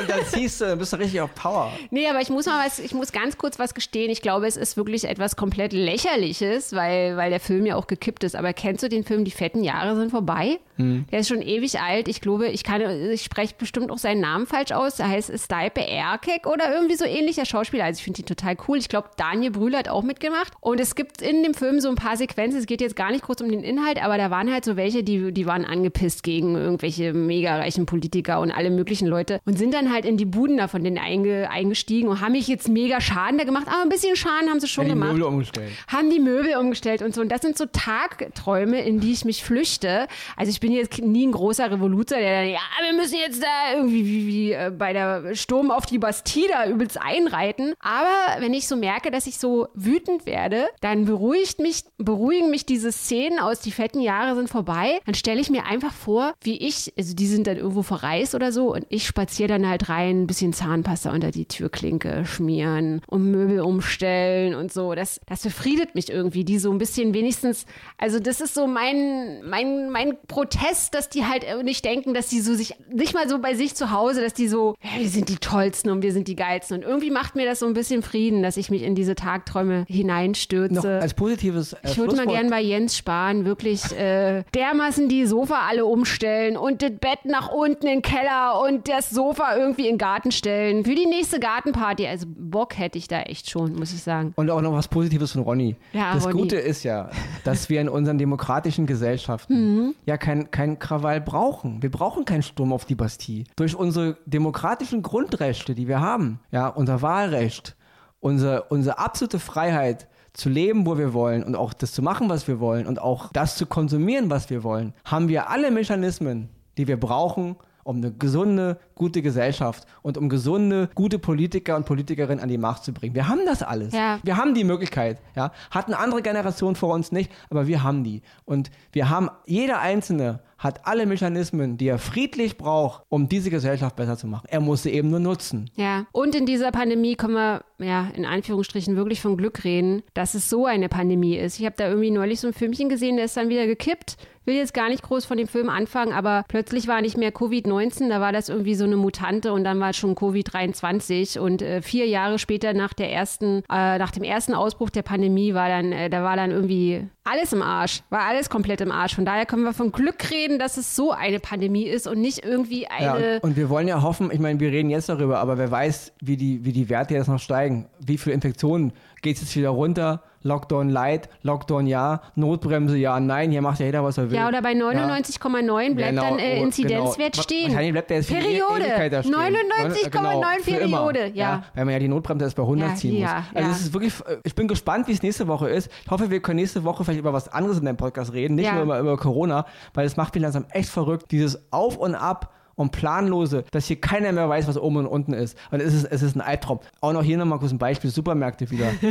Und 0.00 0.10
dann 0.10 0.24
ziehst 0.26 0.60
du, 0.60 0.66
dann 0.66 0.78
bist 0.78 0.92
du 0.92 0.96
richtig 0.96 1.20
auf 1.20 1.34
Power. 1.34 1.72
Nee, 1.90 2.08
aber 2.08 2.20
ich 2.20 2.30
muss 2.30 2.46
mal 2.46 2.64
was, 2.66 2.78
ich 2.78 2.94
muss 2.94 3.12
ganz 3.12 3.36
kurz 3.38 3.58
was 3.58 3.74
gestehen. 3.84 4.10
Ich 4.10 4.22
glaube, 4.22 4.46
es 4.46 4.56
ist 4.56 4.76
wirklich 4.76 5.04
etwas 5.04 5.36
komplett 5.36 5.72
lächerliches, 5.72 6.72
weil, 6.72 7.16
weil 7.16 7.30
der 7.30 7.40
Film 7.40 7.66
ja 7.66 7.76
auch 7.76 7.86
gekippt 7.86 8.24
ist. 8.24 8.34
Aber 8.34 8.52
kennst 8.52 8.82
du 8.82 8.88
den 8.88 9.04
Film 9.04 9.24
Die 9.24 9.30
fetten 9.30 9.62
Jahre 9.62 9.96
sind 9.96 10.10
vorbei? 10.10 10.58
Hm. 10.76 11.04
Der 11.10 11.20
ist 11.20 11.28
schon 11.28 11.42
ewig 11.42 11.80
alt. 11.80 12.08
Ich 12.08 12.20
glaube, 12.20 12.48
ich 12.48 12.64
kann, 12.64 12.80
ich 13.10 13.22
spreche 13.22 13.54
bestimmt 13.58 13.90
auch 13.90 13.98
seinen 13.98 14.20
Namen 14.20 14.46
falsch 14.46 14.72
aus. 14.72 14.96
Der 14.96 15.08
heißt 15.08 15.32
Stipe 15.38 15.86
Erkek 15.86 16.46
oder 16.46 16.74
irgendwie 16.74 16.96
so 16.96 17.04
ähnlicher 17.04 17.44
Schauspieler. 17.44 17.84
Also 17.84 17.98
ich 17.98 18.04
finde 18.04 18.20
ihn 18.22 18.26
total 18.26 18.56
cool. 18.68 18.78
Ich 18.78 18.88
glaube, 18.88 19.08
Daniel 19.16 19.50
Brühl 19.52 19.76
hat 19.76 19.88
auch 19.88 20.02
mitgemacht. 20.02 20.52
Und 20.60 20.80
es 20.80 20.94
gibt 20.94 21.22
in 21.22 21.42
dem 21.42 21.54
Film 21.54 21.80
so 21.80 21.88
ein 21.88 21.94
paar 21.94 22.16
Sequenzen. 22.16 22.58
Es 22.60 22.66
geht 22.66 22.80
jetzt 22.80 22.96
gar 22.96 23.10
nicht 23.10 23.22
kurz 23.22 23.40
um 23.40 23.48
den 23.50 23.62
Inhalt, 23.62 24.02
aber 24.02 24.18
da 24.18 24.30
waren 24.30 24.52
halt 24.52 24.64
so 24.64 24.76
welche, 24.76 25.02
die, 25.04 25.32
die 25.32 25.46
waren 25.46 25.64
angepisst 25.64 26.22
gegen 26.22 26.54
irgendwelche 26.56 27.12
mega 27.12 27.56
reichen 27.56 27.86
Politiker 27.86 28.40
und 28.40 28.50
alle 28.50 28.70
möglichen 28.70 29.06
Leute 29.08 29.40
und 29.44 29.58
sind 29.58 29.74
dann 29.74 29.92
halt 29.92 30.04
in 30.04 30.16
die 30.16 30.24
Buden 30.24 30.56
da 30.56 30.68
von 30.68 30.82
denen 30.82 30.98
einge, 30.98 31.50
eingestiegen 31.50 32.08
und 32.08 32.20
haben 32.20 32.32
mich 32.32 32.48
jetzt 32.48 32.68
mega 32.68 33.00
Schaden 33.00 33.38
da 33.38 33.44
gemacht. 33.44 33.66
Aber 33.68 33.82
ein 33.82 33.88
bisschen 33.88 34.16
Schaden 34.16 34.48
haben 34.50 34.60
sie 34.60 34.68
schon 34.68 34.84
Ja, 34.86 34.88
die 34.88 34.94
gemacht 34.94 35.12
Möbel 35.12 35.24
umgestellt. 35.24 35.70
haben 35.88 36.10
die 36.10 36.20
Möbel 36.20 36.56
umgestellt 36.56 37.02
und 37.02 37.14
so. 37.14 37.20
Und 37.20 37.30
das 37.30 37.42
sind 37.42 37.56
so 37.58 37.66
Tagträume, 37.66 38.80
in 38.84 39.00
die 39.00 39.12
ich 39.12 39.24
mich 39.24 39.42
flüchte. 39.44 40.06
Also 40.36 40.50
ich 40.50 40.60
bin 40.64 40.72
jetzt 40.72 40.98
nie 40.98 41.26
ein 41.26 41.32
großer 41.32 41.70
Revoluzer, 41.70 42.16
der 42.16 42.40
dann, 42.40 42.50
ja, 42.50 42.60
wir 42.82 42.94
müssen 42.98 43.18
jetzt 43.18 43.42
da 43.42 43.76
irgendwie 43.76 44.06
wie, 44.06 44.26
wie 44.26 44.52
äh, 44.52 44.72
bei 44.74 44.94
der 44.94 45.34
Sturm 45.34 45.70
auf 45.70 45.84
die 45.84 45.98
Bastille 45.98 46.48
da 46.48 46.66
übelst 46.66 46.98
einreiten. 46.98 47.74
Aber 47.80 48.40
wenn 48.40 48.54
ich 48.54 48.66
so 48.66 48.74
merke, 48.74 49.10
dass 49.10 49.26
ich 49.26 49.36
so 49.36 49.68
wütend 49.74 50.24
werde, 50.24 50.68
dann 50.80 51.04
beruhigt 51.04 51.60
mich, 51.60 51.82
beruhigen 51.98 52.48
mich 52.48 52.64
diese 52.64 52.92
Szenen 52.92 53.40
aus 53.40 53.60
die 53.60 53.72
fetten 53.72 54.00
Jahre 54.00 54.36
sind 54.36 54.48
vorbei. 54.48 55.00
Dann 55.04 55.14
stelle 55.14 55.38
ich 55.38 55.50
mir 55.50 55.66
einfach 55.66 55.92
vor, 55.92 56.32
wie 56.40 56.56
ich, 56.56 56.94
also 56.96 57.14
die 57.14 57.26
sind 57.26 57.46
dann 57.46 57.58
irgendwo 57.58 57.82
verreist 57.82 58.34
oder 58.34 58.50
so 58.50 58.72
und 58.72 58.86
ich 58.88 59.06
spaziere 59.06 59.48
dann 59.48 59.68
halt 59.68 59.90
rein, 59.90 60.22
ein 60.22 60.26
bisschen 60.26 60.54
Zahnpasta 60.54 61.12
unter 61.12 61.30
die 61.30 61.44
Türklinke 61.44 62.24
schmieren 62.24 63.02
und 63.06 63.30
Möbel 63.30 63.60
umstellen 63.60 64.54
und 64.54 64.72
so. 64.72 64.94
Das, 64.94 65.20
das 65.26 65.42
befriedet 65.42 65.94
mich 65.94 66.08
irgendwie, 66.08 66.42
die 66.42 66.58
so 66.58 66.70
ein 66.70 66.78
bisschen 66.78 67.12
wenigstens, 67.12 67.66
also 67.98 68.18
das 68.18 68.40
ist 68.40 68.54
so 68.54 68.66
mein, 68.66 69.42
mein, 69.44 69.90
mein 69.90 70.16
Protest, 70.26 70.53
dass 70.90 71.08
die 71.08 71.24
halt 71.24 71.44
nicht 71.64 71.84
denken, 71.84 72.14
dass 72.14 72.28
die 72.28 72.40
so 72.40 72.54
sich, 72.54 72.74
nicht 72.92 73.14
mal 73.14 73.28
so 73.28 73.38
bei 73.38 73.54
sich 73.54 73.74
zu 73.74 73.90
Hause, 73.90 74.20
dass 74.22 74.34
die 74.34 74.48
so, 74.48 74.74
ja, 74.82 75.00
wir 75.00 75.08
sind 75.08 75.28
die 75.28 75.36
Tollsten 75.36 75.90
und 75.90 76.02
wir 76.02 76.12
sind 76.12 76.28
die 76.28 76.36
Geilsten. 76.36 76.78
Und 76.78 76.82
irgendwie 76.82 77.10
macht 77.10 77.34
mir 77.36 77.44
das 77.46 77.58
so 77.60 77.66
ein 77.66 77.74
bisschen 77.74 78.02
Frieden, 78.02 78.42
dass 78.42 78.56
ich 78.56 78.70
mich 78.70 78.82
in 78.82 78.94
diese 78.94 79.14
Tagträume 79.14 79.84
hineinstürze. 79.88 80.74
Noch 80.74 80.84
als 80.84 81.14
positives 81.14 81.72
äh, 81.72 81.78
Ich 81.84 81.98
würde 81.98 82.16
mal 82.16 82.22
Schlusswort- 82.22 82.34
gern 82.40 82.50
bei 82.50 82.60
Jens 82.60 82.96
Spahn 82.96 83.44
wirklich 83.44 83.82
äh, 83.96 84.44
dermaßen 84.54 85.08
die 85.08 85.26
Sofa 85.26 85.60
alle 85.68 85.86
umstellen 85.86 86.56
und 86.56 86.82
das 86.82 86.92
Bett 87.00 87.24
nach 87.24 87.50
unten 87.50 87.86
in 87.86 88.00
den 88.00 88.02
Keller 88.02 88.60
und 88.66 88.88
das 88.88 89.10
Sofa 89.10 89.56
irgendwie 89.56 89.82
in 89.86 89.94
den 89.94 89.98
Garten 89.98 90.32
stellen. 90.32 90.84
Für 90.84 90.94
die 90.94 91.06
nächste 91.06 91.40
Gartenparty. 91.40 92.06
Also 92.06 92.26
Bock 92.28 92.78
hätte 92.78 92.98
ich 92.98 93.08
da 93.08 93.22
echt 93.22 93.50
schon, 93.50 93.74
muss 93.74 93.92
ich 93.92 94.02
sagen. 94.02 94.32
Und 94.36 94.50
auch 94.50 94.60
noch 94.60 94.72
was 94.72 94.88
Positives 94.88 95.32
von 95.32 95.42
Ronny. 95.42 95.76
Ja, 95.92 96.14
das 96.14 96.24
Ronny. 96.26 96.40
Gute 96.40 96.56
ist 96.56 96.82
ja, 96.84 97.10
dass 97.44 97.68
wir 97.68 97.80
in 97.80 97.88
unseren 97.88 98.18
demokratischen 98.18 98.86
Gesellschaften 98.86 99.54
Mhm. 99.64 99.94
ja 100.06 100.16
kein, 100.16 100.43
kein 100.50 100.78
Krawall 100.78 101.20
brauchen. 101.20 101.82
Wir 101.82 101.90
brauchen 101.90 102.24
keinen 102.24 102.42
Sturm 102.42 102.72
auf 102.72 102.84
die 102.84 102.94
Bastille. 102.94 103.44
Durch 103.56 103.74
unsere 103.74 104.16
demokratischen 104.26 105.02
Grundrechte, 105.02 105.74
die 105.74 105.88
wir 105.88 106.00
haben, 106.00 106.40
ja, 106.50 106.68
unser 106.68 107.02
Wahlrecht, 107.02 107.76
unsere, 108.20 108.64
unsere 108.64 108.98
absolute 108.98 109.38
Freiheit 109.38 110.08
zu 110.32 110.48
leben, 110.48 110.86
wo 110.86 110.98
wir 110.98 111.12
wollen 111.12 111.44
und 111.44 111.54
auch 111.54 111.72
das 111.72 111.92
zu 111.92 112.02
machen, 112.02 112.28
was 112.28 112.48
wir 112.48 112.58
wollen 112.58 112.86
und 112.86 113.00
auch 113.00 113.30
das 113.32 113.56
zu 113.56 113.66
konsumieren, 113.66 114.30
was 114.30 114.50
wir 114.50 114.64
wollen, 114.64 114.92
haben 115.04 115.28
wir 115.28 115.48
alle 115.48 115.70
Mechanismen, 115.70 116.48
die 116.76 116.88
wir 116.88 116.98
brauchen, 116.98 117.56
um 117.84 117.98
eine 117.98 118.12
gesunde, 118.12 118.78
gute 118.94 119.22
Gesellschaft 119.22 119.86
und 120.02 120.18
um 120.18 120.28
gesunde, 120.28 120.88
gute 120.94 121.18
Politiker 121.18 121.76
und 121.76 121.86
Politikerinnen 121.86 122.42
an 122.42 122.48
die 122.48 122.58
Macht 122.58 122.84
zu 122.84 122.92
bringen. 122.92 123.14
Wir 123.14 123.28
haben 123.28 123.46
das 123.46 123.62
alles. 123.62 123.92
Ja. 123.92 124.18
Wir 124.22 124.36
haben 124.36 124.54
die 124.54 124.64
Möglichkeit. 124.64 125.20
Ja? 125.36 125.52
Hatten 125.70 125.94
andere 125.94 126.22
Generationen 126.22 126.76
vor 126.76 126.92
uns 126.94 127.12
nicht, 127.12 127.30
aber 127.50 127.66
wir 127.66 127.82
haben 127.82 128.02
die. 128.02 128.22
Und 128.44 128.70
wir 128.92 129.10
haben, 129.10 129.30
jeder 129.46 129.80
Einzelne 129.80 130.40
hat 130.58 130.86
alle 130.86 131.06
Mechanismen, 131.06 131.76
die 131.76 131.88
er 131.88 131.98
friedlich 131.98 132.56
braucht, 132.56 133.04
um 133.08 133.28
diese 133.28 133.50
Gesellschaft 133.50 133.96
besser 133.96 134.16
zu 134.16 134.26
machen. 134.26 134.46
Er 134.48 134.60
muss 134.60 134.82
sie 134.82 134.90
eben 134.90 135.10
nur 135.10 135.20
nutzen. 135.20 135.70
Ja, 135.76 136.06
und 136.12 136.34
in 136.34 136.46
dieser 136.46 136.70
Pandemie 136.70 137.16
können 137.16 137.34
wir, 137.34 137.64
ja, 137.78 138.08
in 138.14 138.24
Anführungsstrichen 138.24 138.96
wirklich 138.96 139.20
von 139.20 139.36
Glück 139.36 139.64
reden, 139.64 140.02
dass 140.14 140.34
es 140.34 140.48
so 140.48 140.66
eine 140.66 140.88
Pandemie 140.88 141.36
ist. 141.36 141.58
Ich 141.58 141.66
habe 141.66 141.76
da 141.76 141.88
irgendwie 141.88 142.10
neulich 142.10 142.40
so 142.40 142.48
ein 142.48 142.54
Filmchen 142.54 142.88
gesehen, 142.88 143.16
der 143.16 143.26
ist 143.26 143.36
dann 143.36 143.48
wieder 143.48 143.66
gekippt 143.66 144.16
will 144.44 144.54
jetzt 144.54 144.74
gar 144.74 144.88
nicht 144.88 145.02
groß 145.02 145.24
von 145.24 145.36
dem 145.36 145.48
Film 145.48 145.68
anfangen, 145.68 146.12
aber 146.12 146.44
plötzlich 146.48 146.86
war 146.86 147.00
nicht 147.00 147.16
mehr 147.16 147.32
Covid-19, 147.32 148.08
da 148.08 148.20
war 148.20 148.32
das 148.32 148.48
irgendwie 148.48 148.74
so 148.74 148.84
eine 148.84 148.96
Mutante 148.96 149.52
und 149.52 149.64
dann 149.64 149.80
war 149.80 149.92
schon 149.92 150.14
Covid-23 150.14 151.38
und 151.38 151.62
äh, 151.62 151.82
vier 151.82 152.06
Jahre 152.06 152.38
später 152.38 152.74
nach 152.74 152.92
der 152.92 153.12
ersten, 153.12 153.62
äh, 153.70 153.98
nach 153.98 154.10
dem 154.10 154.22
ersten 154.22 154.54
Ausbruch 154.54 154.90
der 154.90 155.02
Pandemie 155.02 155.54
war 155.54 155.68
dann, 155.68 155.92
äh, 155.92 156.10
da 156.10 156.22
war 156.22 156.36
dann 156.36 156.50
irgendwie 156.50 157.06
alles 157.24 157.52
im 157.52 157.62
Arsch, 157.62 158.02
war 158.10 158.22
alles 158.22 158.50
komplett 158.50 158.82
im 158.82 158.92
Arsch. 158.92 159.14
Von 159.14 159.24
daher 159.24 159.46
können 159.46 159.62
wir 159.62 159.72
von 159.72 159.92
Glück 159.92 160.30
reden, 160.30 160.43
dass 160.58 160.76
es 160.76 160.94
so 160.94 161.12
eine 161.12 161.40
Pandemie 161.40 161.84
ist 161.84 162.06
und 162.06 162.20
nicht 162.20 162.44
irgendwie 162.44 162.86
eine. 162.86 163.34
Ja, 163.34 163.40
und 163.40 163.56
wir 163.56 163.68
wollen 163.68 163.88
ja 163.88 164.02
hoffen, 164.02 164.30
ich 164.30 164.38
meine, 164.38 164.60
wir 164.60 164.70
reden 164.70 164.90
jetzt 164.90 165.08
darüber, 165.08 165.38
aber 165.38 165.58
wer 165.58 165.70
weiß, 165.70 166.12
wie 166.20 166.36
die, 166.36 166.64
wie 166.64 166.72
die 166.72 166.88
Werte 166.88 167.14
jetzt 167.14 167.28
noch 167.28 167.40
steigen, 167.40 167.86
wie 167.98 168.18
viele 168.18 168.34
Infektionen 168.34 168.92
geht 169.22 169.36
es 169.36 169.42
jetzt 169.42 169.56
wieder 169.56 169.70
runter 169.70 170.22
Lockdown 170.44 170.90
light, 170.90 171.28
Lockdown 171.42 171.86
ja, 171.86 172.20
Notbremse 172.34 172.96
ja, 172.96 173.18
nein, 173.18 173.50
hier 173.50 173.62
macht 173.62 173.80
ja 173.80 173.86
jeder, 173.86 174.04
was 174.04 174.18
er 174.18 174.30
will. 174.30 174.36
Ja, 174.36 174.46
oder 174.46 174.62
bei 174.62 174.72
99,9 174.72 175.94
bleibt 175.94 176.10
genau, 176.10 176.22
dann 176.22 176.38
äh, 176.38 176.58
oh, 176.60 176.64
Inzidenzwert 176.64 177.32
genau. 177.32 177.42
stehen. 177.42 177.68
Wahrscheinlich 177.68 177.92
bleibt 177.92 178.10
der 178.10 178.16
jetzt 178.18 178.28
Periode. 178.28 178.84
99,9 178.84 180.10
genau, 180.10 180.40
Periode, 180.62 181.26
ja. 181.28 181.32
ja. 181.32 181.64
Weil 181.74 181.84
man 181.86 181.94
ja 181.94 181.98
die 181.98 182.08
Notbremse 182.08 182.44
erst 182.44 182.56
bei 182.56 182.62
100 182.62 182.90
ja, 182.90 182.94
ziehen 182.94 183.14
muss. 183.14 183.22
Ja, 183.22 183.44
also 183.54 183.70
es 183.70 183.80
ist 183.80 183.92
wirklich, 183.94 184.14
äh, 184.26 184.36
ich 184.44 184.54
bin 184.54 184.68
gespannt, 184.68 185.08
wie 185.08 185.12
es 185.12 185.22
nächste 185.22 185.48
Woche 185.48 185.70
ist. 185.70 185.90
Ich 186.04 186.10
hoffe, 186.10 186.30
wir 186.30 186.40
können 186.40 186.60
nächste 186.60 186.84
Woche 186.84 187.04
vielleicht 187.04 187.20
über 187.20 187.32
was 187.32 187.48
anderes 187.48 187.78
in 187.78 187.86
deinem 187.86 187.96
Podcast 187.96 188.32
reden, 188.34 188.54
nicht 188.54 188.72
nur 188.72 188.82
über, 188.82 189.00
über 189.00 189.16
Corona, 189.16 189.64
weil 189.94 190.06
es 190.06 190.16
macht 190.16 190.34
mich 190.34 190.42
langsam 190.42 190.66
echt 190.70 190.90
verrückt, 190.90 191.30
dieses 191.30 191.72
Auf 191.72 191.96
und 191.96 192.14
Ab 192.14 192.52
und 192.74 192.92
planlose, 192.92 193.64
dass 193.70 193.86
hier 193.86 194.00
keiner 194.00 194.32
mehr 194.32 194.48
weiß, 194.48 194.66
was 194.68 194.78
oben 194.78 194.96
und 194.98 195.06
unten 195.06 195.32
ist. 195.32 195.56
Und 195.70 195.80
es 195.80 195.94
ist, 195.94 196.04
es 196.04 196.22
ist 196.22 196.36
ein 196.36 196.40
Albtraum. 196.40 196.80
Auch 197.00 197.12
noch 197.12 197.22
hier 197.22 197.38
nochmal 197.38 197.58
kurz 197.58 197.72
ein 197.72 197.78
Beispiel, 197.78 198.10
Supermärkte 198.10 198.70
wieder. 198.70 198.86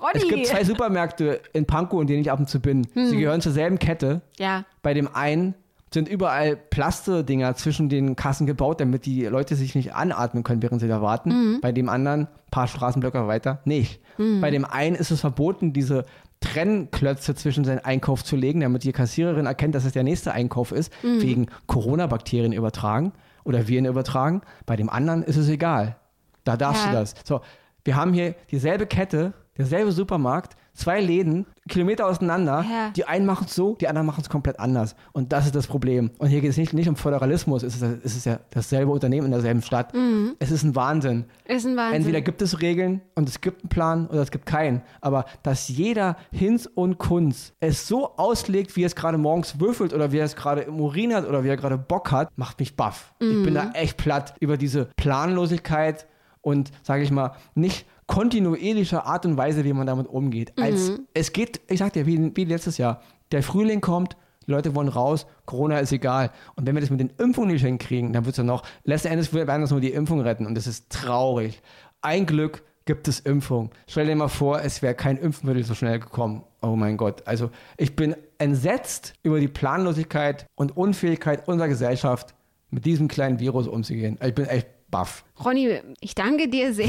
Ronny. 0.00 0.12
Es 0.14 0.28
gibt 0.28 0.46
zwei 0.46 0.64
Supermärkte 0.64 1.40
in 1.52 1.66
Pankow, 1.66 2.00
in 2.00 2.06
denen 2.06 2.22
ich 2.22 2.30
ab 2.30 2.38
und 2.38 2.48
zu 2.48 2.60
bin. 2.60 2.86
Hm. 2.94 3.06
Sie 3.08 3.16
gehören 3.16 3.40
zur 3.40 3.52
selben 3.52 3.78
Kette. 3.78 4.22
Ja. 4.38 4.64
Bei 4.82 4.94
dem 4.94 5.08
einen 5.14 5.54
sind 5.92 6.08
überall 6.08 6.56
Plaste-Dinger 6.56 7.54
zwischen 7.54 7.88
den 7.88 8.16
Kassen 8.16 8.46
gebaut, 8.46 8.80
damit 8.80 9.06
die 9.06 9.24
Leute 9.24 9.56
sich 9.56 9.74
nicht 9.74 9.94
anatmen 9.94 10.42
können, 10.44 10.62
während 10.62 10.80
sie 10.80 10.88
da 10.88 11.00
warten. 11.00 11.30
Mhm. 11.30 11.60
Bei 11.60 11.72
dem 11.72 11.88
anderen, 11.88 12.22
ein 12.22 12.50
paar 12.50 12.66
Straßenblöcke 12.66 13.26
weiter, 13.26 13.60
nicht. 13.64 14.00
Mhm. 14.18 14.40
Bei 14.40 14.50
dem 14.50 14.64
einen 14.64 14.96
ist 14.96 15.10
es 15.10 15.20
verboten, 15.20 15.72
diese 15.72 16.04
Trennklötze 16.40 17.34
zwischen 17.34 17.64
seinen 17.64 17.80
Einkauf 17.80 18.22
zu 18.22 18.36
legen, 18.36 18.60
damit 18.60 18.84
die 18.84 18.92
Kassiererin 18.92 19.46
erkennt, 19.46 19.74
dass 19.74 19.84
es 19.84 19.92
der 19.92 20.04
nächste 20.04 20.32
Einkauf 20.32 20.72
ist, 20.72 20.92
mhm. 21.02 21.22
wegen 21.22 21.46
Corona-Bakterien 21.66 22.52
übertragen 22.52 23.12
oder 23.44 23.66
Viren 23.66 23.86
übertragen. 23.86 24.42
Bei 24.66 24.76
dem 24.76 24.90
anderen 24.90 25.22
ist 25.22 25.36
es 25.36 25.48
egal. 25.48 25.96
Da 26.44 26.56
darfst 26.56 26.84
ja. 26.84 26.90
du 26.90 26.96
das. 26.96 27.14
So, 27.24 27.40
wir 27.84 27.96
haben 27.96 28.12
hier 28.12 28.34
dieselbe 28.50 28.86
Kette, 28.86 29.32
derselbe 29.56 29.92
Supermarkt, 29.92 30.56
zwei 30.78 31.00
Läden, 31.00 31.44
Kilometer 31.68 32.06
auseinander. 32.06 32.64
Ja. 32.68 32.90
Die 32.90 33.04
einen 33.04 33.26
machen 33.26 33.46
es 33.48 33.54
so, 33.54 33.74
die 33.74 33.88
anderen 33.88 34.06
machen 34.06 34.20
es 34.22 34.30
komplett 34.30 34.60
anders. 34.60 34.94
Und 35.12 35.32
das 35.32 35.46
ist 35.46 35.54
das 35.54 35.66
Problem. 35.66 36.10
Und 36.18 36.28
hier 36.28 36.40
geht 36.40 36.50
es 36.50 36.56
nicht, 36.56 36.72
nicht 36.72 36.88
um 36.88 36.96
Föderalismus, 36.96 37.62
es 37.62 37.76
ist, 37.76 37.82
es 37.82 38.16
ist 38.16 38.26
ja 38.26 38.38
dasselbe 38.50 38.92
Unternehmen 38.92 39.26
in 39.26 39.32
derselben 39.32 39.60
Stadt. 39.60 39.92
Mhm. 39.92 40.36
Es 40.38 40.50
ist 40.50 40.62
ein 40.62 40.76
Wahnsinn. 40.76 41.24
Ist 41.44 41.66
ein 41.66 41.76
Wahnsinn. 41.76 41.96
Entweder 41.96 42.20
gibt 42.20 42.40
es 42.42 42.62
Regeln 42.62 43.02
und 43.16 43.28
es 43.28 43.40
gibt 43.40 43.62
einen 43.62 43.68
Plan 43.68 44.06
oder 44.06 44.22
es 44.22 44.30
gibt 44.30 44.46
keinen. 44.46 44.82
Aber 45.00 45.24
dass 45.42 45.68
jeder 45.68 46.16
Hinz 46.30 46.70
und 46.72 46.98
Kunz 46.98 47.52
es 47.60 47.88
so 47.88 48.16
auslegt, 48.16 48.76
wie 48.76 48.84
er 48.84 48.86
es 48.86 48.94
gerade 48.94 49.18
morgens 49.18 49.60
würfelt 49.60 49.92
oder 49.92 50.12
wie 50.12 50.18
er 50.18 50.24
es 50.24 50.36
gerade 50.36 50.62
im 50.62 50.80
Urin 50.80 51.12
hat 51.12 51.28
oder 51.28 51.42
wie 51.42 51.48
er 51.48 51.56
gerade 51.56 51.76
Bock 51.76 52.12
hat, 52.12 52.30
macht 52.36 52.60
mich 52.60 52.76
baff. 52.76 53.12
Mhm. 53.20 53.30
Ich 53.30 53.42
bin 53.44 53.54
da 53.54 53.64
mhm. 53.64 53.72
echt 53.74 53.96
platt 53.96 54.34
über 54.40 54.56
diese 54.56 54.88
Planlosigkeit 54.96 56.06
und, 56.40 56.70
sage 56.82 57.02
ich 57.02 57.10
mal, 57.10 57.32
nicht 57.54 57.86
kontinuierliche 58.08 59.04
Art 59.04 59.24
und 59.26 59.36
Weise, 59.36 59.64
wie 59.64 59.72
man 59.72 59.86
damit 59.86 60.08
umgeht. 60.08 60.52
Als, 60.58 60.90
mhm. 60.90 61.06
Es 61.14 61.32
geht, 61.32 61.60
ich 61.68 61.78
sag 61.78 61.92
dir, 61.92 62.06
wie, 62.06 62.34
wie 62.34 62.44
letztes 62.44 62.78
Jahr. 62.78 63.02
Der 63.30 63.44
Frühling 63.44 63.80
kommt, 63.80 64.16
Leute 64.46 64.74
wollen 64.74 64.88
raus, 64.88 65.26
Corona 65.44 65.78
ist 65.78 65.92
egal. 65.92 66.30
Und 66.56 66.66
wenn 66.66 66.74
wir 66.74 66.80
das 66.80 66.90
mit 66.90 67.00
den 67.00 67.12
Impfungen 67.18 67.52
nicht 67.52 67.64
hinkriegen, 67.64 68.12
dann 68.12 68.24
wird 68.24 68.32
es 68.32 68.38
ja 68.38 68.44
noch, 68.44 68.64
letzten 68.84 69.08
Endes 69.08 69.32
werden 69.32 69.62
uns 69.62 69.70
nur 69.70 69.80
die 69.80 69.92
Impfung 69.92 70.22
retten. 70.22 70.46
Und 70.46 70.56
das 70.56 70.66
ist 70.66 70.90
traurig. 70.90 71.62
Ein 72.00 72.24
Glück 72.26 72.64
gibt 72.86 73.06
es 73.08 73.20
Impfung. 73.20 73.70
Stell 73.86 74.06
dir 74.06 74.16
mal 74.16 74.28
vor, 74.28 74.62
es 74.62 74.80
wäre 74.80 74.94
kein 74.94 75.18
Impfmittel 75.18 75.62
so 75.62 75.74
schnell 75.74 75.98
gekommen. 75.98 76.42
Oh 76.62 76.76
mein 76.76 76.96
Gott. 76.96 77.22
Also 77.26 77.50
ich 77.76 77.94
bin 77.94 78.16
entsetzt 78.38 79.12
über 79.22 79.38
die 79.38 79.48
Planlosigkeit 79.48 80.46
und 80.54 80.74
Unfähigkeit 80.74 81.46
unserer 81.46 81.68
Gesellschaft, 81.68 82.34
mit 82.70 82.86
diesem 82.86 83.08
kleinen 83.08 83.38
Virus 83.38 83.66
umzugehen. 83.66 84.18
Ich 84.22 84.34
bin 84.34 84.46
echt 84.46 84.68
baff. 84.90 85.24
Ronny, 85.44 85.80
ich 86.00 86.14
danke 86.14 86.48
dir 86.48 86.72
sehr. 86.72 86.88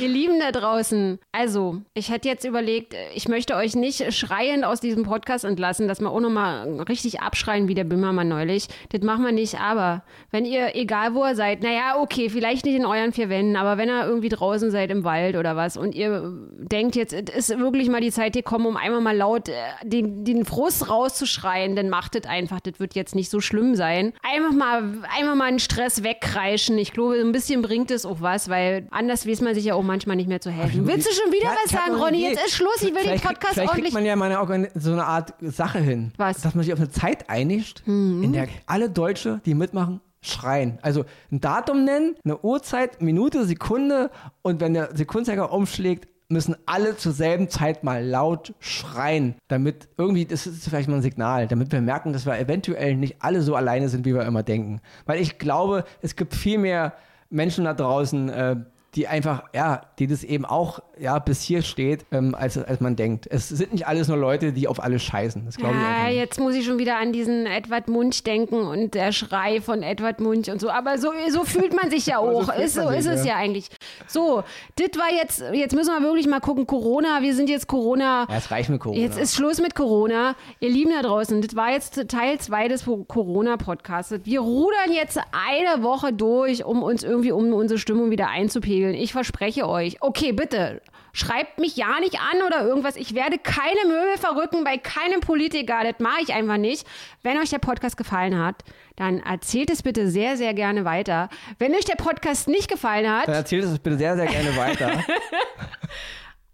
Ihr 0.00 0.08
Lieben 0.08 0.40
da 0.40 0.52
draußen. 0.52 1.18
Also, 1.32 1.82
ich 1.92 2.10
hätte 2.10 2.28
jetzt 2.28 2.44
überlegt, 2.44 2.94
ich 3.14 3.28
möchte 3.28 3.56
euch 3.56 3.76
nicht 3.76 4.14
schreiend 4.14 4.64
aus 4.64 4.80
diesem 4.80 5.02
Podcast 5.02 5.44
entlassen, 5.44 5.86
dass 5.86 6.00
wir 6.00 6.10
auch 6.10 6.20
nochmal 6.20 6.80
richtig 6.82 7.20
abschreien 7.20 7.68
wie 7.68 7.74
der 7.74 7.84
Bimmermann 7.84 8.28
neulich. 8.28 8.68
Das 8.90 9.02
machen 9.02 9.24
wir 9.24 9.32
nicht, 9.32 9.60
aber 9.60 10.02
wenn 10.30 10.46
ihr, 10.46 10.74
egal 10.74 11.14
wo 11.14 11.26
ihr 11.26 11.34
seid, 11.34 11.62
naja, 11.62 12.00
okay, 12.00 12.30
vielleicht 12.30 12.64
nicht 12.64 12.76
in 12.76 12.86
euren 12.86 13.12
vier 13.12 13.28
Wänden, 13.28 13.56
aber 13.56 13.76
wenn 13.76 13.90
ihr 13.90 14.06
irgendwie 14.06 14.30
draußen 14.30 14.70
seid 14.70 14.90
im 14.90 15.04
Wald 15.04 15.36
oder 15.36 15.56
was 15.56 15.76
und 15.76 15.94
ihr 15.94 16.32
denkt, 16.58 16.96
jetzt 16.96 17.12
ist 17.12 17.58
wirklich 17.58 17.88
mal 17.90 18.00
die 18.00 18.12
Zeit 18.12 18.32
gekommen, 18.32 18.66
um 18.66 18.76
einmal 18.76 19.00
mal 19.00 19.16
laut 19.16 19.48
äh, 19.48 19.52
den, 19.82 20.24
den 20.24 20.44
Frust 20.46 20.88
rauszuschreien, 20.88 21.76
dann 21.76 21.90
macht 21.90 22.14
das 22.14 22.24
einfach. 22.24 22.60
Das 22.60 22.80
wird 22.80 22.94
jetzt 22.94 23.14
nicht 23.14 23.30
so 23.30 23.40
schlimm 23.40 23.74
sein. 23.74 24.14
Einfach 24.22 24.52
mal, 24.52 25.02
einmal 25.16 25.36
mal 25.36 25.44
einen 25.44 25.58
Stress 25.58 26.02
weg 26.02 26.29
kreischen. 26.30 26.78
Ich 26.78 26.92
glaube, 26.92 27.14
ein 27.20 27.32
bisschen 27.32 27.62
bringt 27.62 27.90
es 27.90 28.06
auch 28.06 28.20
was, 28.20 28.48
weil 28.48 28.86
anders 28.90 29.26
weiß 29.26 29.40
man 29.40 29.54
sich 29.54 29.64
ja 29.64 29.74
auch 29.74 29.82
manchmal 29.82 30.16
nicht 30.16 30.28
mehr 30.28 30.40
zu 30.40 30.50
helfen. 30.50 30.86
Willst 30.86 31.08
du 31.08 31.12
schon 31.12 31.32
wieder 31.32 31.44
ja, 31.44 31.56
was 31.62 31.72
sagen, 31.72 31.94
Ronny? 31.94 32.22
Jetzt 32.22 32.46
ist 32.46 32.54
Schluss. 32.54 32.82
Ich 32.82 32.94
will 32.94 33.02
den 33.02 33.20
Podcast 33.20 33.54
vielleicht 33.54 33.68
ordentlich. 33.68 33.84
kriegt 33.84 33.94
man 33.94 34.04
ja 34.04 34.16
mal 34.16 34.32
eine, 34.32 34.70
so 34.74 34.92
eine 34.92 35.04
Art 35.04 35.34
Sache 35.40 35.78
hin. 35.78 36.12
Was? 36.16 36.40
Dass 36.40 36.54
man 36.54 36.64
sich 36.64 36.72
auf 36.72 36.78
eine 36.78 36.90
Zeit 36.90 37.28
einigt, 37.28 37.86
mhm. 37.86 38.22
in 38.22 38.32
der 38.32 38.48
alle 38.66 38.90
Deutsche, 38.90 39.40
die 39.44 39.54
mitmachen, 39.54 40.00
schreien. 40.22 40.78
Also 40.82 41.04
ein 41.32 41.40
Datum 41.40 41.84
nennen, 41.84 42.16
eine 42.24 42.38
Uhrzeit, 42.40 43.00
Minute, 43.00 43.44
Sekunde 43.44 44.10
und 44.42 44.60
wenn 44.60 44.74
der 44.74 44.94
Sekundenzeiger 44.94 45.52
umschlägt, 45.52 46.08
müssen 46.30 46.56
alle 46.64 46.96
zur 46.96 47.12
selben 47.12 47.48
Zeit 47.48 47.82
mal 47.82 48.04
laut 48.04 48.54
schreien, 48.60 49.34
damit 49.48 49.88
irgendwie, 49.98 50.24
das 50.24 50.46
ist 50.46 50.68
vielleicht 50.68 50.88
mal 50.88 50.96
ein 50.96 51.02
Signal, 51.02 51.48
damit 51.48 51.72
wir 51.72 51.80
merken, 51.80 52.12
dass 52.12 52.24
wir 52.24 52.38
eventuell 52.38 52.96
nicht 52.96 53.16
alle 53.18 53.42
so 53.42 53.56
alleine 53.56 53.88
sind, 53.88 54.06
wie 54.06 54.14
wir 54.14 54.24
immer 54.24 54.42
denken. 54.42 54.80
Weil 55.06 55.20
ich 55.20 55.38
glaube, 55.38 55.84
es 56.00 56.16
gibt 56.16 56.34
viel 56.34 56.58
mehr 56.58 56.94
Menschen 57.30 57.64
da 57.64 57.74
draußen, 57.74 58.28
äh, 58.28 58.56
die 58.96 59.06
einfach, 59.06 59.44
ja, 59.54 59.82
die 60.00 60.08
das 60.08 60.24
eben 60.24 60.44
auch, 60.44 60.80
ja, 60.98 61.20
bis 61.20 61.42
hier 61.42 61.62
steht, 61.62 62.04
ähm, 62.10 62.34
als, 62.34 62.58
als 62.58 62.80
man 62.80 62.96
denkt. 62.96 63.28
Es 63.30 63.48
sind 63.48 63.72
nicht 63.72 63.86
alles 63.86 64.08
nur 64.08 64.16
Leute, 64.16 64.52
die 64.52 64.66
auf 64.66 64.82
alles 64.82 65.04
scheißen. 65.04 65.46
Das 65.46 65.56
glaube 65.56 65.76
ja, 65.76 66.08
ich 66.08 66.16
jetzt 66.16 66.40
muss 66.40 66.56
ich 66.56 66.64
schon 66.64 66.78
wieder 66.78 66.96
an 66.96 67.12
diesen 67.12 67.46
Edward 67.46 67.86
Munch 67.86 68.24
denken 68.24 68.56
und 68.56 68.94
der 68.94 69.12
Schrei 69.12 69.60
von 69.60 69.84
Edward 69.84 70.20
Munch 70.20 70.50
und 70.50 70.60
so. 70.60 70.70
Aber 70.70 70.98
so, 70.98 71.12
so 71.30 71.44
fühlt 71.44 71.74
man 71.74 71.88
sich 71.88 72.06
ja 72.06 72.18
auch. 72.18 72.44
so 72.46 72.52
ist, 72.52 72.74
so 72.74 72.88
ist 72.88 73.06
es 73.06 73.24
ja 73.24 73.36
eigentlich. 73.36 73.68
So, 74.08 74.42
das 74.74 74.98
war 74.98 75.12
jetzt, 75.14 75.44
jetzt 75.52 75.74
müssen 75.74 75.94
wir 75.94 76.02
wirklich 76.02 76.26
mal 76.26 76.40
gucken, 76.40 76.66
Corona, 76.66 77.22
wir 77.22 77.34
sind 77.34 77.48
jetzt 77.48 77.68
Corona. 77.68 78.26
Ja, 78.28 78.36
es 78.36 78.50
reicht 78.50 78.70
mit 78.70 78.80
Corona. 78.80 79.00
Jetzt 79.00 79.18
ist 79.18 79.36
Schluss 79.36 79.60
mit 79.60 79.76
Corona. 79.76 80.34
Ihr 80.58 80.70
Lieben 80.70 80.90
da 80.90 81.02
draußen, 81.06 81.40
das 81.42 81.54
war 81.54 81.70
jetzt 81.70 82.08
Teil 82.08 82.38
2 82.40 82.66
des 82.66 82.84
Corona-Podcasts. 82.84 84.20
Wir 84.24 84.40
rudern 84.40 84.92
jetzt 84.92 85.20
eine 85.30 85.84
Woche 85.84 86.12
durch, 86.12 86.64
um 86.64 86.82
uns 86.82 87.04
irgendwie, 87.04 87.30
um 87.30 87.52
unsere 87.52 87.78
Stimmung 87.78 88.10
wieder 88.10 88.28
einzupegeln 88.28 88.79
spielen. 88.80 88.94
Ich 88.94 89.12
verspreche 89.12 89.68
euch. 89.68 89.98
Okay, 90.00 90.32
bitte. 90.32 90.80
Schreibt 91.12 91.58
mich 91.58 91.76
ja 91.76 91.98
nicht 92.00 92.18
an 92.20 92.42
oder 92.46 92.64
irgendwas. 92.64 92.96
Ich 92.96 93.14
werde 93.14 93.36
keine 93.36 93.84
Möbel 93.84 94.16
verrücken 94.16 94.64
bei 94.64 94.78
keinem 94.78 95.20
Politiker. 95.20 95.80
Das 95.82 95.98
mache 95.98 96.22
ich 96.22 96.32
einfach 96.32 96.56
nicht. 96.56 96.86
Wenn 97.22 97.36
euch 97.38 97.50
der 97.50 97.58
Podcast 97.58 97.96
gefallen 97.96 98.38
hat, 98.38 98.62
dann 98.96 99.18
erzählt 99.18 99.70
es 99.70 99.82
bitte 99.82 100.08
sehr, 100.08 100.36
sehr 100.36 100.54
gerne 100.54 100.84
weiter. 100.84 101.28
Wenn 101.58 101.74
euch 101.74 101.84
der 101.84 101.96
Podcast 101.96 102.48
nicht 102.48 102.70
gefallen 102.70 103.10
hat, 103.10 103.28
dann 103.28 103.34
erzählt 103.34 103.64
es 103.64 103.78
bitte 103.78 103.98
sehr, 103.98 104.16
sehr 104.16 104.26
gerne 104.26 104.56
weiter. 104.56 104.86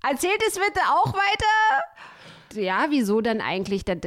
erzählt 0.02 0.42
es 0.46 0.54
bitte 0.54 0.80
auch 0.88 1.12
weiter 1.12 1.84
ja, 2.54 2.86
wieso 2.90 3.20
dann 3.20 3.40
eigentlich, 3.40 3.84
das, 3.84 3.98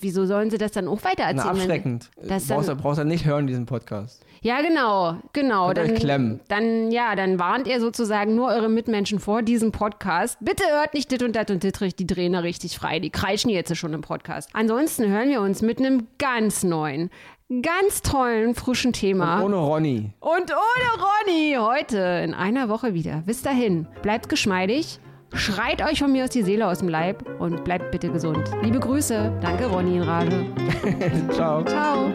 wieso 0.00 0.26
sollen 0.26 0.50
sie 0.50 0.58
das 0.58 0.72
dann 0.72 0.88
auch 0.88 1.02
weiter 1.04 1.24
erzählen? 1.24 1.44
Na, 1.44 1.50
abschreckend. 1.50 2.10
Das 2.22 2.46
brauchst, 2.46 2.68
du 2.68 2.76
brauchst 2.76 2.98
du 3.00 3.04
nicht 3.04 3.24
hören, 3.24 3.46
diesen 3.46 3.66
Podcast. 3.66 4.24
Ja, 4.42 4.60
genau, 4.60 5.16
genau. 5.32 5.72
Dann, 5.72 5.94
klemmen. 5.94 6.40
dann, 6.48 6.90
ja, 6.90 7.16
dann 7.16 7.38
warnt 7.38 7.66
ihr 7.66 7.80
sozusagen 7.80 8.34
nur 8.34 8.48
eure 8.48 8.68
Mitmenschen 8.68 9.18
vor 9.18 9.42
diesem 9.42 9.72
Podcast. 9.72 10.38
Bitte 10.40 10.62
hört 10.70 10.94
nicht 10.94 11.10
dit 11.10 11.22
und 11.22 11.34
dat 11.34 11.50
und 11.50 11.62
dit, 11.62 11.98
die 11.98 12.06
drehen 12.06 12.32
da 12.32 12.40
richtig 12.40 12.78
frei. 12.78 13.00
Die 13.00 13.10
kreischen 13.10 13.50
jetzt 13.50 13.74
schon 13.76 13.92
im 13.92 14.02
Podcast. 14.02 14.50
Ansonsten 14.52 15.08
hören 15.08 15.30
wir 15.30 15.40
uns 15.40 15.62
mit 15.62 15.78
einem 15.78 16.06
ganz 16.18 16.62
neuen, 16.62 17.10
ganz 17.62 18.02
tollen, 18.02 18.54
frischen 18.54 18.92
Thema. 18.92 19.40
Und 19.40 19.52
ohne 19.52 19.56
Ronny. 19.56 20.12
Und 20.20 20.52
ohne 20.52 21.02
Ronny 21.02 21.56
heute 21.58 21.98
in 22.24 22.34
einer 22.34 22.68
Woche 22.68 22.94
wieder. 22.94 23.22
Bis 23.26 23.42
dahin, 23.42 23.88
bleibt 24.02 24.28
geschmeidig 24.28 25.00
Schreit 25.32 25.82
euch 25.82 25.98
von 25.98 26.12
mir 26.12 26.24
aus 26.24 26.30
die 26.30 26.42
Seele 26.42 26.66
aus 26.66 26.78
dem 26.78 26.88
Leib 26.88 27.24
und 27.38 27.64
bleibt 27.64 27.90
bitte 27.90 28.10
gesund. 28.10 28.50
Liebe 28.62 28.80
Grüße. 28.80 29.32
Danke, 29.40 29.66
Ronny 29.66 29.96
in 29.96 30.02
Rage. 30.02 30.46
Ciao. 31.32 31.64
Ciao. 31.64 32.10